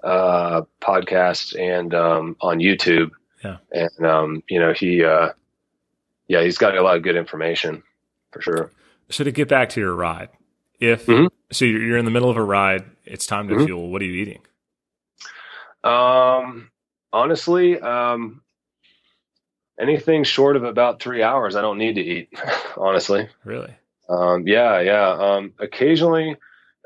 uh, 0.02 0.62
podcasts 0.80 1.58
and 1.58 1.94
um, 1.94 2.36
on 2.40 2.58
YouTube. 2.58 3.10
Yeah, 3.44 3.56
and 3.72 4.06
um, 4.06 4.42
you 4.48 4.60
know 4.60 4.72
he, 4.72 5.04
uh, 5.04 5.30
yeah, 6.28 6.42
he's 6.42 6.58
got 6.58 6.76
a 6.76 6.82
lot 6.82 6.96
of 6.96 7.02
good 7.02 7.16
information 7.16 7.82
for 8.32 8.42
sure. 8.42 8.70
So 9.08 9.24
to 9.24 9.32
get 9.32 9.48
back 9.48 9.70
to 9.70 9.80
your 9.80 9.94
ride, 9.94 10.28
if 10.78 11.06
mm-hmm. 11.06 11.26
so, 11.50 11.64
you're 11.64 11.98
in 11.98 12.04
the 12.04 12.10
middle 12.10 12.30
of 12.30 12.36
a 12.36 12.42
ride, 12.42 12.84
it's 13.04 13.26
time 13.26 13.48
to 13.48 13.54
mm-hmm. 13.54 13.64
fuel. 13.66 13.90
What 13.90 14.02
are 14.02 14.04
you 14.04 14.14
eating? 14.14 14.40
Um, 15.82 16.70
honestly, 17.12 17.80
um, 17.80 18.42
anything 19.80 20.24
short 20.24 20.56
of 20.56 20.64
about 20.64 21.00
three 21.00 21.22
hours, 21.22 21.56
I 21.56 21.62
don't 21.62 21.78
need 21.78 21.94
to 21.94 22.02
eat. 22.02 22.28
honestly, 22.76 23.28
really. 23.44 23.74
Um, 24.08 24.46
yeah, 24.46 24.80
yeah. 24.80 25.08
Um, 25.10 25.52
occasionally, 25.58 26.36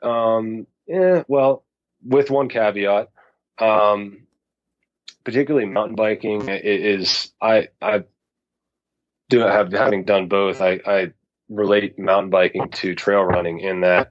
um, 0.03 0.67
yeah, 0.87 1.25
well, 1.29 1.65
with 2.05 2.31
one 2.31 2.49
caveat, 2.49 3.09
um, 3.59 4.27
particularly 5.25 5.67
mountain 5.67 5.97
biking 5.97 6.49
is 6.49 7.33
I 7.41 7.69
I 7.81 8.05
do 9.29 9.41
have 9.41 9.73
having 9.73 10.05
done 10.05 10.29
both. 10.29 10.61
I, 10.61 10.81
I 10.87 11.13
relate 11.49 11.99
mountain 11.99 12.31
biking 12.31 12.69
to 12.69 12.95
trail 12.95 13.23
running 13.23 13.61
in 13.61 13.81
that 13.81 14.11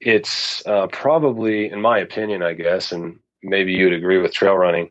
it's 0.00 0.66
uh, 0.66 0.86
probably, 0.88 1.70
in 1.70 1.80
my 1.80 1.98
opinion, 1.98 2.42
I 2.42 2.52
guess, 2.52 2.92
and 2.92 3.18
maybe 3.42 3.72
you'd 3.72 3.92
agree 3.92 4.18
with 4.18 4.32
trail 4.32 4.54
running, 4.54 4.90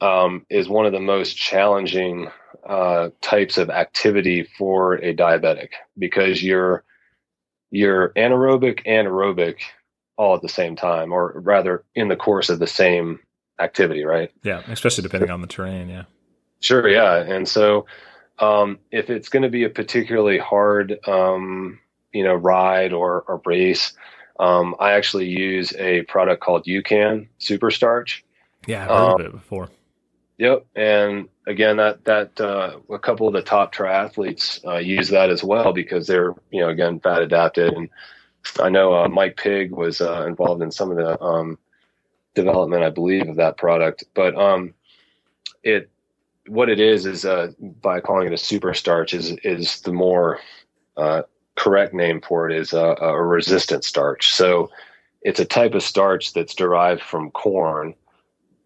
um, 0.00 0.46
is 0.48 0.68
one 0.68 0.86
of 0.86 0.92
the 0.92 1.00
most 1.00 1.36
challenging 1.36 2.28
uh, 2.66 3.10
types 3.20 3.58
of 3.58 3.70
activity 3.70 4.48
for 4.56 4.94
a 4.94 5.14
diabetic 5.14 5.70
because 5.98 6.42
you're 6.42 6.84
you're 7.70 8.10
anaerobic 8.10 8.80
and 8.84 9.06
aerobic 9.06 9.56
all 10.20 10.34
at 10.34 10.42
the 10.42 10.48
same 10.48 10.76
time, 10.76 11.12
or 11.12 11.32
rather 11.34 11.82
in 11.94 12.08
the 12.08 12.16
course 12.16 12.50
of 12.50 12.58
the 12.58 12.66
same 12.66 13.18
activity, 13.58 14.04
right? 14.04 14.30
Yeah, 14.42 14.62
especially 14.68 15.02
depending 15.02 15.30
on 15.30 15.40
the 15.40 15.46
terrain. 15.46 15.88
Yeah. 15.88 16.04
Sure. 16.60 16.86
Yeah, 16.86 17.16
and 17.16 17.48
so 17.48 17.86
um, 18.38 18.78
if 18.90 19.08
it's 19.08 19.30
going 19.30 19.44
to 19.44 19.48
be 19.48 19.64
a 19.64 19.70
particularly 19.70 20.36
hard, 20.36 20.98
um, 21.08 21.78
you 22.12 22.22
know, 22.22 22.34
ride 22.34 22.92
or, 22.92 23.22
or 23.22 23.40
race, 23.46 23.94
um, 24.38 24.76
I 24.78 24.92
actually 24.92 25.28
use 25.28 25.72
a 25.78 26.02
product 26.02 26.42
called 26.42 26.64
UCAN 26.66 27.28
Super 27.38 27.70
Starch. 27.70 28.22
Yeah, 28.66 28.82
I've 28.82 28.88
heard 28.88 28.96
of 28.96 29.20
um, 29.20 29.26
it 29.26 29.32
before. 29.32 29.68
Yep, 30.36 30.66
and 30.76 31.28
again, 31.46 31.78
that 31.78 32.04
that 32.04 32.38
uh, 32.38 32.78
a 32.90 32.98
couple 32.98 33.26
of 33.26 33.32
the 33.32 33.42
top 33.42 33.74
triathletes 33.74 34.62
uh, 34.66 34.76
use 34.76 35.08
that 35.08 35.30
as 35.30 35.42
well 35.42 35.72
because 35.72 36.06
they're 36.06 36.34
you 36.50 36.60
know 36.60 36.68
again 36.68 37.00
fat 37.00 37.22
adapted, 37.22 37.72
and 37.72 37.88
I 38.60 38.68
know 38.68 38.94
uh, 38.94 39.08
Mike 39.08 39.36
Pigg 39.36 39.72
was 39.72 40.00
uh, 40.00 40.24
involved 40.26 40.62
in 40.62 40.70
some 40.70 40.90
of 40.90 40.96
the 40.96 41.20
um, 41.22 41.58
development, 42.34 42.84
I 42.84 42.90
believe, 42.90 43.28
of 43.28 43.36
that 43.36 43.56
product. 43.56 44.04
But 44.14 44.34
um, 44.36 44.74
it 45.62 45.90
what 46.46 46.68
it 46.68 46.80
is 46.80 47.06
is 47.06 47.24
uh, 47.24 47.52
by 47.60 48.00
calling 48.00 48.26
it 48.26 48.32
a 48.32 48.38
super 48.38 48.74
starch 48.74 49.14
is 49.14 49.32
is 49.44 49.80
the 49.82 49.92
more 49.92 50.40
uh, 50.96 51.22
correct 51.56 51.92
name 51.94 52.20
for 52.20 52.48
it 52.48 52.56
is 52.56 52.72
a, 52.72 52.96
a 53.00 53.22
resistant 53.22 53.84
starch. 53.84 54.34
So 54.34 54.70
it's 55.22 55.40
a 55.40 55.44
type 55.44 55.74
of 55.74 55.82
starch 55.82 56.32
that's 56.32 56.54
derived 56.54 57.02
from 57.02 57.30
corn, 57.30 57.94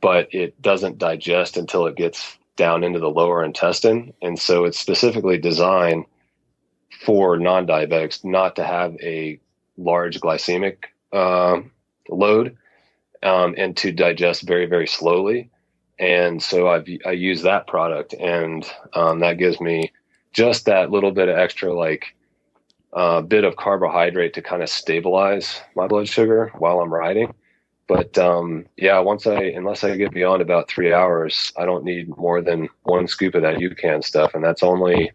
but 0.00 0.32
it 0.32 0.60
doesn't 0.62 0.98
digest 0.98 1.56
until 1.56 1.86
it 1.86 1.96
gets 1.96 2.38
down 2.56 2.84
into 2.84 3.00
the 3.00 3.10
lower 3.10 3.44
intestine. 3.44 4.12
And 4.22 4.38
so 4.38 4.64
it's 4.64 4.78
specifically 4.78 5.38
designed 5.38 6.04
for 7.04 7.36
non 7.38 7.66
diabetics 7.66 8.24
not 8.24 8.56
to 8.56 8.64
have 8.64 8.94
a 9.02 9.40
large 9.76 10.20
glycemic 10.20 10.84
uh, 11.12 11.60
load 12.08 12.56
um, 13.22 13.54
and 13.56 13.76
to 13.78 13.92
digest 13.92 14.42
very, 14.42 14.66
very 14.66 14.86
slowly. 14.86 15.50
And 15.98 16.42
so 16.42 16.68
I've, 16.68 16.88
I 17.06 17.12
use 17.12 17.42
that 17.42 17.66
product, 17.66 18.14
and 18.14 18.68
um, 18.94 19.20
that 19.20 19.38
gives 19.38 19.60
me 19.60 19.92
just 20.32 20.66
that 20.66 20.90
little 20.90 21.12
bit 21.12 21.28
of 21.28 21.38
extra, 21.38 21.72
like 21.72 22.16
a 22.92 23.22
bit 23.22 23.44
of 23.44 23.56
carbohydrate 23.56 24.34
to 24.34 24.42
kind 24.42 24.62
of 24.62 24.68
stabilize 24.68 25.60
my 25.76 25.86
blood 25.86 26.08
sugar 26.08 26.52
while 26.58 26.80
I'm 26.80 26.92
riding. 26.92 27.32
But 27.86 28.16
um, 28.18 28.66
yeah, 28.76 28.98
once 29.00 29.26
I 29.26 29.42
unless 29.42 29.84
I 29.84 29.96
get 29.96 30.12
beyond 30.12 30.42
about 30.42 30.68
three 30.68 30.92
hours, 30.92 31.52
I 31.56 31.64
don't 31.64 31.84
need 31.84 32.16
more 32.16 32.40
than 32.40 32.68
one 32.84 33.06
scoop 33.06 33.34
of 33.34 33.42
that 33.42 33.58
UCAN 33.58 34.02
stuff, 34.02 34.34
and 34.34 34.42
that's 34.42 34.62
only 34.62 35.12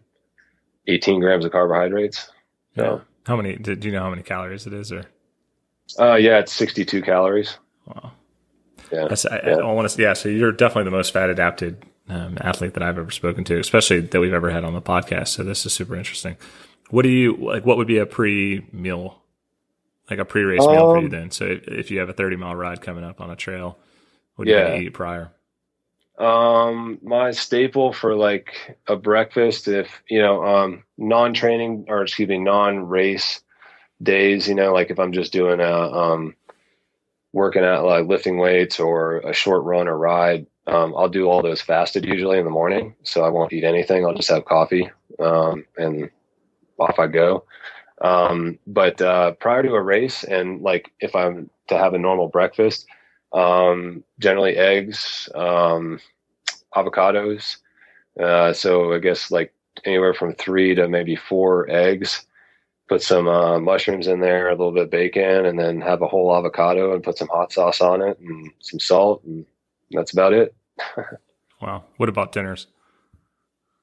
18 0.86 1.20
grams 1.20 1.44
of 1.44 1.52
carbohydrates. 1.52 2.30
So. 2.76 3.02
How 3.26 3.36
many? 3.36 3.56
Do 3.56 3.76
you 3.80 3.92
know 3.92 4.00
how 4.00 4.10
many 4.10 4.22
calories 4.22 4.66
it 4.66 4.72
is, 4.72 4.92
or? 4.92 5.04
Uh, 5.98 6.14
yeah, 6.14 6.38
it's 6.38 6.52
62 6.52 7.02
calories. 7.02 7.58
Wow. 7.86 8.12
Yeah. 8.92 9.08
I, 9.10 9.40
yeah. 9.46 9.56
I, 9.56 9.72
want 9.72 9.88
to. 9.88 10.02
Yeah. 10.02 10.14
So 10.14 10.28
you're 10.28 10.52
definitely 10.52 10.84
the 10.84 10.96
most 10.96 11.12
fat 11.12 11.30
adapted 11.30 11.84
um, 12.08 12.38
athlete 12.40 12.74
that 12.74 12.82
I've 12.82 12.98
ever 12.98 13.10
spoken 13.10 13.44
to, 13.44 13.58
especially 13.58 14.00
that 14.00 14.20
we've 14.20 14.32
ever 14.32 14.50
had 14.50 14.64
on 14.64 14.74
the 14.74 14.82
podcast. 14.82 15.28
So 15.28 15.44
this 15.44 15.64
is 15.64 15.72
super 15.72 15.96
interesting. 15.96 16.36
What 16.90 17.02
do 17.02 17.08
you 17.08 17.36
like? 17.36 17.64
What 17.64 17.76
would 17.76 17.86
be 17.86 17.98
a 17.98 18.06
pre 18.06 18.66
meal, 18.72 19.22
like 20.08 20.18
a 20.18 20.24
pre 20.24 20.42
race 20.42 20.62
um, 20.62 20.72
meal 20.72 20.92
for 20.92 20.98
you 20.98 21.04
um, 21.04 21.10
then? 21.10 21.30
So 21.30 21.44
if, 21.46 21.68
if, 21.68 21.90
you 21.90 22.00
have 22.00 22.08
a 22.08 22.12
30 22.12 22.36
mile 22.36 22.54
ride 22.54 22.80
coming 22.80 23.04
up 23.04 23.20
on 23.20 23.30
a 23.30 23.36
trail, 23.36 23.78
what 24.34 24.46
do 24.46 24.50
yeah. 24.50 24.74
you 24.74 24.82
eat 24.82 24.90
prior? 24.90 25.30
Um, 26.20 26.98
my 27.02 27.30
staple 27.30 27.94
for 27.94 28.14
like 28.14 28.76
a 28.86 28.94
breakfast, 28.94 29.68
if 29.68 30.02
you 30.08 30.20
know, 30.20 30.44
um, 30.44 30.84
non 30.98 31.32
training 31.32 31.86
or 31.88 32.02
excuse 32.02 32.28
me, 32.28 32.38
non 32.38 32.88
race 32.88 33.40
days, 34.02 34.46
you 34.46 34.54
know, 34.54 34.72
like 34.72 34.90
if 34.90 34.98
I'm 34.98 35.12
just 35.12 35.32
doing 35.32 35.60
a, 35.60 35.72
um, 35.72 36.36
working 37.32 37.64
out 37.64 37.84
like 37.84 38.06
lifting 38.06 38.38
weights 38.38 38.78
or 38.78 39.18
a 39.18 39.32
short 39.32 39.64
run 39.64 39.88
or 39.88 39.96
ride, 39.96 40.46
um, 40.66 40.94
I'll 40.96 41.08
do 41.08 41.26
all 41.26 41.42
those 41.42 41.62
fasted 41.62 42.04
usually 42.04 42.38
in 42.38 42.44
the 42.44 42.50
morning. 42.50 42.94
So 43.02 43.24
I 43.24 43.30
won't 43.30 43.52
eat 43.52 43.64
anything. 43.64 44.04
I'll 44.04 44.14
just 44.14 44.30
have 44.30 44.44
coffee. 44.44 44.90
Um, 45.18 45.64
and 45.78 46.10
off 46.78 46.98
I 46.98 47.06
go. 47.06 47.44
Um, 48.02 48.58
but 48.66 49.00
uh, 49.00 49.32
prior 49.32 49.62
to 49.62 49.74
a 49.74 49.82
race, 49.82 50.24
and 50.24 50.62
like 50.62 50.92
if 51.00 51.14
I'm 51.14 51.50
to 51.68 51.78
have 51.78 51.94
a 51.94 51.98
normal 51.98 52.28
breakfast, 52.28 52.86
um, 53.32 54.04
generally 54.18 54.56
eggs, 54.56 55.28
um, 55.34 56.00
avocados. 56.74 57.56
Uh, 58.20 58.52
so 58.52 58.92
I 58.92 58.98
guess 58.98 59.30
like 59.30 59.52
anywhere 59.84 60.14
from 60.14 60.34
three 60.34 60.74
to 60.74 60.88
maybe 60.88 61.16
four 61.16 61.68
eggs. 61.70 62.26
Put 62.88 63.02
some 63.02 63.28
uh, 63.28 63.60
mushrooms 63.60 64.08
in 64.08 64.18
there, 64.18 64.48
a 64.48 64.52
little 64.52 64.72
bit 64.72 64.84
of 64.84 64.90
bacon, 64.90 65.46
and 65.46 65.56
then 65.56 65.80
have 65.80 66.02
a 66.02 66.08
whole 66.08 66.34
avocado 66.34 66.92
and 66.92 67.04
put 67.04 67.16
some 67.16 67.28
hot 67.28 67.52
sauce 67.52 67.80
on 67.80 68.02
it 68.02 68.18
and 68.18 68.50
some 68.58 68.80
salt, 68.80 69.22
and 69.22 69.46
that's 69.92 70.12
about 70.12 70.32
it. 70.32 70.54
wow. 71.62 71.84
What 71.98 72.08
about 72.08 72.32
dinners? 72.32 72.66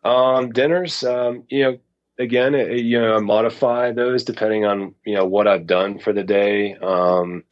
Um, 0.04 0.52
dinners, 0.52 1.06
um, 1.06 1.44
you 1.50 1.64
know, 1.64 1.80
again, 2.20 2.54
it, 2.54 2.80
you 2.80 3.00
know, 3.00 3.16
I 3.16 3.20
modify 3.20 3.92
those 3.94 4.24
depending 4.24 4.66
on 4.66 4.94
you 5.06 5.16
know 5.16 5.26
what 5.26 5.48
I've 5.48 5.68
done 5.68 6.00
for 6.00 6.12
the 6.12 6.24
day. 6.24 6.76
Um, 6.76 7.44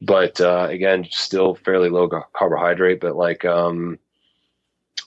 but 0.00 0.40
uh, 0.40 0.68
again, 0.70 1.06
still 1.10 1.54
fairly 1.54 1.88
low 1.88 2.08
carbohydrate. 2.08 3.00
But 3.00 3.16
like, 3.16 3.44
um, 3.44 3.98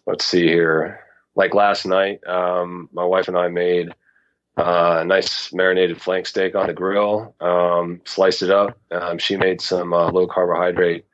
let's 0.06 0.26
see 0.26 0.48
here. 0.48 1.00
Like 1.36 1.54
last 1.54 1.86
night, 1.86 2.26
um, 2.28 2.90
my 2.92 3.06
wife 3.06 3.28
and 3.28 3.38
I 3.38 3.48
made 3.48 3.94
uh, 4.58 4.98
a 5.00 5.06
nice 5.06 5.54
marinated 5.54 6.02
flank 6.02 6.26
steak 6.26 6.56
on 6.56 6.68
the 6.68 6.74
grill. 6.74 7.34
Um, 7.40 8.02
sliced 8.04 8.42
it 8.42 8.52
up. 8.52 8.78
Um, 8.92 9.18
she 9.18 9.38
made 9.38 9.62
some 9.62 9.94
uh, 9.94 10.12
low 10.12 10.28
carbohydrate 10.28 11.06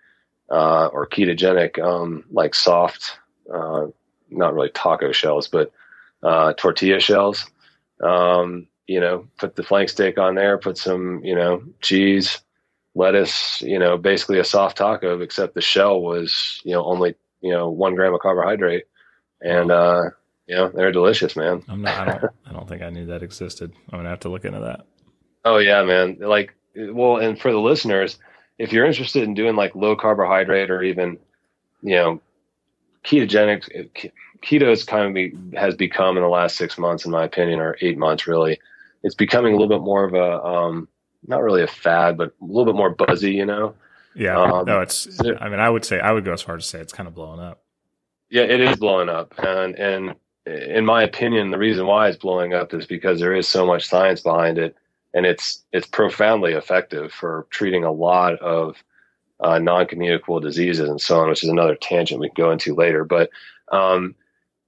uh, 0.50 0.88
or 0.88 1.08
ketogenic, 1.08 1.80
um, 1.84 2.24
like 2.32 2.56
soft, 2.56 3.20
uh, 3.54 3.88
not 4.32 4.54
really 4.56 4.70
taco 4.70 5.12
shells, 5.12 5.48
but 5.48 5.72
uh, 6.24 6.54
tortilla 6.54 7.00
shells. 7.00 7.46
Um, 8.02 8.68
you 8.88 9.00
know, 9.00 9.28
put 9.38 9.56
the 9.56 9.64
flank 9.64 9.90
steak 9.90 10.18
on 10.18 10.36
there, 10.36 10.58
put 10.58 10.78
some, 10.78 11.24
you 11.24 11.36
know, 11.36 11.62
cheese, 11.82 12.40
lettuce, 12.98 13.62
you 13.62 13.78
know, 13.78 13.98
basically 13.98 14.40
a 14.40 14.44
soft 14.44 14.78
taco, 14.78 15.22
except 15.22 15.54
the 15.54 15.62
shell 15.62 16.02
was, 16.02 16.60
you 16.64 16.74
know, 16.74 16.84
only, 16.84 17.16
you 17.42 17.52
know, 17.52 17.70
one 17.70 17.96
gram 17.96 18.14
of 18.14 18.20
carbohydrate. 18.20 18.86
And, 19.42 19.72
uh, 19.72 20.10
you 20.48 20.56
know, 20.56 20.70
they're 20.70 20.92
delicious, 20.92 21.36
man. 21.36 21.64
I'm 21.70 21.84
not, 21.84 22.08
I 22.08 22.18
don't, 22.18 22.34
I 22.48 22.54
don't 22.54 22.68
think 22.68 22.82
I 22.82 22.90
knew 22.90 23.06
that 23.06 23.22
existed. 23.22 23.72
I'm 23.90 23.98
going 23.98 24.06
to 24.06 24.10
have 24.10 24.22
to 24.22 24.30
look 24.30 24.46
into 24.46 24.62
that. 24.62 24.86
Oh 25.46 25.60
yeah, 25.60 25.84
man. 25.84 26.18
Like, 26.20 26.56
well, 26.76 27.18
and 27.18 27.40
for 27.40 27.52
the 27.52 27.60
listeners, 27.60 28.18
if 28.58 28.74
you're 28.74 28.86
interested 28.86 29.24
in 29.24 29.36
doing 29.36 29.56
like 29.56 29.76
low 29.76 29.96
carbohydrate 29.96 30.72
or 30.72 30.82
even, 30.82 31.20
you 31.82 31.96
know, 31.96 32.22
ketogenic, 33.04 34.12
keto 34.42 34.72
is 34.72 34.84
kind 34.84 35.06
of 35.06 35.14
be, 35.14 35.34
has 35.58 35.76
become 35.76 36.18
in 36.18 36.24
the 36.24 36.30
last 36.30 36.56
six 36.56 36.78
months, 36.78 37.06
in 37.06 37.12
my 37.12 37.24
opinion, 37.24 37.60
or 37.60 37.78
eight 37.82 37.98
months, 37.98 38.26
really, 38.28 38.60
it's 39.04 39.16
becoming 39.16 39.54
a 39.54 39.58
little 39.58 39.78
bit 39.78 39.86
more 39.86 40.04
of 40.04 40.14
a, 40.14 40.44
um, 40.44 40.88
not 41.26 41.42
really 41.42 41.64
a 41.64 41.68
fad, 41.68 42.18
but 42.18 42.34
a 42.42 42.46
little 42.46 42.66
bit 42.66 42.76
more 42.76 42.90
buzzy, 42.90 43.32
you 43.32 43.46
know? 43.46 43.74
Yeah. 44.16 44.40
Um, 44.40 44.66
no, 44.66 44.82
it's, 44.82 45.08
I 45.40 45.50
mean, 45.50 45.60
I 45.60 45.70
would 45.70 45.86
say, 45.86 46.00
I 46.00 46.12
would 46.12 46.26
go 46.26 46.34
as 46.34 46.42
far 46.42 46.56
as 46.56 46.64
to 46.64 46.70
say 46.70 46.80
it's 46.80 46.94
kind 46.94 47.08
of 47.08 47.16
blowing 47.16 47.40
up. 47.40 47.62
Yeah, 48.30 48.44
it 48.44 48.60
is 48.60 48.78
blowing 48.78 49.10
up. 49.10 49.34
And, 49.38 49.76
and 49.76 50.16
in 50.46 50.86
my 50.86 51.04
opinion, 51.04 51.52
the 51.52 51.58
reason 51.58 51.86
why 51.86 52.10
it's 52.10 52.18
blowing 52.18 52.54
up 52.54 52.74
is 52.74 52.86
because 52.86 53.20
there 53.20 53.34
is 53.34 53.48
so 53.48 53.66
much 53.66 53.88
science 53.88 54.22
behind 54.22 54.58
it 54.58 54.76
and 55.14 55.26
it's 55.26 55.64
it's 55.72 55.88
profoundly 55.88 56.54
effective 56.54 57.12
for 57.12 57.48
treating 57.50 57.84
a 57.84 57.92
lot 57.92 58.38
of 58.40 58.76
uh, 59.40 59.60
non-communicable 59.60 60.40
diseases 60.40 60.88
and 60.90 61.02
so 61.02 61.20
on, 61.20 61.30
which 61.30 61.44
is 61.44 61.50
another 61.50 61.76
tangent 61.76 62.20
we 62.20 62.28
can 62.30 62.44
go 62.44 62.52
into 62.52 62.76
later. 62.76 63.04
But 63.04 63.30
um, 63.72 64.16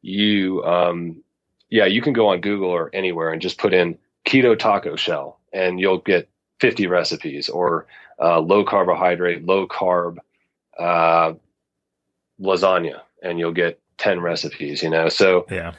you, 0.01 0.63
um, 0.63 1.23
yeah, 1.69 1.85
you 1.85 2.01
can 2.01 2.13
go 2.13 2.27
on 2.27 2.41
Google 2.41 2.69
or 2.69 2.89
anywhere 2.93 3.31
and 3.31 3.41
just 3.41 3.57
put 3.57 3.73
in 3.73 3.97
keto 4.25 4.57
taco 4.57 4.95
shell, 4.95 5.39
and 5.53 5.79
you'll 5.79 5.99
get 5.99 6.29
50 6.59 6.87
recipes 6.87 7.49
or 7.49 7.85
uh, 8.21 8.39
low 8.39 8.63
carbohydrate, 8.63 9.45
low 9.45 9.67
carb 9.67 10.17
uh, 10.77 11.33
lasagna, 12.41 13.01
and 13.23 13.39
you'll 13.39 13.51
get 13.51 13.79
10 13.97 14.19
recipes. 14.21 14.83
You 14.83 14.89
know, 14.89 15.09
so 15.09 15.45
yeah, 15.49 15.73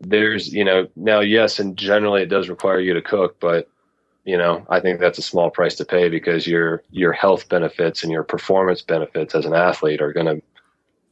there's 0.00 0.52
you 0.52 0.64
know 0.64 0.88
now 0.96 1.20
yes, 1.20 1.58
and 1.58 1.76
generally 1.76 2.22
it 2.22 2.28
does 2.28 2.48
require 2.48 2.80
you 2.80 2.94
to 2.94 3.02
cook, 3.02 3.38
but 3.40 3.68
you 4.24 4.38
know, 4.38 4.64
I 4.68 4.78
think 4.80 5.00
that's 5.00 5.18
a 5.18 5.22
small 5.22 5.50
price 5.50 5.74
to 5.76 5.84
pay 5.84 6.08
because 6.08 6.46
your 6.46 6.82
your 6.90 7.12
health 7.12 7.48
benefits 7.48 8.02
and 8.02 8.12
your 8.12 8.22
performance 8.22 8.82
benefits 8.82 9.34
as 9.34 9.46
an 9.46 9.54
athlete 9.54 10.00
are 10.00 10.12
going 10.12 10.26
to, 10.26 10.42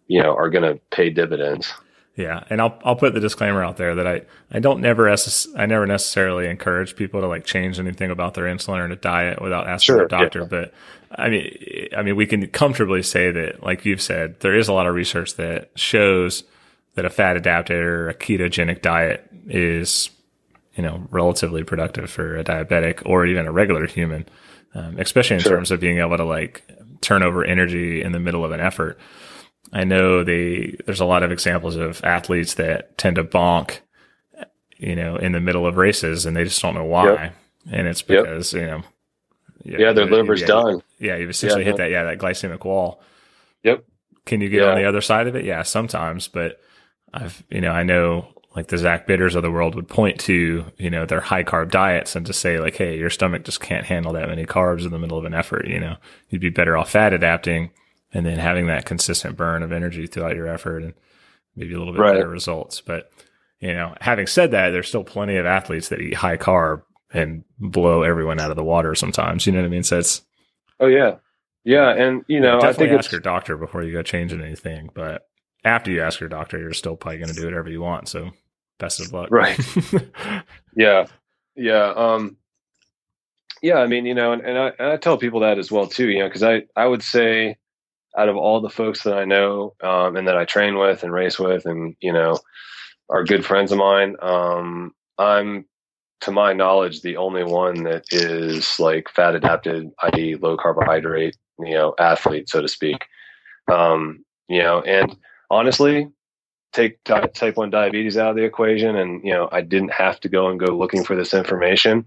you 0.07 0.23
know, 0.23 0.35
are 0.37 0.51
going 0.51 0.63
to 0.63 0.81
pay 0.91 1.11
dividends. 1.11 1.73
Yeah, 2.21 2.45
and 2.51 2.61
I'll 2.61 2.79
I'll 2.85 2.97
put 2.97 3.15
the 3.15 3.21
disclaimer 3.21 3.65
out 3.65 3.77
there 3.77 3.95
that 3.95 4.07
I 4.07 4.23
I 4.51 4.61
don't 4.61 4.81
never 4.81 5.09
I 5.09 5.67
never 5.67 5.87
necessarily 5.87 6.47
encourage 6.49 6.97
people 6.97 7.21
to 7.21 7.27
like 7.27 7.45
change 7.45 7.79
anything 7.79 8.11
about 8.11 8.35
their 8.35 8.45
insulin 8.45 8.79
or 8.79 8.91
a 8.91 8.97
diet 8.97 9.41
without 9.41 9.67
asking 9.67 9.95
sure, 9.95 9.97
their 9.99 10.09
doctor. 10.09 10.41
Yeah. 10.41 10.47
But 10.47 10.75
I 11.11 11.29
mean, 11.29 11.89
I 11.97 12.03
mean, 12.03 12.17
we 12.17 12.27
can 12.27 12.47
comfortably 12.49 13.03
say 13.03 13.31
that, 13.31 13.63
like 13.63 13.85
you've 13.85 14.03
said, 14.03 14.41
there 14.41 14.55
is 14.55 14.69
a 14.69 14.73
lot 14.73 14.87
of 14.87 14.95
research 14.95 15.37
that 15.37 15.71
shows 15.75 16.45
that 16.95 17.05
a 17.05 17.11
fat 17.11 17.37
adapted 17.37 17.79
or 17.79 18.09
a 18.09 18.15
ketogenic 18.15 18.83
diet 18.83 19.29
is 19.47 20.11
you 20.81 20.83
know, 20.83 21.07
relatively 21.11 21.65
productive 21.65 22.11
for 22.11 22.37
a 22.37 22.45
diabetic 22.45 23.03
or 23.05 23.27
even 23.27 23.47
a 23.47 23.53
regular 23.53 23.87
human, 23.87 24.27
um, 24.75 24.99
especially 24.99 25.37
in 25.37 25.43
sure. 25.43 25.53
terms 25.53 25.71
of 25.71 25.81
being 25.81 25.99
able 25.99 26.17
to 26.17 26.25
like 26.25 26.65
turn 27.01 27.23
over 27.23 27.45
energy 27.45 28.03
in 28.03 28.13
the 28.13 28.21
middle 28.21 28.45
of 28.45 28.53
an 28.53 28.61
effort. 28.61 28.99
I 29.73 29.85
know 29.85 30.25
they, 30.25 30.77
there's 30.85 31.01
a 31.01 31.05
lot 31.05 31.23
of 31.23 31.31
examples 31.31 31.77
of 31.77 32.03
athletes 32.05 32.55
that 32.55 32.99
tend 32.99 33.17
to 33.17 33.25
bonk, 33.25 33.81
you 34.77 34.97
know, 34.97 35.17
in 35.17 35.33
the 35.33 35.41
middle 35.41 35.67
of 35.67 35.77
races 35.77 36.27
and 36.27 36.37
they 36.37 36.45
just 36.45 36.61
don't 36.61 36.75
know 36.75 36.85
why. 36.85 37.07
Yep. 37.07 37.35
And 37.73 37.87
it's 37.87 38.03
because, 38.03 38.53
yep. 38.53 38.61
you 38.61 38.67
know, 38.69 38.83
yeah, 39.63 39.79
yeah 39.79 39.93
their 39.93 40.07
liver's 40.07 40.41
yeah, 40.41 40.47
done. 40.47 40.83
Yeah, 40.99 41.17
you've 41.17 41.31
essentially 41.31 41.63
yeah, 41.63 41.69
hit 41.69 41.77
that, 41.77 41.91
yeah, 41.91 42.05
that 42.05 42.19
glycemic 42.19 42.65
wall. 42.65 43.01
Yep. 43.63 43.85
Can 44.27 44.41
you 44.41 44.49
get 44.49 44.63
on 44.63 44.77
the 44.77 44.89
other 44.89 45.01
side 45.01 45.27
of 45.27 45.37
it? 45.37 45.45
Yeah, 45.45 45.63
sometimes, 45.63 46.29
but 46.29 46.61
I've, 47.13 47.43
you 47.51 47.61
know, 47.61 47.71
I 47.71 47.83
know 47.83 48.29
like 48.57 48.69
the 48.69 48.79
Zach 48.79 49.07
Bitters 49.07 49.35
of 49.35 49.43
the 49.43 49.51
world 49.51 49.75
would 49.75 49.89
point 49.89 50.19
to, 50.21 50.65
you 50.77 50.91
know, 50.91 51.07
their 51.07 51.21
high 51.21 51.45
carb 51.45 51.71
diets 51.71 52.17
and 52.17 52.27
to 52.27 52.33
say 52.33 52.59
like, 52.59 52.77
Hey, 52.77 52.99
your 52.99 53.11
stomach 53.11 53.45
just 53.45 53.61
can't 53.61 53.87
handle 53.87 54.13
that 54.15 54.29
many 54.29 54.45
carbs 54.45 54.85
in 54.85 54.91
the 54.91 54.99
middle 54.99 55.19
of 55.19 55.25
an 55.25 55.35
effort. 55.35 55.69
You 55.69 55.79
know, 55.79 55.97
you'd 56.29 56.41
be 56.41 56.51
better 56.51 56.77
off 56.77 56.91
fat 56.91 57.13
adapting 57.13 57.71
and 58.13 58.27
then 58.27 58.39
having 58.39 58.67
that 58.67 58.87
consistent 58.87 59.37
burn 59.37 59.63
of 59.63 59.73
energy 59.73 60.07
throughout 60.07 60.37
your 60.37 60.49
effort 60.49 60.83
and 60.83 60.95
maybe 61.57 61.75
a 61.75 61.79
little 61.79 61.93
bit 61.93 62.01
right. 62.01 62.15
better 62.15 62.29
results. 62.29 62.81
But, 62.81 63.11
you 63.61 63.73
know, 63.73 63.95
having 64.01 64.27
said 64.27 64.51
that, 64.51 64.71
there's 64.71 64.89
still 64.89 65.05
plenty 65.05 65.37
of 65.37 65.47
athletes 65.47 65.89
that 65.89 66.01
eat 66.01 66.15
high 66.15 66.37
carb 66.37 66.83
and 67.13 67.45
blow 67.59 68.03
everyone 68.03 68.41
out 68.41 68.51
of 68.51 68.57
the 68.57 68.65
water 68.65 68.95
sometimes. 68.95 69.47
You 69.47 69.53
know 69.53 69.61
what 69.61 69.67
I 69.67 69.71
mean? 69.71 69.83
So 69.83 69.99
it's, 69.99 70.23
Oh 70.81 70.87
yeah. 70.87 71.17
Yeah. 71.65 71.91
And 71.91 72.25
you 72.27 72.41
know, 72.41 72.59
definitely 72.59 72.87
I 72.87 72.89
think 72.89 72.99
ask 72.99 73.13
your 73.13 73.21
doctor 73.21 73.57
before 73.57 73.83
you 73.83 73.93
go 73.93 74.03
changing 74.03 74.41
anything, 74.41 74.91
but 74.95 75.29
after 75.65 75.91
you 75.91 76.03
ask 76.03 76.19
your 76.19 76.31
doctor, 76.31 76.59
you're 76.59 76.73
still 76.73 76.97
probably 76.97 77.19
going 77.19 77.29
to 77.29 77.39
do 77.39 77.45
whatever 77.45 77.69
you 77.69 77.83
want. 77.83 78.09
So 78.09 78.31
best 78.79 79.01
of 79.01 79.13
luck. 79.13 79.29
Right. 79.31 79.59
yeah. 80.77 81.07
Yeah. 81.55 81.93
Um, 81.95 82.39
yeah. 83.63 83.77
I 83.77 83.87
mean, 83.87 84.07
you 84.07 84.15
know, 84.15 84.33
and, 84.33 84.43
and, 84.43 84.59
I, 84.59 84.73
and 84.79 84.89
I 84.93 84.97
tell 84.97 85.19
people 85.19 85.41
that 85.41 85.59
as 85.59 85.71
well 85.71 85.87
too, 85.87 86.09
you 86.09 86.21
know, 86.21 86.31
cause 86.31 86.43
I, 86.43 86.63
I 86.75 86.87
would 86.87 87.03
say 87.03 87.59
out 88.17 88.29
of 88.29 88.37
all 88.37 88.61
the 88.61 88.71
folks 88.71 89.03
that 89.05 89.15
I 89.15 89.25
know, 89.25 89.75
um, 89.83 90.17
and 90.17 90.27
that 90.29 90.37
I 90.37 90.45
train 90.45 90.79
with 90.79 91.03
and 91.03 91.13
race 91.13 91.39
with 91.39 91.67
and, 91.67 91.97
you 92.01 92.13
know, 92.13 92.39
are 93.09 93.25
good 93.25 93.45
friends 93.45 93.73
of 93.73 93.79
mine. 93.79 94.17
Um, 94.21 94.95
I'm 95.19 95.67
to 96.23 96.31
my 96.31 96.53
knowledge, 96.53 97.01
the 97.01 97.17
only 97.17 97.45
one 97.45 97.85
that 97.85 98.05
is 98.11 98.79
like 98.79 99.09
fat 99.09 99.35
adapted, 99.35 99.91
i.e. 100.03 100.37
low 100.37 100.57
carbohydrate, 100.57 101.37
you 101.59 101.75
know, 101.75 101.95
athlete, 101.99 102.49
so 102.49 102.61
to 102.61 102.69
speak. 102.69 103.07
Um, 103.73 104.25
you 104.49 104.59
know, 104.59 104.83
and 104.83 105.17
honestly, 105.51 106.11
take 106.73 107.03
type 107.05 107.57
1 107.57 107.71
diabetes 107.71 108.17
out 108.17 108.31
of 108.31 108.37
the 108.37 108.45
equation 108.45 108.97
and 108.97 109.25
you 109.25 109.33
know 109.33 109.49
i 109.53 109.61
didn't 109.61 109.93
have 109.93 110.21
to 110.21 110.29
go 110.29 110.49
and 110.49 110.61
go 110.61 110.77
looking 110.77 111.03
for 111.03 111.17
this 111.17 111.35
information 111.35 112.05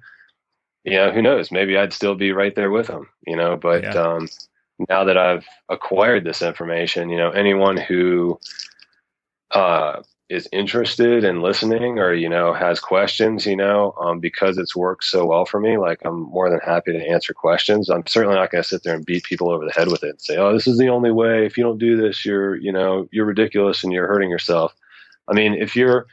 you 0.83 0.93
know 0.93 1.11
who 1.11 1.21
knows 1.21 1.51
maybe 1.51 1.77
i'd 1.77 1.93
still 1.93 2.15
be 2.15 2.31
right 2.31 2.55
there 2.55 2.71
with 2.71 2.87
them 2.87 3.09
you 3.27 3.35
know 3.35 3.57
but 3.57 3.83
yeah. 3.83 3.91
um, 3.91 4.27
now 4.89 5.03
that 5.03 5.17
i've 5.17 5.45
acquired 5.69 6.23
this 6.23 6.41
information 6.41 7.09
you 7.09 7.17
know 7.17 7.31
anyone 7.31 7.77
who 7.77 8.39
uh, 9.51 10.01
is 10.29 10.49
interested 10.51 11.23
in 11.23 11.41
listening 11.41 11.99
or 11.99 12.13
you 12.13 12.27
know 12.27 12.53
has 12.53 12.79
questions 12.79 13.45
you 13.45 13.55
know 13.55 13.93
um, 14.01 14.19
because 14.19 14.57
it's 14.57 14.75
worked 14.75 15.03
so 15.03 15.25
well 15.25 15.45
for 15.45 15.59
me 15.59 15.77
like 15.77 15.99
i'm 16.05 16.21
more 16.21 16.49
than 16.49 16.59
happy 16.59 16.91
to 16.91 17.07
answer 17.07 17.33
questions. 17.33 17.89
I'm 17.89 18.05
certainly 18.07 18.35
not 18.35 18.49
going 18.49 18.63
to 18.63 18.67
sit 18.67 18.83
there 18.83 18.95
and 18.95 19.05
beat 19.05 19.23
people 19.23 19.51
over 19.51 19.65
the 19.65 19.71
head 19.71 19.89
with 19.89 20.03
it 20.03 20.09
and 20.09 20.21
say 20.21 20.37
oh 20.37 20.53
this 20.53 20.65
is 20.65 20.77
the 20.77 20.87
only 20.87 21.11
way. 21.11 21.45
If 21.45 21.57
you 21.57 21.63
don't 21.63 21.77
do 21.77 21.97
this 21.97 22.25
you're 22.25 22.55
you 22.55 22.71
know 22.71 23.07
you're 23.11 23.25
ridiculous 23.25 23.83
and 23.83 23.93
you're 23.93 24.07
hurting 24.07 24.29
yourself. 24.29 24.73
I 25.27 25.33
mean 25.33 25.53
if 25.53 25.75
you're 25.75 26.07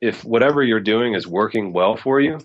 if 0.00 0.24
whatever 0.24 0.62
you're 0.62 0.80
doing 0.80 1.14
is 1.14 1.26
working 1.26 1.72
well 1.72 1.96
for 1.96 2.20
you 2.20 2.38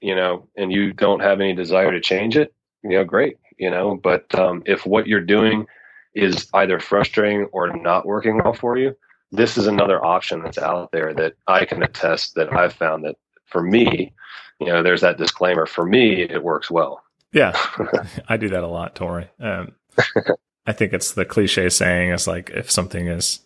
you 0.00 0.14
know 0.14 0.48
and 0.56 0.72
you 0.72 0.92
don't 0.92 1.20
have 1.20 1.40
any 1.40 1.54
desire 1.54 1.90
to 1.90 2.00
change 2.00 2.36
it 2.36 2.54
you 2.82 2.90
know 2.90 3.04
great 3.04 3.38
you 3.58 3.70
know 3.70 3.96
but 4.02 4.32
um, 4.34 4.62
if 4.66 4.86
what 4.86 5.06
you're 5.06 5.20
doing 5.20 5.66
is 6.14 6.48
either 6.54 6.80
frustrating 6.80 7.44
or 7.52 7.76
not 7.76 8.06
working 8.06 8.40
well 8.42 8.54
for 8.54 8.78
you 8.78 8.94
this 9.32 9.58
is 9.58 9.66
another 9.66 10.04
option 10.04 10.42
that's 10.42 10.58
out 10.58 10.92
there 10.92 11.12
that 11.14 11.34
I 11.46 11.64
can 11.64 11.82
attest 11.82 12.34
that 12.36 12.52
I've 12.52 12.72
found 12.72 13.04
that 13.04 13.16
for 13.46 13.62
me, 13.62 14.12
you 14.60 14.66
know, 14.66 14.82
there's 14.82 15.00
that 15.00 15.18
disclaimer. 15.18 15.66
For 15.66 15.84
me, 15.84 16.22
it 16.22 16.42
works 16.42 16.70
well. 16.70 17.02
Yeah, 17.32 17.56
I 18.28 18.36
do 18.36 18.48
that 18.50 18.62
a 18.62 18.68
lot, 18.68 18.94
Tori. 18.94 19.28
Um, 19.40 19.72
I 20.66 20.72
think 20.72 20.92
it's 20.92 21.12
the 21.12 21.24
cliche 21.24 21.68
saying 21.68 22.10
is 22.10 22.26
like 22.26 22.50
if 22.50 22.70
something 22.70 23.06
is 23.06 23.40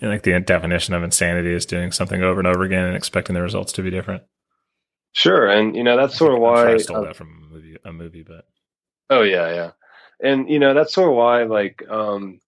like 0.00 0.22
the 0.22 0.38
definition 0.40 0.94
of 0.94 1.02
insanity 1.02 1.52
is 1.52 1.66
doing 1.66 1.92
something 1.92 2.22
over 2.22 2.40
and 2.40 2.46
over 2.46 2.64
again 2.64 2.84
and 2.84 2.96
expecting 2.96 3.34
the 3.34 3.42
results 3.42 3.72
to 3.74 3.82
be 3.82 3.90
different. 3.90 4.22
Sure, 5.12 5.46
and 5.46 5.76
you 5.76 5.84
know 5.84 5.96
that's 5.96 6.16
sort 6.16 6.34
of 6.34 6.40
why 6.40 6.72
I 6.72 6.76
stole 6.78 6.98
uh, 6.98 7.04
that 7.04 7.16
from 7.16 7.28
a 7.28 7.54
movie, 7.54 7.76
a 7.84 7.92
movie, 7.92 8.22
but 8.22 8.46
oh 9.12 9.22
yeah, 9.22 9.54
yeah, 9.54 9.70
and 10.22 10.48
you 10.48 10.58
know 10.58 10.74
that's 10.74 10.94
sort 10.94 11.10
of 11.10 11.16
why 11.16 11.44
like 11.44 11.82
um, 11.88 12.40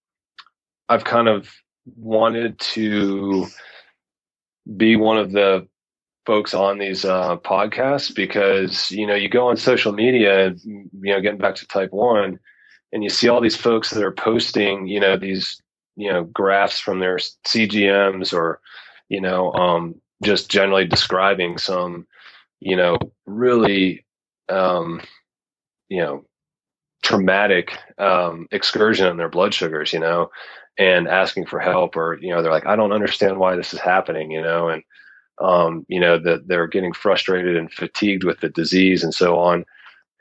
I've 0.89 1.05
kind 1.05 1.29
of 1.29 1.49
wanted 1.97 2.59
to 2.59 3.47
be 4.77 4.97
one 4.97 5.19
of 5.19 5.33
the 5.33 5.69
folks 6.27 6.55
on 6.55 6.79
these 6.79 7.05
uh, 7.05 7.37
podcasts 7.39 8.15
because 8.15 8.91
you 8.91 9.07
know 9.07 9.15
you 9.15 9.29
go 9.29 9.49
on 9.49 9.57
social 9.57 9.93
media 9.93 10.55
you 10.65 10.89
know 10.93 11.21
getting 11.21 11.39
back 11.39 11.55
to 11.55 11.67
type 11.67 11.93
one 11.93 12.39
and 12.93 13.05
you 13.05 13.11
see 13.11 13.29
all 13.29 13.43
these 13.43 13.57
folks 13.57 13.91
that 13.91 14.03
are 14.03 14.13
posting 14.13 14.87
you 14.87 14.99
know 14.99 15.19
these 15.19 15.61
you 15.97 16.11
know 16.11 16.25
graphs 16.25 16.81
from 16.81 16.99
their 16.99 17.19
cgms 17.47 18.33
or 18.33 18.59
you 19.11 19.21
know 19.21 19.53
um, 19.53 19.95
just 20.23 20.51
generally 20.51 20.87
describing 20.87 21.59
some 21.59 22.07
you 22.61 22.75
know 22.75 22.97
really 23.27 24.05
um, 24.49 25.03
you 25.91 26.01
know 26.01 26.25
traumatic 27.05 27.79
um, 27.99 28.49
excursion 28.51 29.07
in 29.07 29.19
their 29.19 29.29
blood 29.29 29.53
sugars, 29.53 29.93
you 29.93 30.01
know, 30.01 30.31
and 30.79 31.07
asking 31.07 31.47
for 31.47 31.61
help, 31.61 31.97
or 31.97 32.19
you 32.21 32.31
know, 32.31 32.43
they're 32.43 32.51
like, 32.51 32.67
I 32.67 32.75
don't 32.75 32.93
understand 32.93 33.39
why 33.39 33.55
this 33.55 33.73
is 33.73 33.81
happening, 33.81 34.31
you 34.33 34.43
know, 34.43 34.71
and 34.71 34.83
um, 35.41 35.85
you 35.89 36.01
know 36.01 36.19
that 36.19 36.49
they're 36.49 36.67
getting 36.67 36.93
frustrated 36.93 37.57
and 37.57 37.73
fatigued 37.73 38.25
with 38.25 38.41
the 38.41 38.49
disease 38.49 39.05
and 39.05 39.15
so 39.15 39.39
on. 39.39 39.65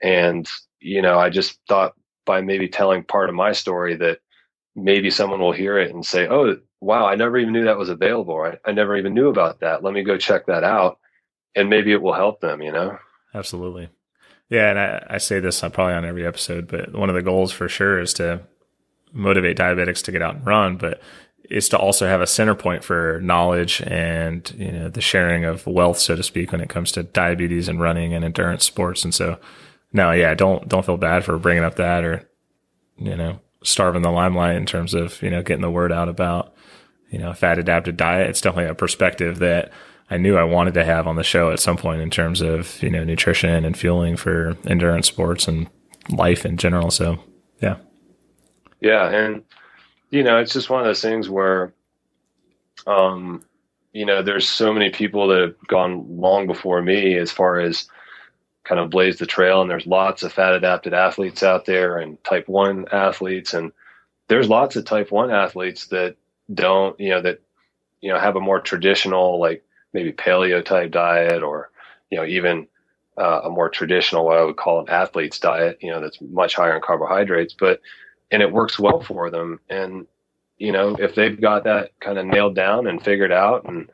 And 0.03 0.47
you 0.79 1.01
know, 1.01 1.17
I 1.17 1.29
just 1.29 1.57
thought 1.67 1.93
by 2.25 2.41
maybe 2.41 2.67
telling 2.67 3.03
part 3.03 3.29
of 3.29 3.35
my 3.35 3.53
story 3.53 3.95
that 3.97 4.19
maybe 4.75 5.09
someone 5.09 5.39
will 5.39 5.51
hear 5.53 5.77
it 5.77 5.93
and 5.93 6.05
say, 6.05 6.27
"Oh, 6.27 6.57
wow, 6.81 7.05
I 7.05 7.15
never 7.15 7.37
even 7.37 7.53
knew 7.53 7.63
that 7.63 7.77
was 7.77 7.89
available. 7.89 8.41
I, 8.41 8.57
I 8.69 8.73
never 8.73 8.97
even 8.97 9.13
knew 9.13 9.29
about 9.29 9.61
that. 9.61 9.83
Let 9.83 9.93
me 9.93 10.03
go 10.03 10.17
check 10.17 10.47
that 10.47 10.63
out." 10.63 10.99
And 11.55 11.69
maybe 11.69 11.91
it 11.91 12.01
will 12.01 12.13
help 12.13 12.41
them, 12.41 12.63
you 12.63 12.71
know? 12.71 12.97
Absolutely. 13.35 13.89
Yeah, 14.49 14.69
and 14.69 14.79
I, 14.79 15.05
I 15.09 15.17
say 15.17 15.39
this 15.39 15.61
probably 15.61 15.93
on 15.93 16.05
every 16.05 16.25
episode, 16.25 16.67
but 16.67 16.93
one 16.93 17.09
of 17.09 17.15
the 17.15 17.21
goals 17.21 17.51
for 17.51 17.67
sure 17.67 17.99
is 17.99 18.13
to 18.15 18.41
motivate 19.11 19.57
diabetics 19.57 20.03
to 20.03 20.11
get 20.11 20.21
out 20.21 20.35
and 20.35 20.45
run, 20.45 20.77
but 20.77 21.01
is 21.49 21.69
to 21.69 21.77
also 21.77 22.07
have 22.07 22.21
a 22.21 22.27
center 22.27 22.55
point 22.55 22.83
for 22.83 23.19
knowledge 23.21 23.81
and 23.85 24.53
you 24.57 24.71
know 24.71 24.89
the 24.89 25.01
sharing 25.01 25.45
of 25.45 25.65
wealth, 25.67 25.99
so 25.99 26.15
to 26.15 26.23
speak, 26.23 26.51
when 26.51 26.61
it 26.61 26.69
comes 26.69 26.91
to 26.91 27.03
diabetes 27.03 27.67
and 27.67 27.79
running 27.81 28.13
and 28.13 28.23
endurance 28.23 28.65
sports. 28.65 29.03
And 29.03 29.13
so, 29.13 29.37
no, 29.91 30.11
yeah, 30.11 30.33
don't 30.33 30.67
don't 30.67 30.85
feel 30.85 30.97
bad 30.97 31.23
for 31.23 31.37
bringing 31.37 31.63
up 31.63 31.75
that 31.75 32.03
or 32.03 32.27
you 32.97 33.15
know 33.15 33.39
starving 33.63 34.01
the 34.01 34.11
limelight 34.11 34.55
in 34.55 34.65
terms 34.65 34.93
of 34.93 35.21
you 35.21 35.29
know 35.29 35.41
getting 35.41 35.61
the 35.61 35.71
word 35.71 35.91
out 35.91 36.09
about 36.09 36.53
you 37.09 37.19
know 37.19 37.33
fat 37.33 37.59
adapted 37.59 37.97
diet. 37.97 38.29
It's 38.29 38.41
definitely 38.41 38.71
a 38.71 38.75
perspective 38.75 39.39
that 39.39 39.71
I 40.09 40.17
knew 40.17 40.37
I 40.37 40.43
wanted 40.43 40.73
to 40.75 40.85
have 40.85 41.07
on 41.07 41.15
the 41.15 41.23
show 41.23 41.51
at 41.51 41.59
some 41.59 41.77
point 41.77 42.01
in 42.01 42.09
terms 42.09 42.41
of 42.41 42.81
you 42.83 42.89
know 42.89 43.03
nutrition 43.03 43.65
and 43.65 43.77
fueling 43.77 44.15
for 44.17 44.57
endurance 44.65 45.07
sports 45.07 45.47
and 45.47 45.69
life 46.09 46.45
in 46.45 46.57
general. 46.57 46.91
So, 46.91 47.19
yeah, 47.61 47.77
yeah, 48.81 49.09
and 49.09 49.43
you 50.11 50.23
know, 50.23 50.37
it's 50.37 50.53
just 50.53 50.69
one 50.69 50.81
of 50.81 50.85
those 50.85 51.01
things 51.01 51.27
where, 51.29 51.73
um, 52.85 53.43
you 53.93 54.05
know, 54.05 54.21
there's 54.21 54.47
so 54.47 54.71
many 54.71 54.89
people 54.89 55.27
that 55.29 55.41
have 55.41 55.67
gone 55.67 56.05
long 56.19 56.45
before 56.45 56.81
me 56.81 57.17
as 57.17 57.31
far 57.31 57.59
as 57.59 57.87
kind 58.63 58.79
of 58.79 58.89
blaze 58.89 59.17
the 59.17 59.25
trail, 59.25 59.61
and 59.61 59.71
there's 59.71 59.87
lots 59.87 60.21
of 60.21 60.33
fat 60.33 60.53
adapted 60.53 60.93
athletes 60.93 61.43
out 61.43 61.65
there 61.65 61.97
and 61.97 62.23
type 62.23 62.47
one 62.47 62.85
athletes, 62.91 63.53
and 63.53 63.71
there's 64.27 64.49
lots 64.49 64.75
of 64.75 64.85
type 64.85 65.11
one 65.11 65.31
athletes 65.31 65.87
that 65.87 66.15
don't, 66.53 66.99
you 66.99 67.09
know, 67.09 67.21
that 67.21 67.41
you 68.01 68.11
know 68.11 68.19
have 68.19 68.35
a 68.35 68.41
more 68.41 68.59
traditional 68.59 69.39
like 69.39 69.63
maybe 69.93 70.11
paleo 70.11 70.63
type 70.63 70.91
diet 70.91 71.43
or 71.43 71.69
you 72.09 72.17
know 72.17 72.25
even 72.25 72.67
uh, 73.17 73.41
a 73.43 73.49
more 73.49 73.69
traditional 73.69 74.25
what 74.25 74.37
I 74.37 74.43
would 74.43 74.57
call 74.57 74.79
an 74.79 74.89
athlete's 74.89 75.39
diet, 75.39 75.77
you 75.81 75.91
know, 75.91 76.01
that's 76.01 76.19
much 76.21 76.55
higher 76.55 76.75
in 76.75 76.81
carbohydrates, 76.81 77.53
but 77.53 77.81
and 78.31 78.41
it 78.41 78.51
works 78.51 78.79
well 78.79 79.01
for 79.01 79.29
them. 79.29 79.59
And, 79.69 80.07
you 80.57 80.71
know, 80.71 80.95
if 80.95 81.13
they've 81.15 81.39
got 81.39 81.65
that 81.65 81.91
kind 81.99 82.17
of 82.17 82.25
nailed 82.25 82.55
down 82.55 82.87
and 82.87 83.03
figured 83.03 83.31
out 83.31 83.65
and 83.65 83.89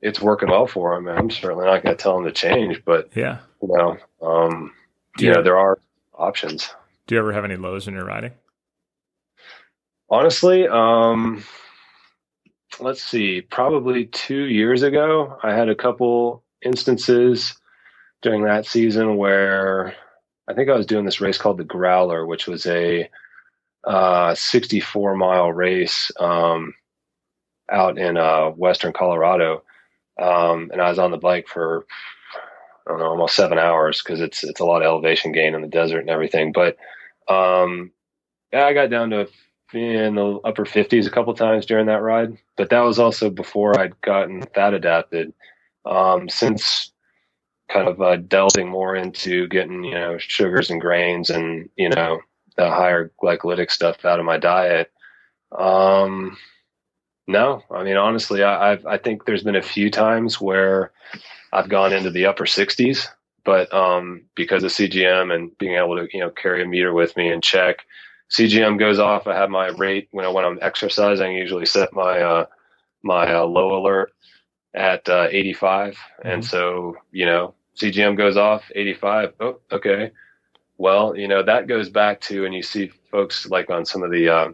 it's 0.00 0.20
working 0.20 0.50
well 0.50 0.66
for 0.66 0.94
them, 0.94 1.08
I'm 1.08 1.30
certainly 1.30 1.66
not 1.66 1.82
going 1.82 1.96
to 1.96 2.02
tell 2.02 2.14
them 2.14 2.24
to 2.24 2.32
change, 2.32 2.82
but 2.84 3.10
yeah, 3.14 3.38
you 3.60 3.68
know, 3.68 3.96
um, 4.22 4.72
you, 5.18 5.28
you 5.28 5.34
know, 5.34 5.42
there 5.42 5.58
are 5.58 5.78
options. 6.14 6.70
Do 7.06 7.14
you 7.14 7.18
ever 7.18 7.32
have 7.32 7.44
any 7.44 7.56
lows 7.56 7.88
in 7.88 7.94
your 7.94 8.04
riding? 8.04 8.32
Honestly, 10.08 10.66
um, 10.68 11.44
let's 12.80 13.02
see, 13.02 13.40
probably 13.40 14.06
two 14.06 14.44
years 14.44 14.82
ago, 14.82 15.38
I 15.42 15.54
had 15.54 15.68
a 15.68 15.74
couple 15.74 16.42
instances 16.62 17.56
during 18.22 18.44
that 18.44 18.66
season 18.66 19.16
where 19.16 19.94
I 20.48 20.54
think 20.54 20.68
I 20.68 20.76
was 20.76 20.86
doing 20.86 21.04
this 21.04 21.20
race 21.20 21.38
called 21.38 21.58
the 21.58 21.64
Growler, 21.64 22.26
which 22.26 22.46
was 22.46 22.66
a 22.66 23.08
uh, 23.84 24.34
64 24.34 25.16
mile 25.16 25.52
race 25.52 26.10
um, 26.18 26.74
out 27.70 27.98
in 27.98 28.16
uh, 28.16 28.50
western 28.50 28.92
Colorado, 28.92 29.62
um, 30.20 30.70
and 30.72 30.80
I 30.80 30.88
was 30.88 30.98
on 30.98 31.10
the 31.10 31.16
bike 31.16 31.48
for 31.48 31.86
I 32.86 32.90
don't 32.90 33.00
know 33.00 33.06
almost 33.06 33.34
seven 33.34 33.58
hours 33.58 34.02
because 34.02 34.20
it's 34.20 34.44
it's 34.44 34.60
a 34.60 34.64
lot 34.64 34.82
of 34.82 34.86
elevation 34.86 35.32
gain 35.32 35.54
in 35.54 35.62
the 35.62 35.68
desert 35.68 36.00
and 36.00 36.10
everything. 36.10 36.52
But 36.52 36.76
um, 37.28 37.90
yeah, 38.52 38.66
I 38.66 38.72
got 38.72 38.90
down 38.90 39.10
to 39.10 39.28
in 39.72 40.14
the 40.14 40.40
upper 40.44 40.64
50s 40.64 41.06
a 41.06 41.10
couple 41.10 41.34
times 41.34 41.66
during 41.66 41.86
that 41.86 42.02
ride, 42.02 42.36
but 42.56 42.70
that 42.70 42.80
was 42.80 42.98
also 42.98 43.30
before 43.30 43.78
I'd 43.78 44.00
gotten 44.00 44.44
that 44.54 44.74
adapted. 44.74 45.32
Um, 45.84 46.28
since 46.28 46.92
kind 47.68 47.88
of 47.88 48.00
uh, 48.00 48.16
delving 48.16 48.68
more 48.68 48.94
into 48.94 49.48
getting 49.48 49.84
you 49.84 49.94
know 49.94 50.18
sugars 50.18 50.70
and 50.70 50.80
grains 50.80 51.30
and 51.30 51.68
you 51.76 51.88
know 51.88 52.20
the 52.56 52.70
higher 52.70 53.12
glycolytic 53.22 53.70
stuff 53.70 54.04
out 54.04 54.18
of 54.18 54.24
my 54.24 54.38
diet. 54.38 54.90
Um, 55.56 56.36
no, 57.26 57.62
I 57.70 57.82
mean 57.82 57.96
honestly, 57.96 58.42
I, 58.42 58.72
I've 58.72 58.86
I 58.86 58.98
think 58.98 59.24
there's 59.24 59.42
been 59.42 59.56
a 59.56 59.62
few 59.62 59.90
times 59.90 60.40
where 60.40 60.92
I've 61.52 61.68
gone 61.68 61.92
into 61.92 62.10
the 62.10 62.26
upper 62.26 62.44
60s, 62.44 63.08
but 63.44 63.72
um, 63.72 64.22
because 64.34 64.62
of 64.62 64.72
CGM 64.72 65.34
and 65.34 65.56
being 65.58 65.76
able 65.76 65.96
to 65.96 66.08
you 66.12 66.20
know 66.20 66.30
carry 66.30 66.62
a 66.62 66.66
meter 66.66 66.92
with 66.92 67.16
me 67.16 67.30
and 67.30 67.42
check, 67.42 67.84
CGM 68.30 68.78
goes 68.78 68.98
off. 68.98 69.26
I 69.26 69.34
have 69.34 69.50
my 69.50 69.68
rate 69.68 70.08
when 70.10 70.24
I 70.24 70.28
when 70.28 70.44
I'm 70.44 70.58
exercising. 70.62 71.36
I 71.36 71.38
usually 71.38 71.66
set 71.66 71.92
my 71.92 72.20
uh, 72.20 72.46
my 73.02 73.32
uh, 73.32 73.44
low 73.44 73.78
alert 73.78 74.12
at 74.74 75.08
uh, 75.08 75.28
85, 75.30 75.94
mm-hmm. 75.94 76.28
and 76.28 76.44
so 76.44 76.96
you 77.12 77.26
know 77.26 77.54
CGM 77.76 78.16
goes 78.16 78.36
off 78.36 78.64
85. 78.74 79.34
Oh, 79.40 79.60
okay. 79.70 80.10
Well, 80.78 81.16
you 81.16 81.28
know, 81.28 81.42
that 81.42 81.68
goes 81.68 81.88
back 81.88 82.20
to, 82.22 82.44
and 82.44 82.54
you 82.54 82.62
see 82.62 82.90
folks 83.10 83.46
like 83.46 83.70
on 83.70 83.86
some 83.86 84.02
of 84.02 84.10
the 84.10 84.28
uh, 84.28 84.48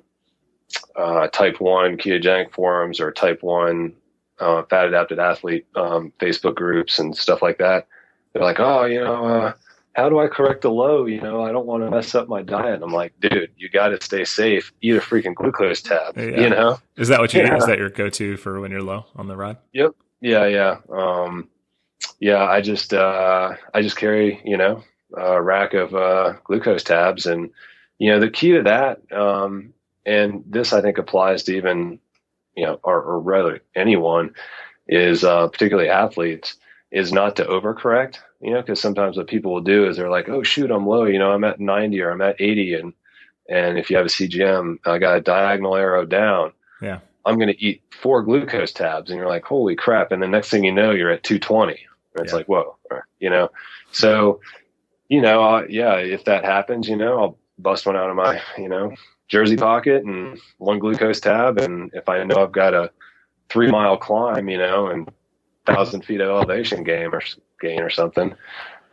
uh, 0.97 1.29
type 1.29 1.61
1 1.61 1.97
ketogenic 1.97 2.53
forums 2.53 3.01
or 3.01 3.11
type 3.11 3.43
1 3.43 3.93
uh, 4.39 4.62
fat 4.64 4.87
adapted 4.87 5.18
athlete 5.18 5.66
um, 5.75 6.12
Facebook 6.18 6.55
groups 6.55 6.99
and 6.99 7.16
stuff 7.16 7.43
like 7.43 7.59
that. 7.59 7.87
They're 8.33 8.43
like, 8.43 8.61
oh, 8.61 8.85
you 8.85 9.01
know, 9.01 9.25
uh, 9.25 9.53
how 9.95 10.09
do 10.09 10.18
I 10.18 10.26
correct 10.26 10.62
the 10.62 10.70
low? 10.70 11.07
You 11.07 11.20
know, 11.20 11.43
I 11.43 11.53
don't 11.53 11.66
want 11.66 11.82
to 11.84 11.90
mess 11.90 12.14
up 12.14 12.28
my 12.28 12.43
diet. 12.43 12.74
And 12.74 12.84
I'm 12.84 12.93
like, 12.93 13.12
dude, 13.20 13.51
you 13.57 13.68
got 13.68 13.88
to 13.88 14.03
stay 14.03 14.24
safe. 14.24 14.72
Eat 14.80 14.97
a 14.97 15.01
freaking 15.01 15.34
glucose 15.34 15.82
tab. 15.82 16.16
Yeah. 16.16 16.40
You 16.40 16.51
know, 16.51 16.78
is 16.97 17.09
that 17.09 17.20
what 17.20 17.34
you 17.34 17.43
yeah. 17.43 17.57
is 17.57 17.66
that 17.66 17.78
your 17.78 17.90
go 17.90 18.09
to 18.09 18.36
for 18.36 18.61
when 18.61 18.70
you're 18.70 18.82
low 18.82 19.07
on 19.16 19.28
the 19.28 19.36
ride? 19.36 19.59
Yep. 19.72 19.93
Yeah. 20.20 20.47
Yeah. 20.47 20.76
Um, 20.90 21.49
yeah. 22.20 22.45
I 22.45 22.61
just 22.61 22.95
uh, 22.95 23.55
I 23.74 23.82
just 23.82 23.97
carry 23.97 24.40
you 24.45 24.57
know 24.57 24.82
a 25.16 25.43
rack 25.43 25.74
of 25.74 25.95
uh, 25.95 26.34
glucose 26.45 26.82
tabs. 26.82 27.26
And, 27.26 27.51
you 27.99 28.11
know, 28.11 28.20
the 28.20 28.30
key 28.30 28.53
to 28.53 28.62
that, 28.62 29.01
um, 29.12 29.74
and 30.05 30.43
this 30.47 30.72
I 30.72 30.80
think 30.80 30.99
applies 30.99 31.43
to 31.45 31.57
even, 31.57 31.99
you 32.57 32.64
know, 32.64 32.80
or, 32.82 33.03
or 33.03 33.20
rather 33.20 33.61
anyone, 33.74 34.34
is 34.88 35.22
uh, 35.24 35.49
particularly 35.49 35.88
athletes, 35.88 36.57
is 36.93 37.12
not 37.12 37.36
to 37.36 37.45
overcorrect, 37.45 38.18
you 38.40 38.51
know, 38.51 38.61
because 38.61 38.80
sometimes 38.80 39.16
what 39.16 39.26
people 39.26 39.53
will 39.53 39.62
do 39.62 39.88
is 39.88 39.97
they're 39.97 40.11
like, 40.11 40.28
oh, 40.28 40.43
shoot, 40.43 40.70
I'm 40.70 40.86
low, 40.86 41.05
you 41.05 41.18
know, 41.18 41.32
I'm 41.32 41.45
at 41.45 41.59
90 41.59 42.01
or 42.01 42.11
I'm 42.11 42.20
at 42.20 42.40
80. 42.40 42.74
And, 42.74 42.93
and 43.49 43.78
if 43.78 43.90
you 43.90 43.97
have 43.97 44.07
a 44.07 44.11
CGM, 44.11 44.78
I 44.84 44.99
got 44.99 45.16
a 45.16 45.20
diagonal 45.20 45.76
arrow 45.76 46.05
down. 46.05 46.53
Yeah. 46.80 47.01
I'm 47.24 47.36
going 47.36 47.53
to 47.53 47.64
eat 47.64 47.82
four 47.90 48.22
glucose 48.22 48.72
tabs. 48.72 49.11
And 49.11 49.18
you're 49.18 49.28
like, 49.28 49.45
holy 49.45 49.74
crap. 49.74 50.12
And 50.12 50.22
the 50.22 50.28
next 50.28 50.51
thing 50.51 50.64
you 50.64 50.72
know, 50.72 50.90
you're 50.90 51.11
at 51.11 51.22
220. 51.22 51.72
And 51.72 52.24
it's 52.24 52.32
yeah. 52.32 52.36
like, 52.36 52.47
whoa, 52.47 52.76
you 53.20 53.30
know? 53.30 53.51
So 53.93 54.40
you 55.12 55.20
know, 55.20 55.45
uh, 55.45 55.66
yeah, 55.68 55.97
if 55.97 56.24
that 56.24 56.43
happens, 56.43 56.88
you 56.88 56.97
know, 56.97 57.20
I'll 57.20 57.38
bust 57.59 57.84
one 57.84 57.97
out 57.97 58.09
of 58.09 58.16
my, 58.16 58.40
you 58.57 58.66
know, 58.66 58.95
jersey 59.28 59.57
pocket 59.57 60.05
and 60.05 60.40
one 60.57 60.78
glucose 60.78 61.20
tab. 61.20 61.59
And 61.59 61.90
if 61.93 62.09
I 62.09 62.24
know 62.24 62.36
I've 62.36 62.53
got 62.53 62.72
a 62.72 62.90
three 63.51 63.70
mile 63.70 63.99
climb, 63.99 64.49
you 64.49 64.57
know, 64.57 64.86
and 64.86 65.11
thousand 65.67 66.05
feet 66.05 66.21
of 66.21 66.29
elevation 66.29 66.85
gain 66.85 67.11
or 67.13 67.23
gain 67.61 67.81
or 67.81 67.91
something, 67.91 68.35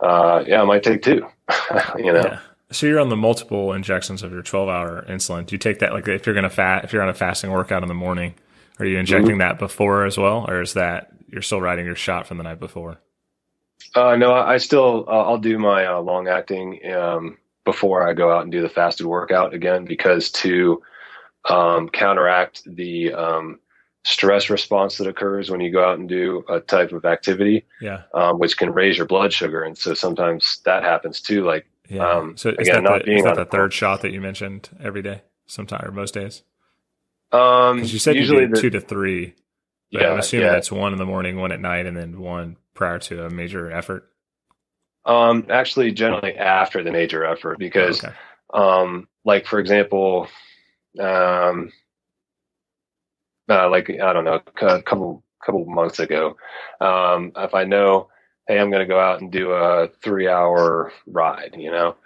uh, 0.00 0.44
yeah, 0.46 0.62
I 0.62 0.64
might 0.64 0.82
take 0.82 1.02
two, 1.02 1.26
you 1.98 2.12
know. 2.12 2.22
Yeah. 2.24 2.40
So 2.72 2.86
you're 2.86 3.00
on 3.00 3.08
the 3.08 3.16
multiple 3.16 3.72
injections 3.72 4.22
of 4.22 4.32
your 4.32 4.42
12 4.42 4.68
hour 4.68 5.04
insulin. 5.08 5.44
Do 5.46 5.54
you 5.54 5.58
take 5.58 5.80
that 5.80 5.92
like 5.92 6.06
if 6.06 6.24
you're 6.26 6.40
to 6.40 6.50
fat, 6.50 6.84
if 6.84 6.92
you're 6.92 7.02
on 7.02 7.08
a 7.08 7.14
fasting 7.14 7.50
workout 7.50 7.82
in 7.82 7.88
the 7.88 7.94
morning, 7.94 8.34
are 8.78 8.86
you 8.86 8.98
injecting 8.98 9.32
mm-hmm. 9.32 9.38
that 9.38 9.58
before 9.58 10.06
as 10.06 10.16
well? 10.16 10.48
Or 10.48 10.62
is 10.62 10.74
that 10.74 11.12
you're 11.28 11.42
still 11.42 11.60
riding 11.60 11.84
your 11.84 11.96
shot 11.96 12.26
from 12.26 12.36
the 12.36 12.44
night 12.44 12.60
before? 12.60 13.00
Uh, 13.94 14.14
no, 14.16 14.32
I 14.32 14.58
still 14.58 15.04
uh, 15.08 15.24
I'll 15.24 15.38
do 15.38 15.58
my 15.58 15.86
uh, 15.86 16.00
long 16.00 16.28
acting 16.28 16.80
um, 16.92 17.38
before 17.64 18.08
I 18.08 18.12
go 18.12 18.30
out 18.30 18.42
and 18.42 18.52
do 18.52 18.62
the 18.62 18.68
fasted 18.68 19.06
workout 19.06 19.52
again 19.52 19.84
because 19.84 20.30
to 20.32 20.80
um, 21.48 21.88
counteract 21.88 22.62
the 22.66 23.12
um, 23.14 23.58
stress 24.04 24.50
response 24.50 24.98
that 24.98 25.06
occurs 25.06 25.50
when 25.50 25.60
you 25.60 25.70
go 25.70 25.84
out 25.84 25.98
and 25.98 26.08
do 26.08 26.44
a 26.48 26.60
type 26.60 26.92
of 26.92 27.04
activity, 27.04 27.66
yeah, 27.80 28.02
um, 28.14 28.38
which 28.38 28.56
can 28.56 28.72
raise 28.72 28.96
your 28.96 29.06
blood 29.06 29.32
sugar, 29.32 29.62
and 29.62 29.76
so 29.76 29.94
sometimes 29.94 30.60
that 30.64 30.82
happens 30.82 31.20
too. 31.20 31.44
Like, 31.44 31.66
yeah. 31.88 32.08
Um, 32.08 32.36
so 32.36 32.50
again, 32.50 32.66
that 32.66 32.82
not 32.82 32.98
the, 33.00 33.04
being 33.04 33.18
is 33.18 33.24
that 33.24 33.36
the 33.36 33.44
third 33.44 33.72
shot 33.72 34.02
that 34.02 34.12
you 34.12 34.20
mentioned 34.20 34.70
every 34.82 35.02
day, 35.02 35.22
sometime 35.46 35.86
or 35.86 35.92
most 35.92 36.14
days. 36.14 36.42
Um, 37.32 37.78
you 37.78 37.98
said 37.98 38.16
usually 38.16 38.42
you 38.42 38.48
the, 38.48 38.60
two 38.60 38.70
to 38.70 38.80
three. 38.80 39.34
But 39.92 40.02
yeah, 40.02 40.12
I'm 40.12 40.20
assuming 40.20 40.46
yeah. 40.46 40.52
that's 40.52 40.70
one 40.70 40.92
in 40.92 40.98
the 40.98 41.06
morning, 41.06 41.36
one 41.36 41.50
at 41.50 41.60
night, 41.60 41.86
and 41.86 41.96
then 41.96 42.20
one 42.20 42.56
prior 42.74 42.98
to 42.98 43.26
a 43.26 43.30
major 43.30 43.70
effort? 43.70 44.08
Um, 45.04 45.46
actually, 45.50 45.92
generally 45.92 46.36
after 46.36 46.82
the 46.82 46.92
major 46.92 47.24
effort, 47.24 47.58
because 47.58 48.04
okay. 48.04 48.14
Um, 48.52 49.06
like 49.24 49.46
for 49.46 49.58
example, 49.58 50.28
um, 50.98 51.72
uh, 53.50 53.68
like 53.68 53.90
I 53.90 54.12
don't 54.12 54.24
know, 54.24 54.40
a 54.62 54.82
couple 54.82 55.22
couple 55.44 55.64
months 55.66 55.98
ago, 55.98 56.36
um, 56.80 57.32
if 57.36 57.54
I 57.54 57.64
know, 57.64 58.08
hey, 58.46 58.58
I'm 58.58 58.70
going 58.70 58.80
to 58.80 58.86
go 58.86 59.00
out 59.00 59.20
and 59.20 59.32
do 59.32 59.50
a 59.50 59.88
three 60.02 60.28
hour 60.28 60.92
ride, 61.06 61.56
you 61.58 61.70
know, 61.70 61.96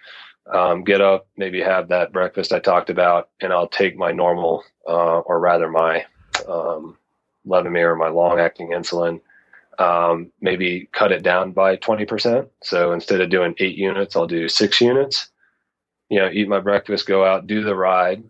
um, 0.53 0.85
get 0.85 1.01
up, 1.01 1.27
maybe 1.37 1.61
have 1.61 1.89
that 1.89 2.13
breakfast 2.13 2.53
I 2.53 2.61
talked 2.61 2.91
about, 2.91 3.31
and 3.41 3.53
I'll 3.53 3.69
take 3.69 3.97
my 3.97 4.13
normal, 4.13 4.65
uh, 4.89 5.21
or 5.21 5.41
rather 5.41 5.71
my 5.71 6.05
um, 6.49 6.97
Levemir, 7.47 7.99
my 7.99 8.09
long 8.09 8.39
acting 8.41 8.69
insulin, 8.71 9.21
um, 9.79 10.31
maybe 10.41 10.89
cut 10.93 11.13
it 11.13 11.23
down 11.23 11.53
by 11.53 11.77
20%. 11.77 12.49
So 12.63 12.93
instead 12.93 13.21
of 13.21 13.31
doing 13.31 13.55
eight 13.59 13.77
units, 13.77 14.17
I'll 14.17 14.27
do 14.27 14.49
six 14.49 14.81
units. 14.81 15.29
You 16.09 16.21
know, 16.21 16.31
eat 16.31 16.49
my 16.49 16.61
breakfast, 16.61 17.07
go 17.07 17.25
out, 17.25 17.47
do 17.47 17.63
the 17.63 17.75
ride. 17.75 18.23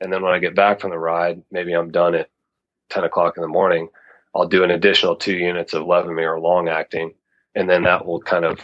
And 0.00 0.12
then 0.12 0.22
when 0.22 0.34
I 0.34 0.38
get 0.38 0.54
back 0.54 0.80
from 0.80 0.90
the 0.90 0.98
ride, 0.98 1.42
maybe 1.50 1.72
I'm 1.72 1.90
done 1.90 2.14
at 2.14 2.28
10 2.90 3.04
o'clock 3.04 3.36
in 3.36 3.42
the 3.42 3.48
morning. 3.48 3.88
I'll 4.34 4.48
do 4.48 4.64
an 4.64 4.70
additional 4.70 5.16
two 5.16 5.36
units 5.36 5.74
of 5.74 5.84
Levemir 5.84 6.40
long 6.40 6.68
acting. 6.68 7.14
And 7.54 7.70
then 7.70 7.84
that 7.84 8.04
will 8.04 8.20
kind 8.20 8.44
of 8.44 8.60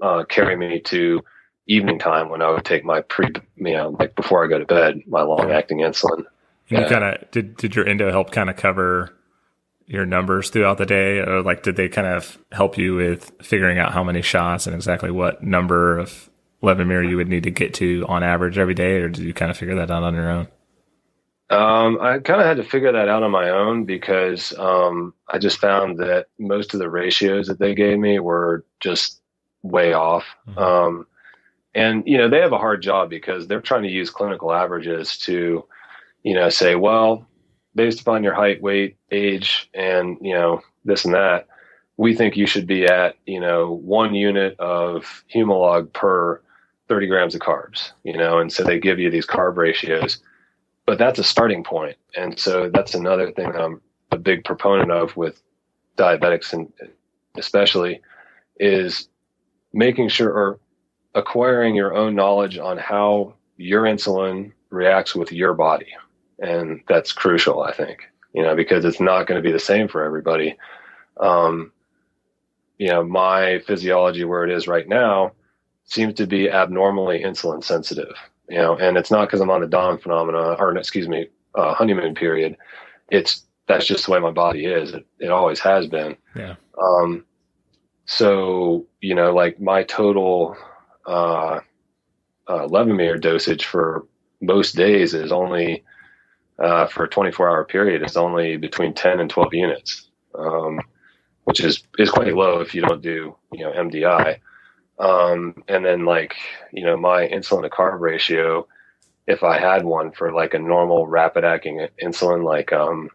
uh, 0.00 0.24
carry 0.24 0.56
me 0.56 0.80
to 0.80 1.22
evening 1.66 1.98
time 1.98 2.28
when 2.28 2.42
I 2.42 2.50
would 2.50 2.64
take 2.64 2.84
my 2.84 3.00
pre, 3.02 3.28
you 3.56 3.72
know, 3.72 3.96
like 3.98 4.16
before 4.16 4.44
I 4.44 4.48
go 4.48 4.58
to 4.58 4.64
bed, 4.64 5.02
my 5.06 5.22
long 5.22 5.50
acting 5.50 5.78
insulin. 5.78 6.24
And 6.70 6.80
you 6.80 6.86
kind 6.86 7.04
of 7.04 7.30
did. 7.30 7.56
Did 7.56 7.76
your 7.76 7.86
endo 7.86 8.10
help 8.10 8.32
kind 8.32 8.48
of 8.48 8.56
cover 8.56 9.14
your 9.86 10.06
numbers 10.06 10.50
throughout 10.50 10.78
the 10.78 10.86
day, 10.86 11.18
or 11.18 11.42
like 11.42 11.62
did 11.62 11.76
they 11.76 11.88
kind 11.88 12.06
of 12.06 12.38
help 12.50 12.78
you 12.78 12.94
with 12.94 13.30
figuring 13.42 13.78
out 13.78 13.92
how 13.92 14.02
many 14.02 14.22
shots 14.22 14.66
and 14.66 14.74
exactly 14.74 15.10
what 15.10 15.42
number 15.42 15.98
of 15.98 16.30
Levemir 16.62 17.08
you 17.08 17.16
would 17.16 17.28
need 17.28 17.42
to 17.42 17.50
get 17.50 17.74
to 17.74 18.06
on 18.08 18.22
average 18.22 18.56
every 18.56 18.74
day, 18.74 18.96
or 18.96 19.08
did 19.08 19.22
you 19.22 19.34
kind 19.34 19.50
of 19.50 19.56
figure 19.56 19.74
that 19.74 19.90
out 19.90 20.02
on 20.02 20.14
your 20.14 20.30
own? 20.30 20.48
Um, 21.52 21.98
I 22.00 22.18
kind 22.18 22.40
of 22.40 22.46
had 22.46 22.56
to 22.56 22.64
figure 22.64 22.92
that 22.92 23.08
out 23.08 23.22
on 23.22 23.30
my 23.30 23.50
own 23.50 23.84
because 23.84 24.56
um, 24.58 25.14
I 25.28 25.38
just 25.38 25.58
found 25.58 25.98
that 25.98 26.26
most 26.38 26.72
of 26.72 26.80
the 26.80 26.90
ratios 26.90 27.46
that 27.48 27.58
they 27.58 27.74
gave 27.74 27.98
me 27.98 28.18
were 28.18 28.64
just 28.80 29.20
way 29.62 29.92
off. 29.92 30.24
Mm-hmm. 30.48 30.58
Um, 30.58 31.06
and 31.74 32.02
you 32.06 32.18
know 32.18 32.28
they 32.28 32.40
have 32.40 32.52
a 32.52 32.58
hard 32.58 32.82
job 32.82 33.08
because 33.08 33.46
they're 33.46 33.60
trying 33.60 33.82
to 33.84 33.88
use 33.88 34.10
clinical 34.10 34.52
averages 34.52 35.16
to 35.18 35.64
you 36.22 36.34
know, 36.34 36.48
say, 36.48 36.74
well, 36.74 37.26
based 37.74 38.00
upon 38.00 38.22
your 38.22 38.34
height, 38.34 38.62
weight, 38.62 38.96
age, 39.10 39.68
and, 39.74 40.16
you 40.20 40.34
know, 40.34 40.60
this 40.84 41.04
and 41.04 41.14
that, 41.14 41.48
we 41.96 42.14
think 42.14 42.36
you 42.36 42.46
should 42.46 42.66
be 42.66 42.84
at, 42.84 43.16
you 43.26 43.40
know, 43.40 43.72
one 43.72 44.14
unit 44.14 44.58
of 44.58 45.24
Humalog 45.34 45.92
per 45.92 46.40
30 46.88 47.06
grams 47.06 47.34
of 47.34 47.40
carbs, 47.40 47.92
you 48.04 48.16
know, 48.16 48.38
and 48.38 48.52
so 48.52 48.64
they 48.64 48.78
give 48.78 48.98
you 48.98 49.10
these 49.10 49.26
carb 49.26 49.56
ratios, 49.56 50.18
but 50.86 50.98
that's 50.98 51.18
a 51.18 51.24
starting 51.24 51.64
point. 51.64 51.96
And 52.16 52.38
so 52.38 52.70
that's 52.72 52.94
another 52.94 53.30
thing 53.32 53.54
I'm 53.54 53.80
a 54.10 54.18
big 54.18 54.44
proponent 54.44 54.90
of 54.90 55.16
with 55.16 55.42
diabetics 55.96 56.52
and 56.52 56.72
especially 57.36 58.00
is 58.58 59.08
making 59.72 60.08
sure 60.08 60.30
or 60.30 60.60
acquiring 61.14 61.74
your 61.74 61.94
own 61.94 62.14
knowledge 62.14 62.58
on 62.58 62.78
how 62.78 63.34
your 63.56 63.82
insulin 63.84 64.52
reacts 64.70 65.14
with 65.14 65.32
your 65.32 65.54
body 65.54 65.86
and 66.42 66.82
that's 66.88 67.12
crucial, 67.12 67.62
I 67.62 67.72
think. 67.72 68.00
You 68.34 68.42
know, 68.42 68.56
because 68.56 68.84
it's 68.84 69.00
not 69.00 69.26
going 69.26 69.40
to 69.40 69.46
be 69.46 69.52
the 69.52 69.58
same 69.58 69.88
for 69.88 70.02
everybody. 70.02 70.56
Um, 71.20 71.72
you 72.78 72.88
know, 72.88 73.04
my 73.04 73.60
physiology 73.60 74.24
where 74.24 74.44
it 74.44 74.50
is 74.50 74.66
right 74.66 74.88
now 74.88 75.32
seems 75.84 76.14
to 76.14 76.26
be 76.26 76.50
abnormally 76.50 77.22
insulin 77.22 77.62
sensitive. 77.62 78.14
You 78.52 78.58
know, 78.58 78.76
and 78.76 78.98
it's 78.98 79.10
not 79.10 79.26
because 79.26 79.40
I'm 79.40 79.50
on 79.50 79.62
the 79.62 79.66
dawn 79.66 79.98
phenomena 79.98 80.56
or 80.58 80.76
excuse 80.76 81.08
me, 81.08 81.28
uh, 81.54 81.74
honeymoon 81.74 82.14
period. 82.14 82.56
It's 83.10 83.46
that's 83.66 83.86
just 83.86 84.04
the 84.06 84.12
way 84.12 84.18
my 84.18 84.30
body 84.30 84.66
is. 84.66 84.92
It, 84.92 85.06
it 85.18 85.30
always 85.30 85.58
has 85.60 85.86
been. 85.86 86.16
Yeah. 86.36 86.56
Um, 86.82 87.24
so 88.04 88.86
you 89.00 89.14
know, 89.14 89.34
like 89.34 89.58
my 89.60 89.84
total 89.84 90.56
uh, 91.06 91.60
uh, 92.46 92.66
Levemir 92.68 93.20
dosage 93.20 93.64
for 93.64 94.06
most 94.40 94.76
days 94.76 95.14
is 95.14 95.32
only 95.32 95.82
uh, 96.58 96.86
for 96.86 97.04
a 97.04 97.08
24 97.08 97.48
hour 97.48 97.64
period 97.64 98.02
is 98.02 98.16
only 98.16 98.56
between 98.56 98.94
10 98.94 99.20
and 99.20 99.30
12 99.30 99.54
units, 99.54 100.08
um, 100.34 100.80
which 101.44 101.60
is, 101.60 101.82
is 101.98 102.10
quite 102.10 102.34
low 102.34 102.60
if 102.60 102.74
you 102.74 102.82
don't 102.82 103.02
do, 103.02 103.36
you 103.52 103.64
know, 103.64 103.72
MDI. 103.72 104.38
Um, 105.02 105.64
and 105.66 105.84
then 105.84 106.04
like, 106.04 106.36
you 106.72 106.84
know, 106.84 106.96
my 106.96 107.26
insulin 107.26 107.62
to 107.62 107.68
carb 107.68 107.98
ratio, 108.00 108.66
if 109.26 109.42
I 109.42 109.58
had 109.58 109.84
one 109.84 110.12
for 110.12 110.32
like 110.32 110.54
a 110.54 110.60
normal 110.60 111.08
rapid 111.08 111.44
acting 111.44 111.86
insulin, 112.00 112.44
like, 112.44 112.72
um, 112.72 113.10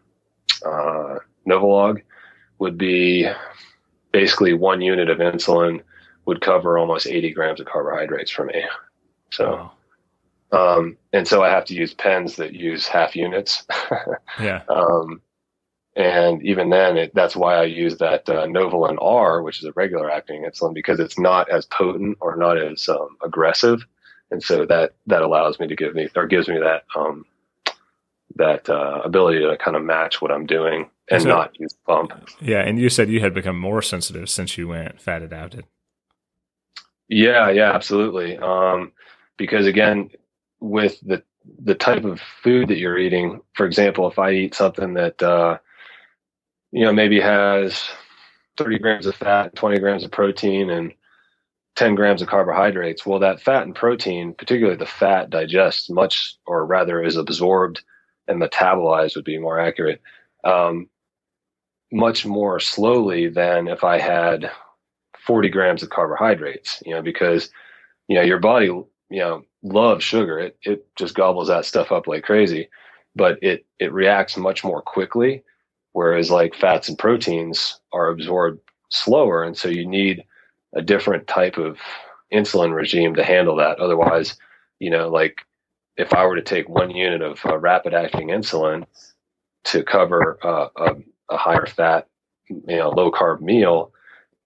uh, 0.64 1.16
Novolog 1.48 2.02
would 2.58 2.76
be 2.76 3.26
basically 4.12 4.52
one 4.52 4.82
unit 4.82 5.08
of 5.08 5.18
insulin 5.18 5.80
would 6.26 6.42
cover 6.42 6.76
almost 6.76 7.06
80 7.06 7.32
grams 7.32 7.60
of 7.60 7.66
carbohydrates 7.66 8.30
for 8.30 8.44
me. 8.44 8.64
So, 9.30 9.70
wow. 10.52 10.76
Um, 10.78 10.96
and 11.12 11.26
so 11.26 11.42
I 11.42 11.48
have 11.48 11.64
to 11.66 11.74
use 11.74 11.94
pens 11.94 12.36
that 12.36 12.54
use 12.54 12.86
half 12.86 13.16
units. 13.16 13.66
yeah. 14.40 14.62
Um, 14.68 15.22
and 15.98 16.40
even 16.44 16.70
then, 16.70 16.96
it, 16.96 17.14
that's 17.14 17.34
why 17.34 17.56
I 17.56 17.64
use 17.64 17.98
that 17.98 18.28
uh, 18.28 18.46
Novolin 18.46 18.98
R, 19.00 19.42
which 19.42 19.58
is 19.58 19.64
a 19.64 19.72
regular 19.72 20.08
acting 20.08 20.44
insulin, 20.44 20.72
because 20.72 21.00
it's 21.00 21.18
not 21.18 21.50
as 21.50 21.66
potent 21.66 22.18
or 22.20 22.36
not 22.36 22.56
as 22.56 22.88
um, 22.88 23.16
aggressive, 23.22 23.84
and 24.30 24.40
so 24.40 24.64
that 24.66 24.92
that 25.08 25.22
allows 25.22 25.58
me 25.58 25.66
to 25.66 25.74
give 25.74 25.96
me 25.96 26.08
or 26.14 26.28
gives 26.28 26.48
me 26.48 26.60
that 26.60 26.84
um, 26.94 27.26
that 28.36 28.70
uh, 28.70 29.00
ability 29.04 29.40
to 29.40 29.56
kind 29.58 29.76
of 29.76 29.82
match 29.82 30.22
what 30.22 30.30
I'm 30.30 30.46
doing 30.46 30.88
and 31.10 31.22
so, 31.22 31.28
not 31.28 31.58
use 31.58 31.74
pump. 31.84 32.12
Yeah, 32.40 32.60
and 32.60 32.78
you 32.78 32.90
said 32.90 33.10
you 33.10 33.20
had 33.20 33.34
become 33.34 33.58
more 33.58 33.82
sensitive 33.82 34.30
since 34.30 34.56
you 34.56 34.68
went 34.68 35.00
fat 35.00 35.22
adapted. 35.22 35.64
Yeah, 37.08 37.50
yeah, 37.50 37.72
absolutely. 37.72 38.38
Um, 38.38 38.92
because 39.36 39.66
again, 39.66 40.10
with 40.60 41.00
the 41.00 41.24
the 41.64 41.74
type 41.74 42.04
of 42.04 42.20
food 42.42 42.68
that 42.68 42.78
you're 42.78 42.98
eating. 42.98 43.40
For 43.54 43.66
example, 43.66 44.08
if 44.08 44.18
I 44.18 44.32
eat 44.32 44.54
something 44.54 44.94
that 44.94 45.22
uh, 45.22 45.58
you 46.72 46.84
know 46.84 46.92
maybe 46.92 47.20
has 47.20 47.88
30 48.56 48.78
grams 48.78 49.06
of 49.06 49.14
fat, 49.14 49.54
20 49.54 49.78
grams 49.78 50.04
of 50.04 50.10
protein, 50.10 50.70
and 50.70 50.92
10 51.76 51.94
grams 51.94 52.22
of 52.22 52.28
carbohydrates, 52.28 53.06
well, 53.06 53.20
that 53.20 53.40
fat 53.40 53.62
and 53.62 53.74
protein, 53.74 54.34
particularly 54.34 54.76
the 54.76 54.86
fat, 54.86 55.30
digests 55.30 55.88
much, 55.88 56.34
or 56.46 56.66
rather, 56.66 57.02
is 57.02 57.16
absorbed 57.16 57.82
and 58.26 58.42
metabolized 58.42 59.14
would 59.16 59.24
be 59.24 59.38
more 59.38 59.60
accurate, 59.60 60.00
um, 60.44 60.88
much 61.92 62.26
more 62.26 62.60
slowly 62.60 63.28
than 63.28 63.68
if 63.68 63.84
I 63.84 63.98
had 63.98 64.50
40 65.26 65.48
grams 65.50 65.82
of 65.82 65.90
carbohydrates. 65.90 66.82
You 66.84 66.94
know, 66.94 67.02
because 67.02 67.50
you 68.08 68.16
know 68.16 68.22
your 68.22 68.38
body, 68.40 68.66
you 68.66 68.88
know 69.10 69.42
loves 69.62 70.04
sugar. 70.04 70.38
It 70.38 70.58
it 70.62 70.86
just 70.96 71.14
gobbles 71.14 71.48
that 71.48 71.64
stuff 71.64 71.92
up 71.92 72.06
like 72.06 72.24
crazy, 72.24 72.68
but 73.16 73.38
it 73.42 73.66
it 73.78 73.92
reacts 73.92 74.36
much 74.36 74.64
more 74.64 74.82
quickly. 74.82 75.44
Whereas 75.98 76.30
like 76.30 76.54
fats 76.54 76.88
and 76.88 76.96
proteins 76.96 77.80
are 77.92 78.10
absorbed 78.10 78.60
slower, 78.88 79.42
and 79.42 79.58
so 79.58 79.68
you 79.68 79.84
need 79.84 80.22
a 80.72 80.80
different 80.80 81.26
type 81.26 81.58
of 81.58 81.76
insulin 82.32 82.72
regime 82.72 83.16
to 83.16 83.24
handle 83.24 83.56
that. 83.56 83.80
Otherwise, 83.80 84.36
you 84.78 84.90
know, 84.90 85.08
like 85.08 85.38
if 85.96 86.14
I 86.14 86.24
were 86.24 86.36
to 86.36 86.42
take 86.42 86.68
one 86.68 86.92
unit 86.92 87.20
of 87.20 87.44
uh, 87.44 87.58
rapid 87.58 87.94
acting 87.94 88.28
insulin 88.28 88.86
to 89.64 89.82
cover 89.82 90.38
uh, 90.40 90.68
a, 90.76 90.94
a 91.30 91.36
higher 91.36 91.66
fat, 91.66 92.06
you 92.48 92.76
know, 92.76 92.90
low 92.90 93.10
carb 93.10 93.40
meal, 93.40 93.92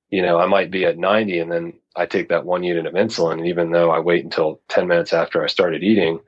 you 0.08 0.22
know, 0.22 0.38
I 0.38 0.46
might 0.46 0.70
be 0.70 0.86
at 0.86 0.96
90 0.96 1.38
and 1.38 1.52
then 1.52 1.74
I 1.94 2.06
take 2.06 2.30
that 2.30 2.46
one 2.46 2.62
unit 2.62 2.86
of 2.86 2.94
insulin, 2.94 3.32
and 3.32 3.46
even 3.46 3.72
though 3.72 3.90
I 3.90 3.98
wait 3.98 4.24
until 4.24 4.62
10 4.70 4.88
minutes 4.88 5.12
after 5.12 5.44
I 5.44 5.48
started 5.48 5.82
eating, 5.82 6.18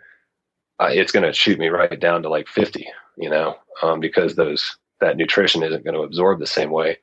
uh, 0.79 0.91
it's 0.91 1.13
going 1.13 1.25
to 1.25 1.33
shoot 1.33 1.59
me 1.59 1.69
right 1.69 1.99
down 1.99 2.21
to 2.25 2.29
like 2.29 2.47
50, 2.47 2.87
you 3.17 3.31
know, 3.31 3.57
um, 3.81 4.01
because 4.01 4.35
those 4.35 4.77
that 5.01 5.17
nutrition 5.17 5.63
isn't 5.63 5.85
going 5.85 5.95
to 5.95 6.03
absorb 6.03 6.39
the 6.39 6.47
same 6.47 6.71
way. 6.71 6.99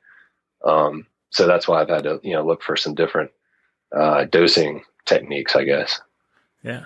Um, 0.64 1.06
so 1.30 1.46
that's 1.46 1.66
why 1.66 1.80
I've 1.80 1.88
had 1.88 2.04
to, 2.04 2.20
you 2.22 2.34
know, 2.34 2.44
look 2.44 2.62
for 2.62 2.76
some 2.76 2.94
different 2.94 3.30
uh, 3.94 4.24
dosing 4.24 4.82
techniques, 5.04 5.56
I 5.56 5.64
guess. 5.64 6.00
Yeah. 6.62 6.84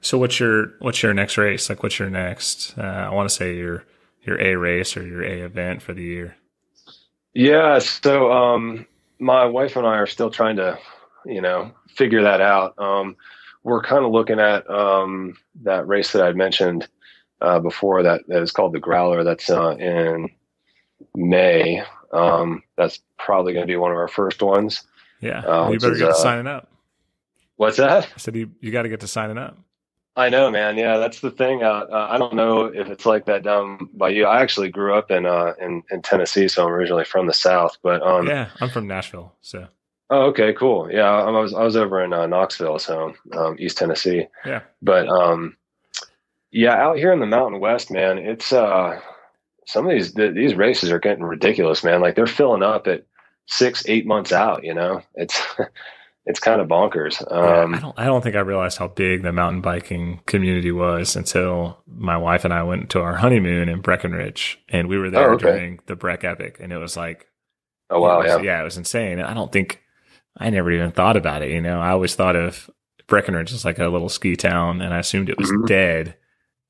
So 0.00 0.18
what's 0.18 0.38
your 0.38 0.74
what's 0.78 1.02
your 1.02 1.12
next 1.14 1.36
race? 1.36 1.68
Like, 1.68 1.82
what's 1.82 1.98
your 1.98 2.10
next? 2.10 2.74
Uh, 2.78 2.82
I 2.82 3.10
want 3.10 3.28
to 3.28 3.34
say 3.34 3.56
your 3.56 3.84
your 4.22 4.40
A 4.40 4.54
race 4.56 4.96
or 4.96 5.06
your 5.06 5.22
A 5.22 5.40
event 5.40 5.82
for 5.82 5.92
the 5.92 6.04
year. 6.04 6.36
Yeah. 7.34 7.78
So 7.80 8.30
um, 8.30 8.86
my 9.18 9.44
wife 9.44 9.76
and 9.76 9.86
I 9.86 9.96
are 9.96 10.06
still 10.06 10.30
trying 10.30 10.56
to 10.56 10.78
you 11.28 11.40
know, 11.40 11.72
figure 11.88 12.22
that 12.22 12.40
out. 12.40 12.78
Um, 12.78 13.16
we're 13.62 13.82
kind 13.82 14.04
of 14.04 14.10
looking 14.10 14.40
at 14.40 14.68
um, 14.70 15.36
that 15.62 15.86
race 15.86 16.12
that 16.12 16.22
I 16.22 16.32
mentioned 16.32 16.88
uh, 17.40 17.60
before 17.60 18.02
that, 18.02 18.22
that 18.28 18.42
is 18.42 18.52
called 18.52 18.72
the 18.72 18.80
Growler. 18.80 19.24
That's 19.24 19.50
uh, 19.50 19.76
in 19.76 20.30
May. 21.14 21.82
Um, 22.12 22.62
that's 22.76 23.00
probably 23.18 23.52
going 23.52 23.66
to 23.66 23.70
be 23.70 23.76
one 23.76 23.90
of 23.90 23.96
our 23.96 24.08
first 24.08 24.42
ones. 24.42 24.82
Yeah, 25.20 25.40
uh, 25.40 25.70
you 25.70 25.78
better 25.78 25.94
get 25.94 26.06
to 26.06 26.10
uh, 26.10 26.14
signing 26.14 26.46
up. 26.46 26.70
What's 27.56 27.76
that? 27.78 28.04
I 28.04 28.18
said 28.18 28.36
you, 28.36 28.50
you 28.60 28.70
got 28.70 28.82
to 28.82 28.88
get 28.88 29.00
to 29.00 29.08
signing 29.08 29.36
up. 29.36 29.58
I 30.16 30.28
know, 30.30 30.50
man. 30.50 30.76
Yeah, 30.76 30.98
that's 30.98 31.20
the 31.20 31.30
thing. 31.30 31.62
Uh, 31.62 31.86
uh, 31.90 32.08
I 32.10 32.18
don't 32.18 32.34
know 32.34 32.64
if 32.64 32.88
it's 32.88 33.06
like 33.06 33.26
that 33.26 33.44
down 33.44 33.88
by 33.94 34.08
you. 34.08 34.26
I 34.26 34.40
actually 34.40 34.68
grew 34.68 34.94
up 34.94 35.10
in 35.10 35.26
uh, 35.26 35.54
in, 35.60 35.82
in 35.90 36.02
Tennessee, 36.02 36.48
so 36.48 36.66
I'm 36.66 36.72
originally 36.72 37.04
from 37.04 37.26
the 37.26 37.32
South. 37.32 37.76
But 37.82 38.02
um, 38.02 38.26
yeah, 38.26 38.48
I'm 38.60 38.70
from 38.70 38.86
Nashville. 38.86 39.32
So. 39.42 39.68
Oh, 40.10 40.22
okay, 40.28 40.54
cool. 40.54 40.90
Yeah, 40.90 41.08
I 41.08 41.30
was 41.30 41.54
I 41.54 41.62
was 41.62 41.76
over 41.76 42.02
in 42.02 42.12
uh, 42.12 42.26
Knoxville, 42.26 42.78
so 42.78 43.14
um, 43.36 43.56
East 43.58 43.78
Tennessee. 43.78 44.26
Yeah. 44.44 44.62
But 44.80 45.08
um, 45.08 45.56
yeah, 46.50 46.74
out 46.74 46.96
here 46.96 47.12
in 47.12 47.20
the 47.20 47.26
Mountain 47.26 47.60
West, 47.60 47.90
man, 47.90 48.18
it's 48.18 48.52
uh, 48.52 48.98
some 49.68 49.86
of 49.86 49.92
these 49.92 50.14
the, 50.14 50.30
these 50.30 50.54
races 50.54 50.90
are 50.90 50.98
getting 50.98 51.24
ridiculous, 51.24 51.84
man. 51.84 52.00
Like 52.00 52.16
they're 52.16 52.26
filling 52.26 52.62
up 52.62 52.86
at 52.86 53.04
six, 53.46 53.84
eight 53.86 54.06
months 54.06 54.32
out. 54.32 54.64
You 54.64 54.72
know, 54.72 55.02
it's 55.14 55.38
it's 56.26 56.40
kind 56.40 56.62
of 56.62 56.68
bonkers. 56.68 57.20
Um, 57.30 57.72
yeah, 57.72 57.76
I 57.76 57.80
don't 57.80 57.98
I 57.98 58.04
don't 58.06 58.22
think 58.22 58.34
I 58.34 58.40
realized 58.40 58.78
how 58.78 58.88
big 58.88 59.22
the 59.22 59.32
mountain 59.32 59.60
biking 59.60 60.20
community 60.24 60.72
was 60.72 61.16
until 61.16 61.82
my 61.86 62.16
wife 62.16 62.46
and 62.46 62.54
I 62.54 62.62
went 62.62 62.88
to 62.90 63.00
our 63.00 63.16
honeymoon 63.16 63.68
in 63.68 63.82
Breckenridge, 63.82 64.58
and 64.70 64.88
we 64.88 64.96
were 64.96 65.10
there 65.10 65.32
oh, 65.32 65.34
okay. 65.34 65.50
during 65.50 65.80
the 65.84 65.96
Breck 65.96 66.24
Epic, 66.24 66.56
and 66.60 66.72
it 66.72 66.78
was 66.78 66.96
like, 66.96 67.26
oh 67.90 68.00
wow, 68.00 68.18
was, 68.18 68.26
yeah, 68.26 68.40
yeah, 68.40 68.60
it 68.62 68.64
was 68.64 68.78
insane. 68.78 69.20
I 69.20 69.34
don't 69.34 69.52
think 69.52 69.82
I 70.38 70.48
never 70.48 70.72
even 70.72 70.92
thought 70.92 71.18
about 71.18 71.42
it. 71.42 71.50
You 71.50 71.60
know, 71.60 71.78
I 71.78 71.90
always 71.90 72.14
thought 72.14 72.36
of 72.36 72.70
Breckenridge 73.06 73.52
as 73.52 73.66
like 73.66 73.78
a 73.78 73.88
little 73.88 74.08
ski 74.08 74.34
town, 74.34 74.80
and 74.80 74.94
I 74.94 75.00
assumed 75.00 75.28
it 75.28 75.38
was 75.38 75.50
mm-hmm. 75.50 75.66
dead 75.66 76.16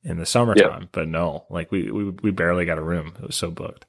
in 0.09 0.17
the 0.17 0.27
summertime. 0.27 0.83
Yep. 0.83 0.89
But 0.93 1.09
no, 1.09 1.45
like 1.51 1.71
we, 1.71 1.91
we 1.91 2.05
we 2.11 2.31
barely 2.31 2.65
got 2.65 2.79
a 2.79 2.83
room. 2.83 3.13
It 3.21 3.27
was 3.27 3.37
so 3.37 3.51
booked. 3.51 3.85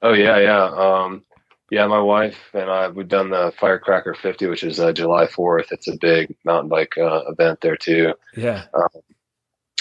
Oh 0.00 0.14
yeah, 0.14 0.38
yeah. 0.38 0.64
Um, 0.64 1.24
yeah, 1.70 1.86
my 1.86 2.00
wife 2.00 2.38
and 2.54 2.70
I 2.70 2.88
we've 2.88 3.08
done 3.08 3.30
the 3.30 3.52
Firecracker 3.58 4.14
50, 4.14 4.46
which 4.46 4.62
is 4.62 4.78
uh, 4.78 4.92
July 4.92 5.26
4th. 5.26 5.72
It's 5.72 5.88
a 5.88 5.96
big 5.96 6.34
mountain 6.44 6.68
bike 6.68 6.96
uh, 6.96 7.24
event 7.28 7.60
there 7.60 7.76
too. 7.76 8.14
Yeah. 8.36 8.64
Um, 8.72 9.00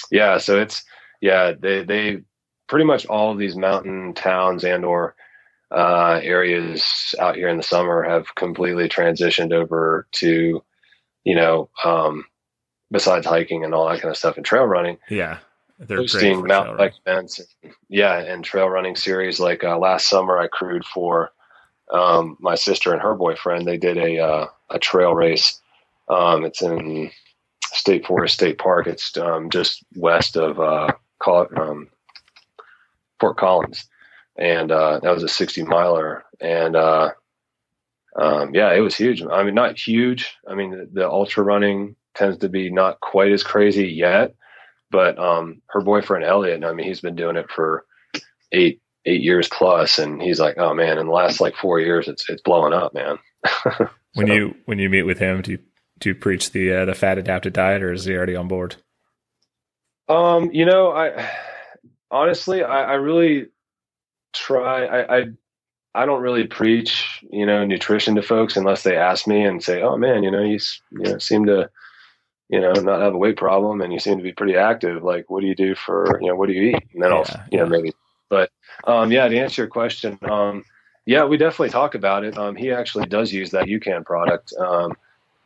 yeah, 0.09 0.38
so 0.39 0.59
it's 0.59 0.84
yeah 1.22 1.53
they 1.57 1.84
they 1.84 2.22
pretty 2.68 2.86
much 2.86 3.05
all 3.05 3.32
of 3.32 3.38
these 3.38 3.55
mountain 3.55 4.14
towns 4.14 4.64
and 4.64 4.84
or 4.84 5.16
uh, 5.70 6.20
areas 6.24 7.16
out 7.20 7.36
here 7.36 7.47
in 7.47 7.57
the 7.57 7.64
summer 7.64 8.03
have 8.03 8.34
completely 8.36 8.89
transitioned 8.89 9.53
over 9.53 10.07
to 10.12 10.64
you 11.24 11.36
know 11.36 11.70
um, 11.86 12.26
besides 12.89 13.26
hiking 13.28 13.64
and 13.64 13.74
all 13.74 13.88
that 13.88 14.01
kind 14.01 14.12
of 14.12 14.18
stuff 14.18 14.38
and 14.38 14.45
trail 14.45 14.66
running. 14.66 14.97
Yeah. 15.09 15.39
They're 15.88 15.98
hosting 15.98 16.46
mountain 16.46 16.78
bike 16.78 16.94
events. 17.06 17.42
Yeah, 17.90 18.20
and 18.20 18.44
trail 18.44 18.70
running 18.70 18.96
series. 18.96 19.40
Like 19.40 19.64
uh, 19.64 19.78
last 19.78 20.08
summer, 20.08 20.38
I 20.38 20.48
crewed 20.48 20.86
for 20.86 21.32
um, 21.92 22.38
my 22.40 22.56
sister 22.56 22.94
and 22.94 23.02
her 23.02 23.16
boyfriend 23.16 23.66
they 23.66 23.78
did 23.78 23.98
a 23.98 24.20
uh, 24.20 24.48
a 24.70 24.80
trail 24.80 25.14
race. 25.14 25.60
Um, 26.08 26.46
it's 26.46 26.62
in 26.62 27.12
State 27.64 28.06
Forest 28.06 28.36
State 28.36 28.58
Park. 28.58 28.88
It's 28.88 29.16
um, 29.18 29.50
just 29.50 29.84
west 29.96 30.38
of 30.38 30.60
uh, 30.60 30.92
um, 31.58 31.90
Fort 33.20 33.38
Collins, 33.38 33.88
and 34.38 34.72
uh, 34.72 35.00
that 35.02 35.14
was 35.14 35.24
a 35.24 35.30
60 35.30 35.64
miler. 35.64 36.24
And 36.40 36.76
uh, 36.76 37.12
um, 38.16 38.54
yeah, 38.54 38.74
it 38.74 38.82
was 38.82 38.96
huge. 38.96 39.24
I 39.24 39.44
mean, 39.44 39.56
not 39.56 39.78
huge. 39.78 40.36
I 40.48 40.56
mean, 40.56 40.72
the, 40.72 40.90
the, 40.92 41.10
ultra 41.10 41.44
running 41.44 41.96
tends 42.14 42.38
to 42.40 42.50
be 42.50 42.70
not 42.70 43.00
quite 43.00 43.32
as 43.32 43.44
crazy 43.44 43.88
yet, 43.88 44.36
but 44.92 45.18
um, 45.18 45.62
her 45.70 45.82
boyfriend 45.82 46.26
Elliot, 46.26 46.64
I 46.64 46.74
mean, 46.74 46.86
he's 46.86 47.02
been 47.02 47.16
doing 47.16 47.38
it 47.38 47.50
for 47.50 47.86
eight 48.52 48.82
eight 49.06 49.22
years 49.22 49.48
plus, 49.48 49.98
and 49.98 50.22
he's 50.22 50.39
like, 50.39 50.58
"Oh 50.58 50.74
man, 50.74 50.98
in 50.98 51.08
the 51.08 51.12
last 51.12 51.42
like 51.42 51.56
four 51.56 51.80
years, 51.80 52.08
it's 52.08 52.30
it's 52.30 52.42
blowing 52.42 52.74
up, 52.74 52.94
man." 52.94 53.18
so, 53.64 53.89
when 54.14 54.28
you 54.28 54.56
when 54.66 54.80
you 54.80 54.89
meet 54.89 55.04
with 55.04 55.20
him, 55.20 55.42
do 55.42 55.52
you 55.52 55.60
do 56.00 56.10
you 56.10 56.16
preach 56.16 56.52
the 56.52 56.74
uh, 56.74 56.86
the 56.86 56.94
fat 56.94 57.18
adapted 57.18 57.54
diet, 57.54 57.82
or 57.82 57.94
is 57.94 58.06
he 58.06 58.16
already 58.16 58.36
on 58.36 58.48
board? 58.48 58.76
Um, 60.10 60.52
you 60.52 60.66
know, 60.66 60.92
I 60.92 61.30
honestly, 62.10 62.64
I, 62.64 62.84
I 62.84 62.94
really 62.96 63.48
try. 64.34 64.86
I, 64.86 65.18
I 65.18 65.26
I 65.94 66.06
don't 66.06 66.22
really 66.22 66.48
preach, 66.48 67.22
you 67.30 67.46
know, 67.46 67.66
nutrition 67.66 68.16
to 68.16 68.22
folks 68.22 68.56
unless 68.56 68.84
they 68.84 68.96
ask 68.98 69.28
me 69.28 69.44
and 69.44 69.64
say, 69.64 69.82
"Oh 69.82 69.98
man, 69.98 70.24
you 70.24 70.32
know, 70.32 70.44
you 70.44 70.60
you 70.92 71.12
know, 71.12 71.18
seem 71.18 71.46
to." 71.46 71.70
You 72.52 72.60
know, 72.60 72.74
not 72.74 73.02
have 73.02 73.14
a 73.14 73.18
weight 73.18 73.38
problem 73.38 73.82
and 73.82 73.93
you 73.93 73.99
seem 73.99 74.18
to 74.18 74.24
be 74.24 74.34
pretty 74.34 74.56
active. 74.56 75.04
Like, 75.04 75.30
what 75.30 75.41
do 75.41 75.47
you 75.47 75.56
do 75.56 75.74
for, 75.74 76.20
you 76.22 76.28
know, 76.28 76.36
what 76.36 76.47
do 76.47 76.54
you 76.54 76.76
eat? 76.76 76.84
And 76.93 77.02
then 77.02 77.12
yeah, 77.12 77.18
I'll, 77.18 77.26
you 77.26 77.58
yeah. 77.58 77.64
know, 77.64 77.70
maybe 77.70 77.93
but 78.32 78.49
um, 78.86 79.12
yeah, 79.12 79.28
to 79.28 79.38
answer 79.38 79.64
your 79.64 79.70
question, 79.70 80.18
um, 80.24 80.64
yeah, 81.06 81.26
we 81.26 81.38
definitely 81.38 81.70
talk 81.70 81.95
about 81.95 82.24
it. 82.24 82.38
Um, 82.38 82.56
he 82.56 82.72
actually 82.72 83.06
does 83.06 83.34
use 83.34 83.52
that 83.52 83.66
UCAN 83.66 84.06
product 84.06 84.54
um, 84.58 84.93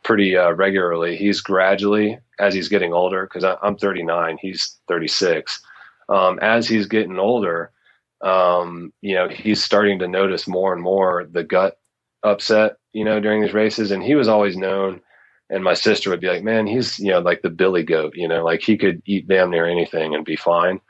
pretty 0.04 0.36
uh, 0.36 0.52
regularly. 0.52 1.16
He's 1.16 1.40
gradually, 1.40 2.18
as 2.38 2.54
he's 2.54 2.68
getting 2.68 2.92
older, 2.92 3.26
because 3.26 3.44
I'm 3.60 3.76
39, 3.76 4.38
he's 4.40 4.78
36. 4.86 5.60
Um, 6.08 6.38
as 6.40 6.68
he's 6.68 6.86
getting 6.86 7.18
older, 7.18 7.72
um, 8.20 8.92
you 9.00 9.16
know, 9.16 9.28
he's 9.28 9.64
starting 9.64 9.98
to 9.98 10.08
notice 10.08 10.46
more 10.46 10.72
and 10.72 10.80
more 10.80 11.26
the 11.28 11.42
gut 11.42 11.80
upset, 12.22 12.76
you 12.92 13.04
know, 13.04 13.18
during 13.18 13.42
these 13.42 13.52
races. 13.52 13.90
And 13.90 14.02
he 14.02 14.14
was 14.14 14.28
always 14.28 14.56
known, 14.56 15.00
and 15.48 15.62
my 15.62 15.74
sister 15.74 16.10
would 16.10 16.20
be 16.20 16.28
like, 16.28 16.42
man, 16.42 16.66
he's, 16.66 16.98
you 16.98 17.10
know, 17.10 17.20
like 17.20 17.42
the 17.42 17.50
billy 17.50 17.82
goat, 17.82 18.14
you 18.16 18.26
know, 18.26 18.44
like 18.44 18.62
he 18.62 18.76
could 18.76 19.02
eat 19.06 19.28
damn 19.28 19.50
near 19.50 19.66
anything 19.66 20.14
and 20.14 20.24
be 20.24 20.36
fine. 20.36 20.80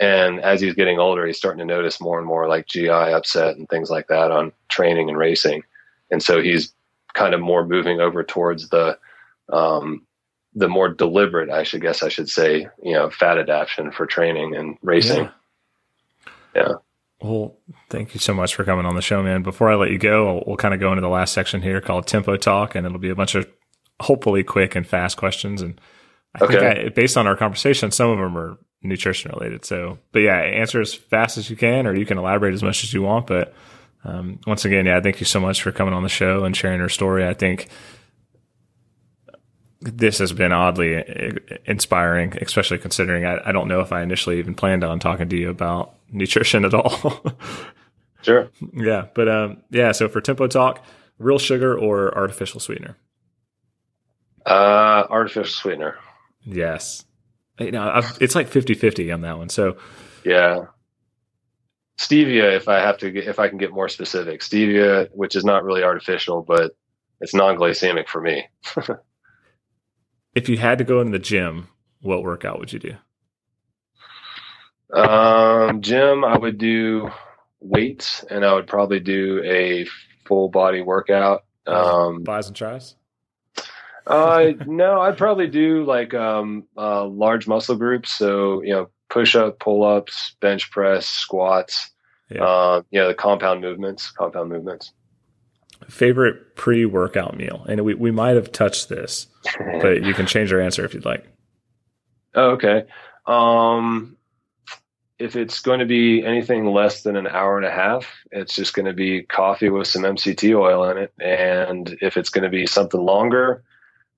And 0.00 0.40
as 0.40 0.60
he's 0.60 0.74
getting 0.74 0.98
older, 0.98 1.26
he's 1.26 1.36
starting 1.36 1.58
to 1.58 1.64
notice 1.64 2.00
more 2.00 2.18
and 2.18 2.26
more 2.26 2.48
like 2.48 2.66
GI 2.66 2.88
upset 2.88 3.56
and 3.56 3.68
things 3.68 3.90
like 3.90 4.08
that 4.08 4.30
on 4.30 4.52
training 4.68 5.08
and 5.08 5.18
racing. 5.18 5.62
And 6.10 6.22
so 6.22 6.42
he's 6.42 6.72
kind 7.14 7.34
of 7.34 7.40
more 7.40 7.66
moving 7.66 8.00
over 8.00 8.24
towards 8.24 8.70
the 8.70 8.98
um, 9.52 10.06
the 10.54 10.68
more 10.68 10.88
deliberate, 10.88 11.50
I 11.50 11.62
should 11.62 11.82
guess 11.82 12.02
I 12.02 12.08
should 12.08 12.28
say, 12.28 12.66
you 12.82 12.92
know, 12.92 13.10
fat 13.10 13.38
adaptation 13.38 13.92
for 13.92 14.06
training 14.06 14.56
and 14.56 14.76
racing. 14.82 15.28
Yeah. 16.54 16.68
yeah. 16.68 16.72
Well, 17.22 17.56
thank 17.90 18.14
you 18.14 18.20
so 18.20 18.32
much 18.32 18.54
for 18.54 18.64
coming 18.64 18.86
on 18.86 18.96
the 18.96 19.02
show, 19.02 19.22
man. 19.22 19.42
Before 19.42 19.70
I 19.70 19.74
let 19.74 19.90
you 19.90 19.98
go, 19.98 20.24
we'll, 20.24 20.44
we'll 20.46 20.56
kind 20.56 20.72
of 20.72 20.80
go 20.80 20.90
into 20.90 21.02
the 21.02 21.08
last 21.08 21.34
section 21.34 21.60
here 21.62 21.80
called 21.80 22.06
Tempo 22.06 22.36
Talk, 22.36 22.74
and 22.74 22.86
it'll 22.86 22.98
be 22.98 23.10
a 23.10 23.14
bunch 23.14 23.34
of 23.34 23.46
hopefully 24.00 24.42
quick 24.42 24.74
and 24.74 24.86
fast 24.86 25.16
questions. 25.16 25.62
And 25.62 25.80
I 26.34 26.44
okay. 26.44 26.58
think 26.58 26.64
I, 26.64 26.88
based 26.88 27.16
on 27.16 27.26
our 27.26 27.36
conversation, 27.36 27.90
some 27.90 28.10
of 28.10 28.18
them 28.18 28.36
are 28.36 28.58
nutrition 28.82 29.30
related. 29.32 29.64
So, 29.64 29.98
but 30.12 30.20
yeah, 30.20 30.38
answer 30.38 30.80
as 30.80 30.94
fast 30.94 31.38
as 31.38 31.50
you 31.50 31.56
can, 31.56 31.86
or 31.86 31.94
you 31.94 32.06
can 32.06 32.18
elaborate 32.18 32.54
as 32.54 32.62
much 32.62 32.82
as 32.82 32.92
you 32.92 33.02
want. 33.02 33.26
But 33.26 33.54
um, 34.04 34.40
once 34.46 34.64
again, 34.64 34.86
yeah, 34.86 35.00
thank 35.00 35.20
you 35.20 35.26
so 35.26 35.40
much 35.40 35.62
for 35.62 35.72
coming 35.72 35.94
on 35.94 36.02
the 36.02 36.08
show 36.08 36.44
and 36.44 36.56
sharing 36.56 36.80
your 36.80 36.88
story. 36.88 37.26
I 37.26 37.34
think 37.34 37.68
this 39.80 40.18
has 40.18 40.32
been 40.32 40.52
oddly 40.52 40.96
uh, 40.96 41.32
inspiring, 41.64 42.36
especially 42.40 42.78
considering 42.78 43.24
I, 43.24 43.40
I 43.48 43.52
don't 43.52 43.68
know 43.68 43.80
if 43.80 43.92
I 43.92 44.02
initially 44.02 44.38
even 44.38 44.54
planned 44.54 44.84
on 44.84 44.98
talking 44.98 45.28
to 45.28 45.36
you 45.36 45.50
about 45.50 45.94
nutrition 46.10 46.64
at 46.64 46.74
all. 46.74 47.22
sure. 48.22 48.50
Yeah. 48.72 49.06
But 49.14 49.28
um, 49.28 49.62
yeah, 49.70 49.92
so 49.92 50.08
for 50.08 50.20
Tempo 50.20 50.46
Talk, 50.46 50.84
real 51.18 51.38
sugar 51.38 51.78
or 51.78 52.16
artificial 52.16 52.60
sweetener? 52.60 52.96
Uh, 54.46 55.06
artificial 55.08 55.52
sweetener. 55.52 55.96
Yes 56.44 57.04
you 57.60 57.70
know, 57.70 57.82
I've, 57.82 58.18
it's 58.20 58.34
like 58.34 58.48
50 58.48 58.74
50 58.74 59.12
on 59.12 59.20
that 59.20 59.38
one. 59.38 59.48
So, 59.48 59.76
yeah. 60.24 60.66
Stevia, 61.98 62.56
if 62.56 62.66
I 62.66 62.80
have 62.80 62.96
to, 62.98 63.10
get, 63.10 63.28
if 63.28 63.38
I 63.38 63.48
can 63.48 63.58
get 63.58 63.72
more 63.72 63.88
specific, 63.88 64.40
stevia, 64.40 65.08
which 65.12 65.36
is 65.36 65.44
not 65.44 65.64
really 65.64 65.82
artificial, 65.82 66.42
but 66.42 66.72
it's 67.20 67.34
non 67.34 67.56
glycemic 67.56 68.08
for 68.08 68.22
me. 68.22 68.46
if 70.34 70.48
you 70.48 70.56
had 70.56 70.78
to 70.78 70.84
go 70.84 71.02
in 71.02 71.10
the 71.10 71.18
gym, 71.18 71.68
what 72.00 72.22
workout 72.22 72.58
would 72.58 72.72
you 72.72 72.78
do? 72.78 72.94
Um, 74.98 75.82
gym, 75.82 76.24
I 76.24 76.38
would 76.38 76.56
do 76.56 77.10
weights 77.60 78.24
and 78.30 78.44
I 78.44 78.54
would 78.54 78.66
probably 78.66 79.00
do 79.00 79.42
a 79.44 79.86
full 80.24 80.48
body 80.48 80.80
workout. 80.80 81.44
Um, 81.66 82.22
Bis 82.24 82.46
and 82.46 82.56
tris? 82.56 82.96
Uh, 84.06 84.52
no, 84.66 85.00
I'd 85.00 85.18
probably 85.18 85.46
do 85.46 85.84
like 85.84 86.14
um, 86.14 86.64
uh, 86.76 87.06
large 87.06 87.46
muscle 87.46 87.76
groups. 87.76 88.12
So 88.12 88.62
you 88.62 88.72
know, 88.72 88.90
push 89.08 89.34
up, 89.36 89.58
pull 89.58 89.84
ups, 89.84 90.36
bench 90.40 90.70
press, 90.70 91.06
squats. 91.06 91.90
Yeah. 92.30 92.44
Uh, 92.44 92.82
yeah, 92.90 93.06
the 93.06 93.14
compound 93.14 93.60
movements, 93.60 94.10
compound 94.10 94.50
movements. 94.50 94.92
Favorite 95.88 96.56
pre 96.56 96.84
workout 96.84 97.36
meal, 97.36 97.64
and 97.68 97.84
we 97.84 97.94
we 97.94 98.10
might 98.10 98.36
have 98.36 98.52
touched 98.52 98.88
this, 98.88 99.26
but 99.80 100.02
you 100.02 100.14
can 100.14 100.26
change 100.26 100.50
your 100.50 100.60
answer 100.60 100.84
if 100.84 100.94
you'd 100.94 101.04
like. 101.04 101.24
Oh, 102.34 102.50
okay. 102.50 102.84
Um, 103.26 104.16
if 105.18 105.36
it's 105.36 105.60
going 105.60 105.80
to 105.80 105.86
be 105.86 106.24
anything 106.24 106.64
less 106.64 107.02
than 107.02 107.14
an 107.14 107.26
hour 107.26 107.58
and 107.58 107.66
a 107.66 107.70
half, 107.70 108.06
it's 108.32 108.54
just 108.54 108.74
going 108.74 108.86
to 108.86 108.94
be 108.94 109.22
coffee 109.22 109.68
with 109.68 109.86
some 109.86 110.02
MCT 110.02 110.58
oil 110.58 110.88
in 110.90 110.96
it. 110.96 111.12
And 111.20 111.96
if 112.00 112.16
it's 112.16 112.30
going 112.30 112.44
to 112.44 112.48
be 112.48 112.66
something 112.66 113.00
longer, 113.00 113.62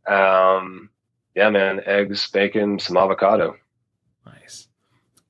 um, 0.07 0.91
yeah, 1.35 1.51
man, 1.51 1.81
eggs, 1.87 2.29
bacon, 2.31 2.79
some 2.79 2.97
avocado. 2.97 3.57
Nice. 4.27 4.69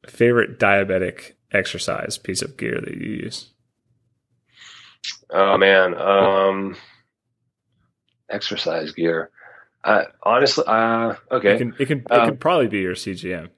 Favorite 0.06 0.58
diabetic 0.58 1.32
exercise 1.52 2.18
piece 2.18 2.42
of 2.42 2.56
gear 2.56 2.80
that 2.80 2.94
you 2.94 3.10
use? 3.12 3.50
Oh 5.30 5.56
man, 5.56 5.94
um, 5.94 6.76
exercise 8.28 8.92
gear. 8.92 9.30
Uh, 9.84 10.04
honestly, 10.22 10.64
uh, 10.66 11.14
okay. 11.30 11.54
It 11.54 11.58
can 11.58 11.74
it 11.78 11.86
can 11.86 11.98
it 12.00 12.12
Um, 12.12 12.28
could 12.30 12.40
probably 12.40 12.68
be 12.68 12.80
your 12.80 12.94
CGM. 12.94 13.50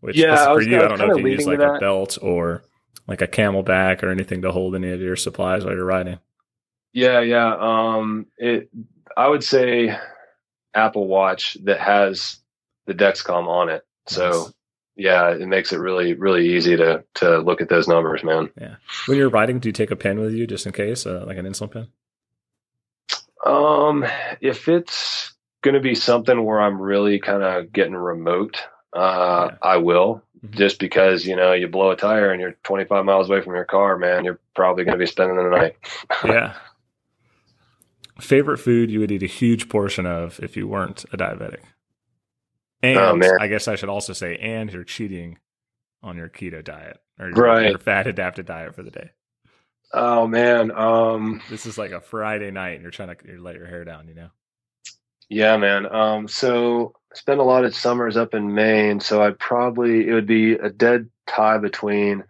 Which 0.00 0.16
Yeah, 0.16 0.50
I 0.50 0.54
for 0.54 0.62
you, 0.62 0.76
I 0.80 0.84
I 0.84 0.88
don't 0.88 0.98
know 0.98 1.16
if 1.16 1.18
you 1.18 1.26
use 1.26 1.46
like 1.46 1.58
a 1.58 1.78
belt 1.80 2.18
or 2.22 2.62
like 3.06 3.22
a 3.22 3.26
CamelBak 3.26 4.02
or 4.02 4.10
anything 4.10 4.42
to 4.42 4.52
hold 4.52 4.74
any 4.74 4.90
of 4.90 5.00
your 5.00 5.16
supplies 5.16 5.64
while 5.64 5.74
you're 5.74 5.84
riding. 5.84 6.18
Yeah, 6.92 7.20
yeah. 7.20 7.54
Um, 7.58 8.26
it. 8.38 8.70
I 9.16 9.28
would 9.28 9.44
say 9.44 9.96
Apple 10.76 11.08
Watch 11.08 11.56
that 11.64 11.80
has 11.80 12.38
the 12.86 12.94
Dexcom 12.94 13.48
on 13.48 13.68
it. 13.70 13.84
So 14.06 14.28
Nice. 14.30 14.52
yeah, 14.96 15.30
it 15.30 15.46
makes 15.48 15.72
it 15.72 15.78
really, 15.78 16.14
really 16.14 16.54
easy 16.54 16.76
to 16.76 17.02
to 17.14 17.38
look 17.38 17.60
at 17.60 17.68
those 17.68 17.88
numbers, 17.88 18.22
man. 18.22 18.50
Yeah. 18.60 18.76
When 19.06 19.18
you're 19.18 19.28
riding, 19.30 19.58
do 19.58 19.68
you 19.68 19.72
take 19.72 19.90
a 19.90 19.96
pen 19.96 20.20
with 20.20 20.32
you 20.34 20.46
just 20.46 20.66
in 20.66 20.72
case, 20.72 21.06
uh, 21.06 21.24
like 21.26 21.38
an 21.38 21.46
insulin 21.46 21.72
pen? 21.72 21.88
Um, 23.44 24.04
if 24.40 24.68
it's 24.68 25.32
going 25.62 25.74
to 25.74 25.80
be 25.80 25.94
something 25.94 26.44
where 26.44 26.60
I'm 26.60 26.80
really 26.80 27.18
kind 27.18 27.42
of 27.42 27.72
getting 27.72 27.94
remote, 27.94 28.58
uh, 28.94 29.48
Yeah. 29.50 29.56
I 29.62 29.76
will. 29.78 30.22
Mhm. 30.44 30.50
Just 30.50 30.78
because 30.78 31.26
you 31.26 31.34
know 31.36 31.52
you 31.52 31.66
blow 31.68 31.90
a 31.90 31.96
tire 31.96 32.30
and 32.30 32.40
you're 32.40 32.56
25 32.64 33.04
miles 33.04 33.28
away 33.30 33.40
from 33.40 33.54
your 33.54 33.64
car, 33.64 33.96
man, 33.96 34.24
you're 34.24 34.38
probably 34.54 34.84
going 34.84 34.98
to 34.98 35.02
be 35.02 35.06
spending 35.06 35.36
the 35.36 35.48
night. 35.56 35.76
yeah. 36.24 36.54
Favorite 38.20 38.58
food 38.58 38.90
you 38.90 39.00
would 39.00 39.12
eat 39.12 39.22
a 39.22 39.26
huge 39.26 39.68
portion 39.68 40.06
of 40.06 40.40
if 40.42 40.56
you 40.56 40.66
weren't 40.66 41.04
a 41.12 41.16
diabetic? 41.16 41.60
And 42.82 42.98
Oh. 42.98 43.36
I 43.40 43.48
guess 43.48 43.68
I 43.68 43.74
should 43.74 43.88
also 43.88 44.12
say, 44.12 44.36
and 44.36 44.72
you're 44.72 44.84
cheating 44.84 45.38
on 46.02 46.16
your 46.16 46.28
keto 46.28 46.62
diet 46.64 46.98
or 47.18 47.28
your, 47.28 47.34
Right. 47.36 47.70
your 47.70 47.78
fat 47.78 48.06
adapted 48.06 48.46
diet 48.46 48.74
for 48.74 48.82
the 48.82 48.90
day. 48.90 49.10
Oh 49.92 50.26
man, 50.26 50.70
um, 50.72 51.40
This 51.48 51.66
is 51.66 51.78
like 51.78 51.90
a 51.92 52.00
Friday 52.00 52.50
night 52.50 52.72
and 52.74 52.82
you're 52.82 52.90
trying 52.90 53.14
to 53.14 53.16
you 53.26 53.42
let 53.42 53.54
your 53.56 53.66
hair 53.66 53.84
down, 53.84 54.08
you 54.08 54.14
know? 54.14 54.28
Yeah, 55.28 55.56
man. 55.56 55.86
Um, 55.86 56.28
so 56.28 56.94
I 57.12 57.16
spent 57.16 57.40
a 57.40 57.44
lot 57.44 57.64
of 57.64 57.74
summers 57.74 58.16
up 58.16 58.34
in 58.34 58.54
Maine, 58.54 59.00
so 59.00 59.22
I'd 59.22 59.38
probably 59.38 60.08
it 60.08 60.12
would 60.12 60.26
be 60.26 60.52
a 60.54 60.70
dead 60.70 61.08
tie 61.26 61.58
between 61.58 62.24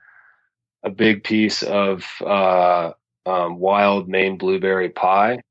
a 0.83 0.91
big 0.91 1.23
piece 1.25 1.63
of 1.63 2.07
uh, 2.25 2.93
um, 3.27 3.59
wild 3.59 4.09
Maine 4.09 4.39
blueberry 4.39 4.89
pie 4.89 5.43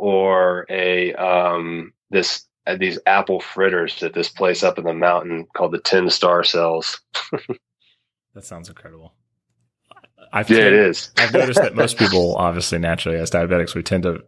or 0.00 0.66
a 0.70 1.12
um, 1.14 1.92
this 2.10 2.46
uh, 2.66 2.76
these 2.76 2.98
apple 3.06 3.40
fritters 3.40 4.02
at 4.02 4.14
this 4.14 4.28
place 4.28 4.62
up 4.62 4.78
in 4.78 4.84
the 4.84 4.94
mountain 4.94 5.46
called 5.54 5.72
the 5.72 5.78
Ten 5.80 6.08
Star 6.10 6.42
Cells. 6.42 7.00
That 8.34 8.44
sounds 8.44 8.68
incredible. 8.68 9.12
I've 10.32 10.48
Yeah, 10.48 10.66
it 10.66 10.72
is. 10.72 11.10
I've 11.18 11.32
noticed 11.32 11.60
that 11.62 11.74
most 11.74 11.96
people, 11.98 12.36
obviously, 12.36 12.78
naturally, 12.78 13.18
as 13.18 13.30
diabetics, 13.30 13.74
we 13.74 13.82
tend 13.82 14.04
to 14.04 14.22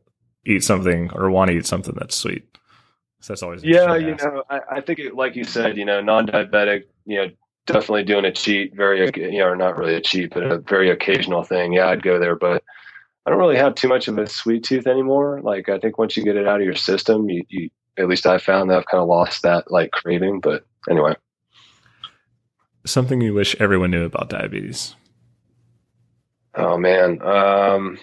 eat 0.45 0.65
something 0.65 1.11
or 1.13 1.31
want 1.31 1.51
to 1.51 1.57
eat 1.57 1.67
something 1.67 1.95
that's 1.97 2.17
sweet. 2.17 2.45
So 3.21 3.33
that's 3.33 3.43
always 3.43 3.63
Yeah, 3.63 3.97
you 3.97 4.11
ask. 4.11 4.25
know, 4.25 4.43
I, 4.51 4.61
I 4.73 4.81
think 4.81 4.99
it, 4.99 5.15
like 5.15 5.37
you 5.37 5.45
said, 5.45 5.77
you 5.77 5.85
know, 5.85 6.01
non-diabetic, 6.01 6.85
you 7.07 7.19
know, 7.19 7.31
definitely 7.67 8.03
doing 8.03 8.25
a 8.25 8.33
cheat, 8.33 8.75
very, 8.75 9.09
you 9.15 9.39
know, 9.39 9.55
not 9.55 9.77
really 9.77 9.95
a 9.95 10.01
cheat, 10.01 10.35
but 10.35 10.43
a 10.43 10.59
very 10.59 10.91
occasional 10.91 11.45
thing. 11.45 11.73
Yeah, 11.73 11.87
I'd 11.89 12.03
go 12.03 12.19
there, 12.19 12.35
but 12.35 12.65
I 13.25 13.31
don't 13.31 13.39
really 13.39 13.57
have 13.57 13.75
too 13.75 13.89
much 13.89 14.09
of 14.09 14.19
a 14.19 14.27
sweet 14.27 14.65
tooth 14.65 14.87
anymore. 14.87 15.41
Like, 15.43 15.69
I 15.69 15.79
think 15.79 15.97
once 15.99 16.17
you 16.17 16.25
get 16.25 16.37
it 16.37 16.49
out 16.49 16.61
of 16.61 16.65
your 16.65 16.75
system, 16.75 17.29
you, 17.31 17.45
you 17.49 17.71
at 17.99 18.09
least 18.09 18.27
I 18.27 18.39
found 18.39 18.71
that 18.71 18.79
I've 18.79 18.87
kind 18.87 19.03
of 19.03 19.09
lost 19.09 19.43
that 19.43 19.71
like 19.71 19.93
craving. 19.93 20.41
But 20.41 20.65
anyway, 20.89 21.15
Something 22.85 23.21
you 23.21 23.33
wish 23.33 23.55
everyone 23.61 23.93
knew 23.93 24.05
about 24.05 24.29
diabetes. 24.29 24.97
oh 26.57 26.77
man, 26.77 27.23
um, 27.23 27.99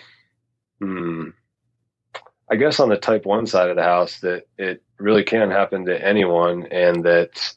hmm. 0.79 1.29
I 2.49 2.55
guess 2.55 2.79
on 2.79 2.89
the 2.89 2.97
type 2.97 3.25
one 3.25 3.45
side 3.45 3.69
of 3.69 3.75
the 3.75 3.83
house, 3.83 4.21
that 4.21 4.47
it 4.57 4.81
really 4.97 5.23
can 5.23 5.51
happen 5.51 5.85
to 5.85 6.05
anyone, 6.05 6.65
and 6.67 7.03
that 7.03 7.55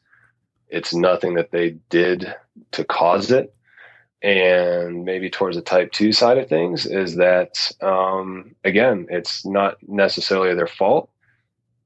it's 0.68 0.92
nothing 0.92 1.34
that 1.34 1.52
they 1.52 1.76
did 1.90 2.34
to 2.72 2.84
cause 2.84 3.30
it. 3.30 3.54
And 4.22 5.04
maybe 5.04 5.30
towards 5.30 5.56
the 5.56 5.62
type 5.62 5.90
two 5.90 6.12
side 6.12 6.38
of 6.38 6.48
things 6.48 6.86
is 6.86 7.16
that, 7.16 7.72
um, 7.80 8.54
again, 8.62 9.06
it's 9.10 9.44
not 9.44 9.76
necessarily 9.86 10.54
their 10.54 10.68
fault, 10.68 11.10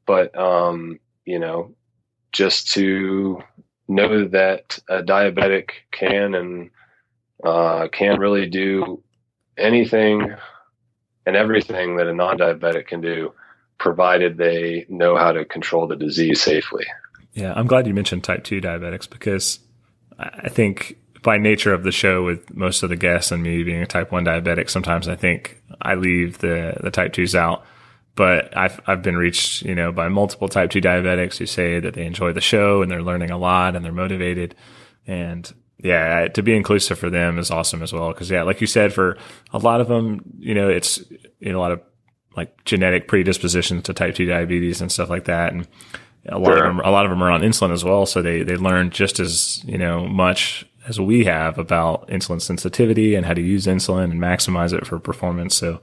but, 0.05 0.37
um, 0.39 1.01
you 1.25 1.39
know, 1.39 1.75
just 2.33 2.73
to 2.73 3.43
know 3.89 4.29
that 4.29 4.79
a 4.89 5.03
diabetic 5.03 5.71
can 5.93 6.35
and 6.35 6.71
uh, 7.43 7.89
can 7.89 8.19
really 8.19 8.47
do 8.47 9.03
anything 9.57 10.35
and 11.25 11.37
everything 11.37 11.97
that 11.97 12.07
a 12.07 12.15
non 12.15 12.39
diabetic 12.39 12.87
can 12.87 13.01
do, 13.01 13.33
provided 13.79 14.37
they 14.37 14.87
know 14.89 15.17
how 15.17 15.33
to 15.33 15.45
control 15.45 15.87
the 15.87 15.97
disease 15.97 16.41
safely. 16.41 16.85
Yeah, 17.33 17.53
I'm 17.55 17.67
glad 17.67 17.87
you 17.87 17.95
mentioned 17.95 18.25
type 18.25 18.45
2 18.45 18.61
diabetics 18.61 19.09
because 19.09 19.59
I 20.19 20.49
think 20.49 20.97
by 21.27 21.39
nature 21.39 21.75
of 21.75 21.83
the 21.83 21.91
show, 21.91 22.23
with 22.25 22.55
most 22.57 22.85
of 22.85 22.89
the 22.89 22.95
guests 22.95 23.33
and 23.33 23.43
me 23.43 23.65
being 23.65 23.83
a 23.83 23.87
type 23.87 24.13
1 24.13 24.25
diabetic, 24.25 24.71
sometimes 24.71 25.09
I 25.09 25.17
think 25.17 25.61
I 25.83 25.97
leave 25.97 26.39
the, 26.39 26.77
the 26.81 26.93
type 26.93 27.13
2s 27.13 27.35
out. 27.35 27.65
But 28.15 28.57
I've, 28.57 28.81
I've 28.87 29.03
been 29.03 29.17
reached, 29.17 29.63
you 29.63 29.75
know, 29.75 29.91
by 29.91 30.09
multiple 30.09 30.49
type 30.49 30.71
2 30.71 30.81
diabetics 30.81 31.37
who 31.39 31.47
say 31.47 31.81
that 31.81 31.95
they 31.95 32.07
enjoy 32.07 32.33
the 32.33 32.41
show 32.41 32.81
and 32.81 32.89
they're 32.89 33.03
learning 33.03 33.33
a 33.33 33.39
lot 33.39 33.75
and 33.75 33.85
they're 33.85 33.91
motivated. 33.91 34.55
And 35.05 35.53
yeah, 35.79 36.29
to 36.29 36.43
be 36.45 36.55
inclusive 36.55 36.97
for 36.97 37.11
them 37.11 37.41
is 37.41 37.51
awesome 37.51 37.83
as 37.83 37.93
well. 37.93 38.15
Cause 38.15 38.31
yeah, 38.31 38.45
like 38.45 38.61
you 38.61 38.69
said, 38.69 38.93
for 38.93 39.19
a 39.53 39.59
lot 39.59 39.81
of 39.81 39.89
them, 39.89 40.21
you 40.39 40.55
know, 40.55 40.69
it's, 40.69 41.03
you 41.41 41.51
know, 41.53 41.59
a 41.59 41.65
lot 41.67 41.73
of 41.73 41.83
like 42.37 42.65
genetic 42.65 43.09
predispositions 43.09 43.83
to 43.83 43.93
type 43.93 44.15
2 44.15 44.27
diabetes 44.27 44.81
and 44.81 44.93
stuff 44.93 45.11
like 45.11 45.25
that. 45.25 45.53
And 45.53 45.67
a 46.29 46.39
lot 46.39 46.55
Sure. 46.55 46.67
of 46.67 46.77
them, 46.77 46.87
a 46.87 46.91
lot 46.93 47.05
of 47.05 47.11
them 47.11 47.21
are 47.21 47.33
on 47.33 47.41
insulin 47.43 47.73
as 47.73 47.83
well. 47.85 48.07
So 48.07 48.23
they, 48.23 48.45
they 48.45 48.57
learn 48.57 48.91
just 48.91 49.19
as, 49.19 49.65
you 49.65 49.77
know, 49.77 50.07
much 50.07 50.65
as 50.89 51.01
we 51.01 51.25
have 51.25 51.59
about 51.59 52.09
insulin 52.09 52.41
sensitivity 52.41 53.15
and 53.15 53.27
how 53.27 53.35
to 53.35 53.41
use 53.41 53.67
insulin 53.67 54.05
and 54.05 54.21
maximize 54.21 54.73
it 54.73 54.87
for 54.87 54.99
performance. 54.99 55.57
So 55.57 55.81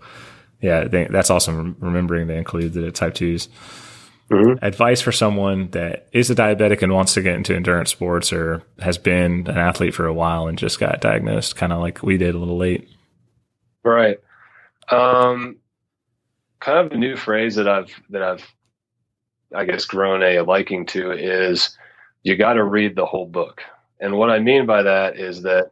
yeah, 0.62 0.86
they, 0.86 1.06
that's 1.06 1.30
awesome. 1.30 1.76
Remembering 1.80 2.28
they 2.28 2.38
include 2.38 2.74
the 2.74 2.92
type 2.92 3.14
twos. 3.14 3.50
Mhm. 4.30 4.58
Advice 4.62 5.02
for 5.02 5.12
someone 5.12 5.70
that 5.72 6.08
is 6.14 6.30
a 6.30 6.36
diabetic 6.36 6.82
and 6.82 6.94
wants 6.94 7.14
to 7.16 7.22
get 7.22 7.36
into 7.36 7.56
endurance 7.56 7.92
sports 7.92 8.32
or 8.32 8.64
has 8.80 8.98
been 8.98 9.48
an 9.48 9.58
athlete 9.58 9.94
for 9.94 10.06
a 10.06 10.14
while 10.14 10.48
and 10.48 10.58
just 10.58 10.80
got 10.80 11.02
diagnosed 11.02 11.56
kind 11.58 11.74
of 11.74 11.82
like 11.82 12.02
we 12.02 12.18
did 12.18 12.34
a 12.34 12.40
little 12.40 12.58
late. 12.58 12.88
Right. 13.84 14.18
Um, 14.90 15.58
kind 16.62 16.86
of 16.86 16.94
a 16.94 16.98
new 16.98 17.18
phrase 17.18 17.56
that 17.56 17.68
I've 17.68 17.94
that 18.10 18.24
I've 18.24 18.48
I 19.54 19.66
guess 19.66 19.86
grown 19.86 20.24
a 20.24 20.40
liking 20.42 20.86
to 20.88 21.12
is 21.12 21.78
you 22.24 22.38
got 22.38 22.54
to 22.54 22.64
read 22.64 22.96
the 22.96 23.06
whole 23.06 23.28
book. 23.28 23.62
And 24.04 24.18
what 24.18 24.30
I 24.30 24.40
mean 24.40 24.66
by 24.66 24.84
that 24.84 25.18
is 25.18 25.44
that 25.44 25.72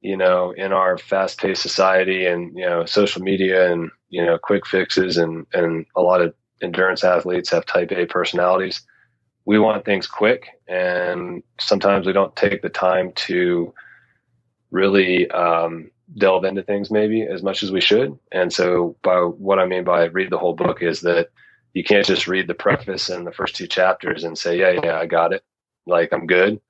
you 0.00 0.16
know 0.16 0.52
in 0.52 0.72
our 0.72 0.96
fast-paced 0.96 1.60
society 1.60 2.26
and 2.26 2.56
you 2.56 2.64
know 2.64 2.86
social 2.86 3.22
media 3.22 3.70
and 3.70 3.90
you 4.08 4.24
know 4.24 4.38
quick 4.38 4.66
fixes 4.66 5.18
and 5.18 5.46
and 5.52 5.84
a 5.94 6.00
lot 6.00 6.22
of 6.22 6.34
endurance 6.62 7.04
athletes 7.04 7.50
have 7.50 7.66
type 7.66 7.92
A 7.92 8.06
personalities. 8.06 8.82
We 9.44 9.58
want 9.58 9.84
things 9.84 10.06
quick 10.06 10.48
and 10.66 11.42
sometimes 11.60 12.06
we 12.06 12.14
don't 12.14 12.34
take 12.36 12.62
the 12.62 12.70
time 12.70 13.12
to 13.26 13.74
really 14.70 15.30
um, 15.30 15.90
delve 16.18 16.44
into 16.44 16.62
things 16.62 16.90
maybe 16.90 17.22
as 17.22 17.42
much 17.42 17.62
as 17.62 17.70
we 17.70 17.80
should. 17.80 18.18
And 18.32 18.50
so, 18.50 18.96
by 19.02 19.16
what 19.18 19.58
I 19.58 19.66
mean 19.66 19.84
by 19.84 20.04
read 20.04 20.30
the 20.30 20.38
whole 20.38 20.54
book 20.54 20.82
is 20.82 21.02
that 21.02 21.28
you 21.74 21.84
can't 21.84 22.06
just 22.06 22.26
read 22.26 22.48
the 22.48 22.54
preface 22.54 23.10
and 23.10 23.26
the 23.26 23.32
first 23.32 23.56
two 23.56 23.66
chapters 23.66 24.24
and 24.24 24.38
say, 24.38 24.58
"Yeah, 24.58 24.80
yeah, 24.82 24.98
I 24.98 25.06
got 25.06 25.32
it," 25.34 25.42
like 25.86 26.12
I'm 26.12 26.26
good, 26.26 26.60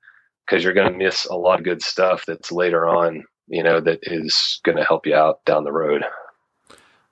because 0.45 0.63
you're 0.63 0.73
going 0.73 0.91
to 0.91 0.97
miss 0.97 1.25
a 1.25 1.35
lot 1.35 1.59
of 1.59 1.65
good 1.65 1.81
stuff 1.81 2.23
that's 2.27 2.51
later 2.51 2.87
on, 2.87 3.23
you 3.47 3.63
know, 3.63 3.79
that 3.79 3.99
is 4.03 4.59
going 4.63 4.77
to 4.77 4.83
help 4.83 5.05
you 5.05 5.15
out 5.15 5.43
down 5.45 5.63
the 5.63 5.71
road. 5.71 6.03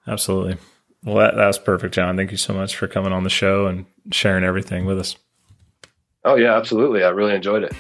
Absolutely. 0.08 0.58
Well, 1.04 1.16
that, 1.16 1.36
that 1.36 1.48
was 1.48 1.58
perfect, 1.58 1.96
John. 1.96 2.18
Thank 2.18 2.32
you 2.32 2.38
so 2.38 2.54
much 2.54 2.76
for 2.76 2.88
coming 2.88 3.12
on 3.12 3.24
the 3.24 3.30
show 3.30 3.68
and 3.68 3.86
sharing 4.12 4.44
everything 4.44 4.86
with 4.86 5.00
us. 5.00 5.16
Oh 6.24 6.36
yeah, 6.36 6.56
absolutely. 6.56 7.04
I 7.04 7.10
really 7.10 7.34
enjoyed 7.34 7.64
it. 7.64 7.74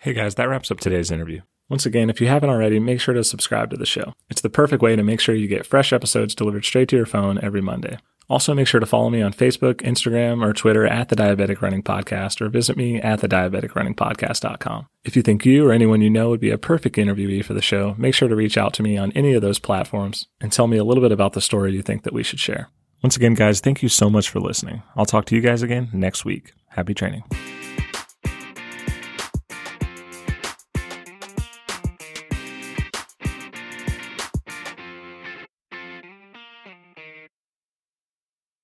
Hey 0.00 0.12
guys, 0.14 0.34
that 0.36 0.48
wraps 0.48 0.70
up 0.70 0.80
today's 0.80 1.10
interview. 1.10 1.42
Once 1.72 1.86
again, 1.86 2.10
if 2.10 2.20
you 2.20 2.26
haven't 2.26 2.50
already, 2.50 2.78
make 2.78 3.00
sure 3.00 3.14
to 3.14 3.24
subscribe 3.24 3.70
to 3.70 3.78
the 3.78 3.86
show. 3.86 4.12
It's 4.28 4.42
the 4.42 4.50
perfect 4.50 4.82
way 4.82 4.94
to 4.94 5.02
make 5.02 5.20
sure 5.20 5.34
you 5.34 5.48
get 5.48 5.64
fresh 5.64 5.90
episodes 5.90 6.34
delivered 6.34 6.66
straight 6.66 6.86
to 6.90 6.96
your 6.96 7.06
phone 7.06 7.38
every 7.42 7.62
Monday. 7.62 7.96
Also, 8.28 8.52
make 8.52 8.66
sure 8.66 8.78
to 8.78 8.84
follow 8.84 9.08
me 9.08 9.22
on 9.22 9.32
Facebook, 9.32 9.76
Instagram, 9.76 10.44
or 10.44 10.52
Twitter 10.52 10.86
at 10.86 11.08
the 11.08 11.16
Diabetic 11.16 11.62
Running 11.62 11.82
Podcast 11.82 12.42
or 12.42 12.50
visit 12.50 12.76
me 12.76 13.00
at 13.00 13.20
the 13.20 13.26
diabeticrunningpodcast.com. 13.26 14.86
If 15.04 15.16
you 15.16 15.22
think 15.22 15.46
you 15.46 15.66
or 15.66 15.72
anyone 15.72 16.02
you 16.02 16.10
know 16.10 16.28
would 16.28 16.40
be 16.40 16.50
a 16.50 16.58
perfect 16.58 16.96
interviewee 16.96 17.42
for 17.42 17.54
the 17.54 17.62
show, 17.62 17.94
make 17.96 18.14
sure 18.14 18.28
to 18.28 18.36
reach 18.36 18.58
out 18.58 18.74
to 18.74 18.82
me 18.82 18.98
on 18.98 19.10
any 19.12 19.32
of 19.32 19.40
those 19.40 19.58
platforms 19.58 20.26
and 20.42 20.52
tell 20.52 20.66
me 20.66 20.76
a 20.76 20.84
little 20.84 21.02
bit 21.02 21.10
about 21.10 21.32
the 21.32 21.40
story 21.40 21.72
you 21.72 21.80
think 21.80 22.02
that 22.02 22.12
we 22.12 22.22
should 22.22 22.38
share. 22.38 22.68
Once 23.02 23.16
again, 23.16 23.32
guys, 23.32 23.60
thank 23.60 23.82
you 23.82 23.88
so 23.88 24.10
much 24.10 24.28
for 24.28 24.40
listening. 24.40 24.82
I'll 24.94 25.06
talk 25.06 25.24
to 25.24 25.34
you 25.34 25.40
guys 25.40 25.62
again 25.62 25.88
next 25.94 26.26
week. 26.26 26.52
Happy 26.68 26.92
training. 26.92 27.24